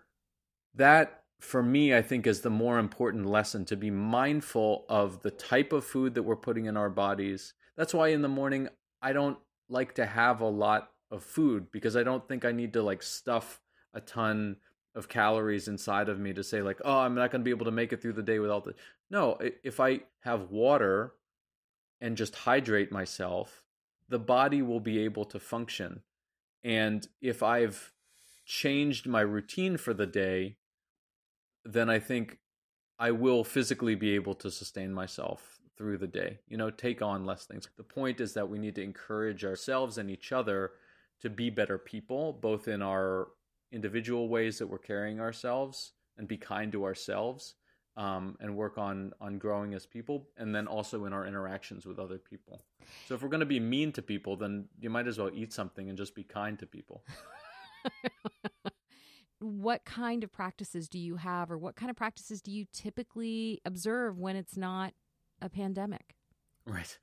that 0.74 1.24
for 1.40 1.62
me 1.62 1.94
I 1.94 2.02
think 2.02 2.26
is 2.26 2.40
the 2.40 2.50
more 2.50 2.78
important 2.78 3.26
lesson 3.26 3.64
to 3.66 3.76
be 3.76 3.90
mindful 3.90 4.84
of 4.88 5.22
the 5.22 5.30
type 5.30 5.72
of 5.72 5.84
food 5.84 6.14
that 6.14 6.22
we're 6.22 6.36
putting 6.36 6.66
in 6.66 6.76
our 6.76 6.90
bodies. 6.90 7.54
That's 7.76 7.94
why 7.94 8.08
in 8.08 8.22
the 8.22 8.28
morning 8.28 8.68
I 9.00 9.12
don't 9.12 9.38
like 9.68 9.94
to 9.96 10.06
have 10.06 10.40
a 10.40 10.48
lot 10.48 10.90
of 11.10 11.22
food 11.22 11.70
because 11.72 11.96
I 11.96 12.02
don't 12.02 12.26
think 12.26 12.44
I 12.44 12.52
need 12.52 12.72
to 12.74 12.82
like 12.82 13.02
stuff 13.02 13.60
a 13.94 14.00
ton 14.00 14.56
of 14.94 15.08
calories 15.08 15.68
inside 15.68 16.08
of 16.08 16.18
me 16.18 16.32
to 16.34 16.44
say 16.44 16.62
like, 16.62 16.80
"Oh, 16.84 16.98
I'm 16.98 17.14
not 17.14 17.30
going 17.30 17.40
to 17.40 17.44
be 17.44 17.50
able 17.50 17.64
to 17.66 17.70
make 17.70 17.92
it 17.92 18.00
through 18.00 18.14
the 18.14 18.22
day 18.22 18.38
without 18.38 18.64
the." 18.64 18.74
No, 19.10 19.38
if 19.62 19.80
I 19.80 20.00
have 20.20 20.50
water 20.50 21.14
and 22.00 22.16
just 22.16 22.34
hydrate 22.34 22.92
myself, 22.92 23.62
the 24.08 24.18
body 24.18 24.62
will 24.62 24.80
be 24.80 24.98
able 25.00 25.24
to 25.26 25.38
function. 25.40 26.02
And 26.62 27.06
if 27.20 27.42
I've 27.42 27.92
changed 28.44 29.06
my 29.06 29.20
routine 29.20 29.76
for 29.76 29.94
the 29.94 30.06
day, 30.06 30.56
then 31.64 31.88
I 31.90 31.98
think 31.98 32.38
I 32.98 33.10
will 33.10 33.44
physically 33.44 33.94
be 33.94 34.14
able 34.14 34.34
to 34.36 34.50
sustain 34.50 34.92
myself 34.92 35.58
through 35.76 35.98
the 35.98 36.06
day, 36.06 36.38
you 36.48 36.56
know, 36.56 36.70
take 36.70 37.02
on 37.02 37.24
less 37.24 37.46
things. 37.46 37.68
The 37.76 37.82
point 37.82 38.20
is 38.20 38.34
that 38.34 38.48
we 38.48 38.58
need 38.58 38.74
to 38.76 38.82
encourage 38.82 39.44
ourselves 39.44 39.98
and 39.98 40.10
each 40.10 40.32
other 40.32 40.72
to 41.20 41.30
be 41.30 41.50
better 41.50 41.78
people, 41.78 42.32
both 42.34 42.68
in 42.68 42.82
our 42.82 43.28
individual 43.72 44.28
ways 44.28 44.58
that 44.58 44.66
we're 44.66 44.78
carrying 44.78 45.20
ourselves 45.20 45.92
and 46.18 46.28
be 46.28 46.36
kind 46.36 46.70
to 46.72 46.84
ourselves, 46.84 47.54
um, 47.96 48.36
and 48.40 48.56
work 48.56 48.78
on 48.78 49.12
on 49.20 49.38
growing 49.38 49.74
as 49.74 49.86
people, 49.86 50.28
and 50.36 50.54
then 50.54 50.66
also 50.66 51.04
in 51.04 51.12
our 51.12 51.26
interactions 51.26 51.86
with 51.86 51.98
other 51.98 52.18
people. 52.18 52.62
So 53.06 53.14
if 53.14 53.22
we're 53.22 53.28
going 53.28 53.40
to 53.40 53.46
be 53.46 53.60
mean 53.60 53.92
to 53.92 54.02
people, 54.02 54.36
then 54.36 54.66
you 54.80 54.90
might 54.90 55.06
as 55.06 55.18
well 55.18 55.30
eat 55.32 55.52
something 55.52 55.88
and 55.88 55.96
just 55.96 56.14
be 56.14 56.24
kind 56.24 56.58
to 56.58 56.66
people. 56.66 57.02
what 59.42 59.84
kind 59.84 60.24
of 60.24 60.32
practices 60.32 60.88
do 60.88 60.98
you 60.98 61.16
have, 61.16 61.50
or 61.50 61.58
what 61.58 61.76
kind 61.76 61.90
of 61.90 61.96
practices 61.96 62.40
do 62.40 62.50
you 62.50 62.66
typically 62.72 63.60
observe 63.64 64.18
when 64.18 64.36
it's 64.36 64.56
not 64.56 64.94
a 65.40 65.48
pandemic? 65.48 66.16
Right. 66.66 66.98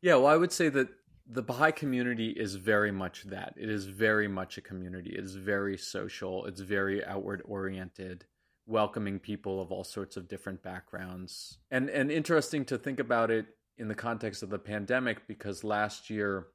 Yeah. 0.00 0.14
Well, 0.16 0.26
I 0.26 0.36
would 0.36 0.52
say 0.52 0.68
that 0.70 0.88
the 1.26 1.42
Baha'i 1.42 1.72
community 1.72 2.30
is 2.30 2.56
very 2.56 2.90
much 2.90 3.24
that. 3.24 3.54
It 3.56 3.68
is 3.68 3.86
very 3.86 4.28
much 4.28 4.58
a 4.58 4.60
community. 4.60 5.14
It 5.16 5.24
is 5.24 5.36
very 5.36 5.76
social. 5.76 6.46
It's 6.46 6.60
very 6.60 7.04
outward 7.04 7.42
oriented 7.44 8.24
welcoming 8.66 9.18
people 9.18 9.60
of 9.60 9.72
all 9.72 9.84
sorts 9.84 10.16
of 10.16 10.28
different 10.28 10.62
backgrounds. 10.62 11.58
And 11.70 11.90
and 11.90 12.10
interesting 12.10 12.64
to 12.66 12.78
think 12.78 13.00
about 13.00 13.30
it 13.30 13.46
in 13.78 13.88
the 13.88 13.94
context 13.94 14.42
of 14.42 14.50
the 14.50 14.58
pandemic 14.58 15.26
because 15.26 15.64
last 15.64 16.10
year 16.10 16.46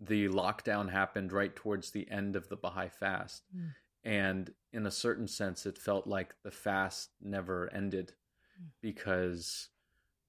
the 0.00 0.28
lockdown 0.28 0.90
happened 0.90 1.32
right 1.32 1.54
towards 1.54 1.90
the 1.90 2.08
end 2.10 2.36
of 2.36 2.48
the 2.48 2.56
Baha'i 2.56 2.88
fast. 2.88 3.42
Mm. 3.56 3.72
And 4.04 4.50
in 4.72 4.86
a 4.86 4.90
certain 4.90 5.26
sense 5.26 5.66
it 5.66 5.78
felt 5.78 6.06
like 6.06 6.34
the 6.44 6.50
fast 6.50 7.10
never 7.20 7.72
ended 7.72 8.12
mm. 8.60 8.66
because 8.80 9.68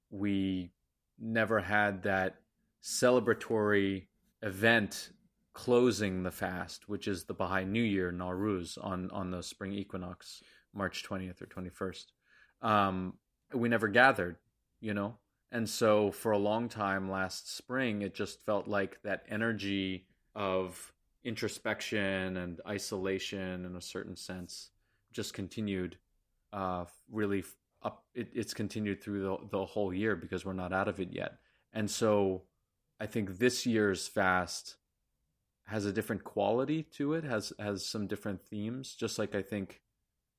we 0.10 0.72
never 1.20 1.60
had 1.60 2.04
that 2.04 2.36
celebratory 2.84 4.08
event 4.42 5.10
closing 5.54 6.24
the 6.24 6.32
fast, 6.32 6.88
which 6.88 7.08
is 7.08 7.26
the 7.26 7.34
Baha'i 7.34 7.66
New 7.66 7.84
Year, 7.84 8.12
Nowruz, 8.12 8.78
on, 8.82 9.12
on 9.12 9.32
the 9.32 9.44
spring 9.44 9.74
equinox. 9.74 10.42
March 10.74 11.04
20th 11.08 11.42
or 11.42 11.46
21st. 11.48 12.06
Um, 12.62 13.14
we 13.54 13.70
never 13.70 13.88
gathered, 13.88 14.38
you 14.80 14.94
know? 14.94 15.16
And 15.52 15.68
so 15.68 16.12
for 16.12 16.32
a 16.32 16.38
long 16.38 16.70
time 16.70 17.10
last 17.10 17.56
spring, 17.56 18.02
it 18.02 18.14
just 18.14 18.46
felt 18.46 18.68
like 18.68 19.02
that 19.04 19.24
energy 19.30 20.06
of 20.36 20.94
introspection 21.24 22.38
and 22.38 22.62
isolation 22.68 23.66
in 23.66 23.76
a 23.76 23.82
certain 23.82 24.16
sense 24.16 24.70
just 25.12 25.34
continued 25.34 25.98
uh, 26.54 26.86
really 27.12 27.44
up. 27.82 28.06
It, 28.14 28.30
it's 28.34 28.54
continued 28.54 29.02
through 29.02 29.22
the, 29.22 29.38
the 29.52 29.66
whole 29.66 29.94
year 29.94 30.16
because 30.16 30.46
we're 30.46 30.54
not 30.54 30.74
out 30.74 30.88
of 30.88 31.00
it 31.00 31.10
yet. 31.12 31.34
And 31.74 31.90
so 31.90 32.44
I 33.00 33.06
think 33.06 33.38
this 33.38 33.66
year's 33.66 34.08
fast 34.08 34.76
has 35.66 35.86
a 35.86 35.94
different 35.94 36.24
quality 36.24 36.84
to 36.84 37.14
it, 37.14 37.24
has 37.24 37.54
has 37.60 37.86
some 37.86 38.08
different 38.08 38.42
themes, 38.42 38.96
just 38.96 39.20
like 39.20 39.36
I 39.36 39.42
think 39.42 39.82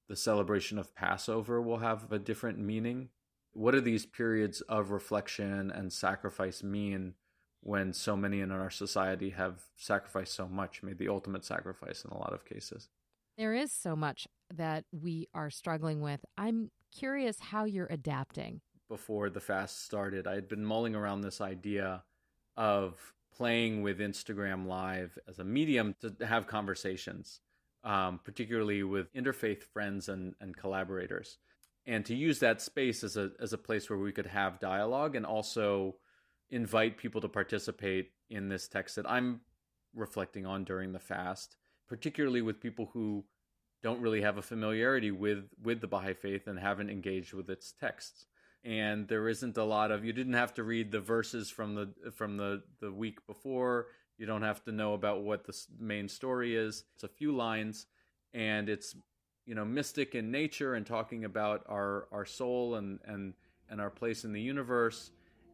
the 0.09 0.17
celebration 0.17 0.77
of 0.77 0.95
Passover 0.95 1.63
will 1.63 1.79
have 1.79 2.11
a 2.13 2.19
different 2.19 2.59
meaning. 2.59 3.11
What 3.53 3.73
do 3.73 3.81
these 3.81 4.07
periods 4.07 4.61
of 4.63 4.91
reflection 4.91 5.71
and 5.71 5.93
sacrifice 5.93 6.63
mean 6.63 7.15
when 7.63 7.93
so 7.93 8.17
many 8.17 8.41
in 8.41 8.51
our 8.51 8.71
society 8.71 9.31
have 9.31 9.63
sacrificed 9.77 10.35
so 10.35 10.49
much, 10.49 10.83
made 10.83 10.99
the 10.99 11.09
ultimate 11.09 11.45
sacrifice 11.45 12.05
in 12.05 12.11
a 12.11 12.19
lot 12.19 12.33
of 12.33 12.45
cases? 12.45 12.89
There 13.37 13.55
is 13.55 13.73
so 13.73 13.95
much 13.97 14.27
that 14.55 14.85
we 14.93 15.29
are 15.35 15.51
struggling 15.51 16.01
with. 16.01 16.25
I'm 16.37 16.71
curious 16.95 17.39
how 17.41 17.65
you're 17.65 17.87
adapting. 17.87 18.61
Before 18.89 19.31
the 19.31 19.41
fast 19.41 19.85
started, 19.85 20.27
I 20.27 20.35
had 20.35 20.49
been 20.49 20.65
mulling 20.65 20.95
around 20.95 21.21
this 21.21 21.41
idea 21.41 22.03
of 22.57 23.15
playing 23.33 23.83
with 23.83 24.01
Instagram 24.01 24.67
Live 24.67 25.17
as 25.29 25.39
a 25.39 25.45
medium 25.45 25.95
to 26.01 26.27
have 26.27 26.47
conversations 26.47 27.41
um, 27.85 28.21
particularly 28.25 28.83
with 28.83 29.13
interfaith 29.15 29.63
friends 29.63 30.09
and, 30.09 30.35
and 30.41 30.57
collaborators, 30.57 31.39
and 31.87 32.05
to 32.07 32.15
use 32.15 32.39
that 32.41 32.61
space 32.61 33.03
as 33.03 33.17
a 33.17 33.31
as 33.41 33.53
a 33.53 33.59
place 33.59 33.89
where 33.89 33.99
we 33.99 34.13
could 34.13 34.27
have 34.27 34.61
dialogue 34.61 35.17
and 35.17 35.25
also 35.25 35.97
invite 36.51 36.99
people 36.99 37.21
to 37.21 37.29
participate 37.29 38.11
in 38.29 38.49
this 38.49 38.69
text 38.69 38.97
that 38.97 39.09
I'm 39.11 39.41
reflecting 39.95 40.47
on 40.47 40.65
during 40.65 40.93
the 40.93 40.99
fast, 40.99 41.57
particularly 41.89 42.43
with 42.43 42.61
people 42.61 42.91
who 42.93 43.25
don't 43.83 44.01
really 44.01 44.21
have 44.23 44.37
a 44.39 44.43
familiarity 44.43 45.11
with 45.11 45.45
with 45.63 45.81
the 45.81 45.87
Baha'i 45.87 46.15
faith 46.15 46.47
and 46.47 46.59
haven't 46.59 46.91
engaged 46.91 47.33
with 47.33 47.49
its 47.51 47.73
texts. 47.73 48.27
and 48.63 49.09
there 49.09 49.29
isn't 49.29 49.57
a 49.57 49.65
lot 49.65 49.91
of 49.91 50.05
you 50.05 50.13
didn't 50.13 50.35
have 50.35 50.53
to 50.55 50.63
read 50.63 50.91
the 50.93 51.01
verses 51.01 51.51
from 51.51 51.75
the 51.75 51.89
from 52.13 52.37
the 52.37 52.63
the 52.81 52.93
week 52.93 53.27
before. 53.27 53.87
You 54.19 54.27
don't 54.27 54.43
have 54.43 54.63
to 54.65 54.73
know 54.73 54.93
about 54.95 55.23
what 55.23 55.45
the 55.45 55.57
main 55.79 56.09
story 56.09 56.55
is. 56.55 56.85
It's 56.95 57.05
a 57.05 57.09
few 57.09 57.33
lines 57.35 57.87
and 58.35 58.69
it's 58.69 58.95
you 59.47 59.55
know 59.55 59.65
mystic 59.65 60.15
in 60.15 60.31
nature 60.31 60.75
and 60.75 60.87
talking 60.87 61.25
about 61.25 61.65
our 61.69 62.07
our 62.13 62.27
soul 62.27 62.75
and 62.75 62.99
and 63.07 63.35
and 63.71 63.81
our 63.81 63.91
place 63.91 64.25
in 64.25 64.33
the 64.33 64.43
universe 64.43 65.11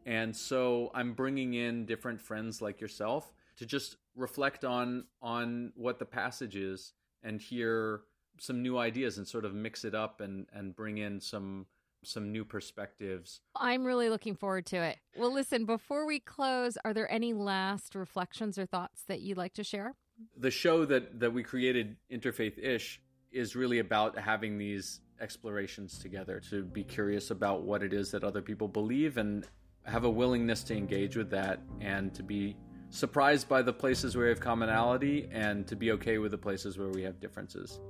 and 0.07 0.35
so 0.35 0.91
i'm 0.95 1.13
bringing 1.13 1.53
in 1.55 1.85
different 1.85 2.21
friends 2.21 2.63
like 2.63 2.81
yourself 2.81 3.35
to 3.57 3.67
just 3.67 3.97
reflect 4.15 4.65
on 4.65 5.05
on 5.21 5.73
what 5.77 5.99
the 5.99 6.05
passage 6.07 6.57
is 6.57 6.95
and 7.23 7.41
hear 7.41 8.03
some 8.39 8.63
new 8.63 8.79
ideas 8.79 9.19
and 9.19 9.27
sort 9.27 9.45
of 9.45 9.55
mix 9.55 9.85
it 9.85 9.95
up 9.95 10.21
and 10.21 10.47
and 10.53 10.75
bring 10.75 10.99
in 10.99 11.21
some 11.21 11.67
some 12.03 12.31
new 12.31 12.45
perspectives. 12.45 13.41
I'm 13.57 13.85
really 13.85 14.09
looking 14.09 14.37
forward 14.37 14.67
to 14.67 14.77
it. 14.77 14.99
Well, 15.17 15.33
listen, 15.33 15.65
before 15.65 16.07
we 16.07 16.21
close, 16.21 16.79
are 16.85 16.95
there 16.95 17.11
any 17.11 17.33
last 17.33 17.95
reflections 17.95 18.59
or 18.59 18.67
thoughts 18.67 19.03
that 19.09 19.21
you'd 19.21 19.39
like 19.39 19.55
to 19.55 19.65
share? 19.65 19.95
The 20.37 20.51
show 20.51 20.85
that 20.87 21.21
that 21.21 21.33
we 21.33 21.43
created 21.43 21.97
Interfaith 22.11 22.59
Ish 22.59 23.01
is 23.33 23.57
really 23.57 23.81
about 23.81 24.19
having 24.19 24.57
these 24.57 25.01
explorations 25.21 25.99
together 25.99 26.41
to 26.51 26.63
be 26.63 26.85
curious 26.85 27.31
about 27.31 27.63
what 27.63 27.83
it 27.83 27.93
is 27.93 28.11
that 28.11 28.23
other 28.23 28.43
people 28.43 28.69
believe 28.69 29.17
and 29.17 29.47
have 29.87 30.05
a 30.05 30.11
willingness 30.11 30.63
to 30.65 30.77
engage 30.77 31.17
with 31.17 31.31
that 31.31 31.61
and 31.81 32.13
to 32.15 32.23
be 32.23 32.57
surprised 32.91 33.49
by 33.49 33.63
the 33.63 33.73
places 33.73 34.17
where 34.17 34.27
we 34.27 34.31
have 34.31 34.41
commonality 34.41 35.29
and 35.33 35.67
to 35.67 35.77
be 35.77 35.93
okay 35.93 36.19
with 36.19 36.31
the 36.31 36.39
places 36.39 36.79
where 36.79 36.89
we 36.89 37.03
have 37.03 37.21
differences. 37.21 37.81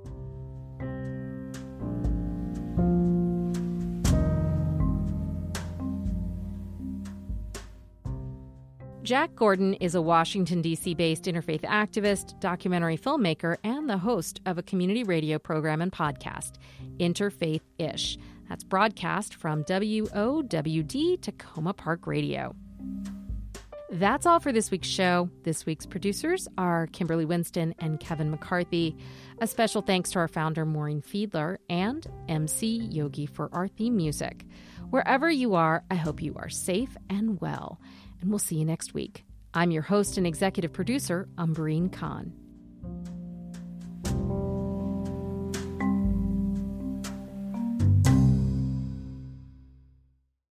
Jack 9.07 9.33
Gordon 9.35 9.73
is 9.75 9.95
a 9.95 10.01
Washington, 10.01 10.61
D.C. 10.61 10.93
based 10.93 11.23
interfaith 11.23 11.61
activist, 11.61 12.37
documentary 12.41 12.97
filmmaker, 12.97 13.55
and 13.63 13.89
the 13.89 13.97
host 13.97 14.41
of 14.45 14.57
a 14.57 14.63
community 14.63 15.05
radio 15.05 15.39
program 15.39 15.81
and 15.81 15.93
podcast, 15.93 16.55
Interfaith 16.99 17.61
Ish. 17.79 18.17
That's 18.49 18.63
broadcast 18.63 19.35
from 19.35 19.63
WOWD 19.65 21.19
Takoma 21.19 21.75
Park 21.75 22.07
Radio. 22.07 22.55
That's 23.89 24.25
all 24.25 24.39
for 24.39 24.51
this 24.51 24.69
week's 24.69 24.87
show. 24.87 25.29
This 25.43 25.65
week's 25.65 25.85
producers 25.85 26.47
are 26.57 26.87
Kimberly 26.87 27.25
Winston 27.25 27.73
and 27.79 27.99
Kevin 27.99 28.29
McCarthy. 28.29 28.97
A 29.39 29.47
special 29.47 29.81
thanks 29.81 30.11
to 30.11 30.19
our 30.19 30.27
founder, 30.27 30.65
Maureen 30.65 31.01
Fiedler, 31.01 31.57
and 31.69 32.05
MC 32.27 32.77
Yogi 32.91 33.25
for 33.25 33.49
our 33.53 33.67
theme 33.67 33.95
music. 33.95 34.45
Wherever 34.89 35.29
you 35.29 35.55
are, 35.55 35.83
I 35.89 35.95
hope 35.95 36.21
you 36.21 36.35
are 36.35 36.49
safe 36.49 36.95
and 37.09 37.39
well 37.39 37.79
and 38.21 38.29
we'll 38.29 38.39
see 38.39 38.55
you 38.55 38.65
next 38.65 38.93
week. 38.93 39.23
I'm 39.53 39.71
your 39.71 39.83
host 39.83 40.17
and 40.17 40.27
executive 40.27 40.73
producer, 40.73 41.27
Umbreen 41.37 41.91
Khan. 41.91 42.33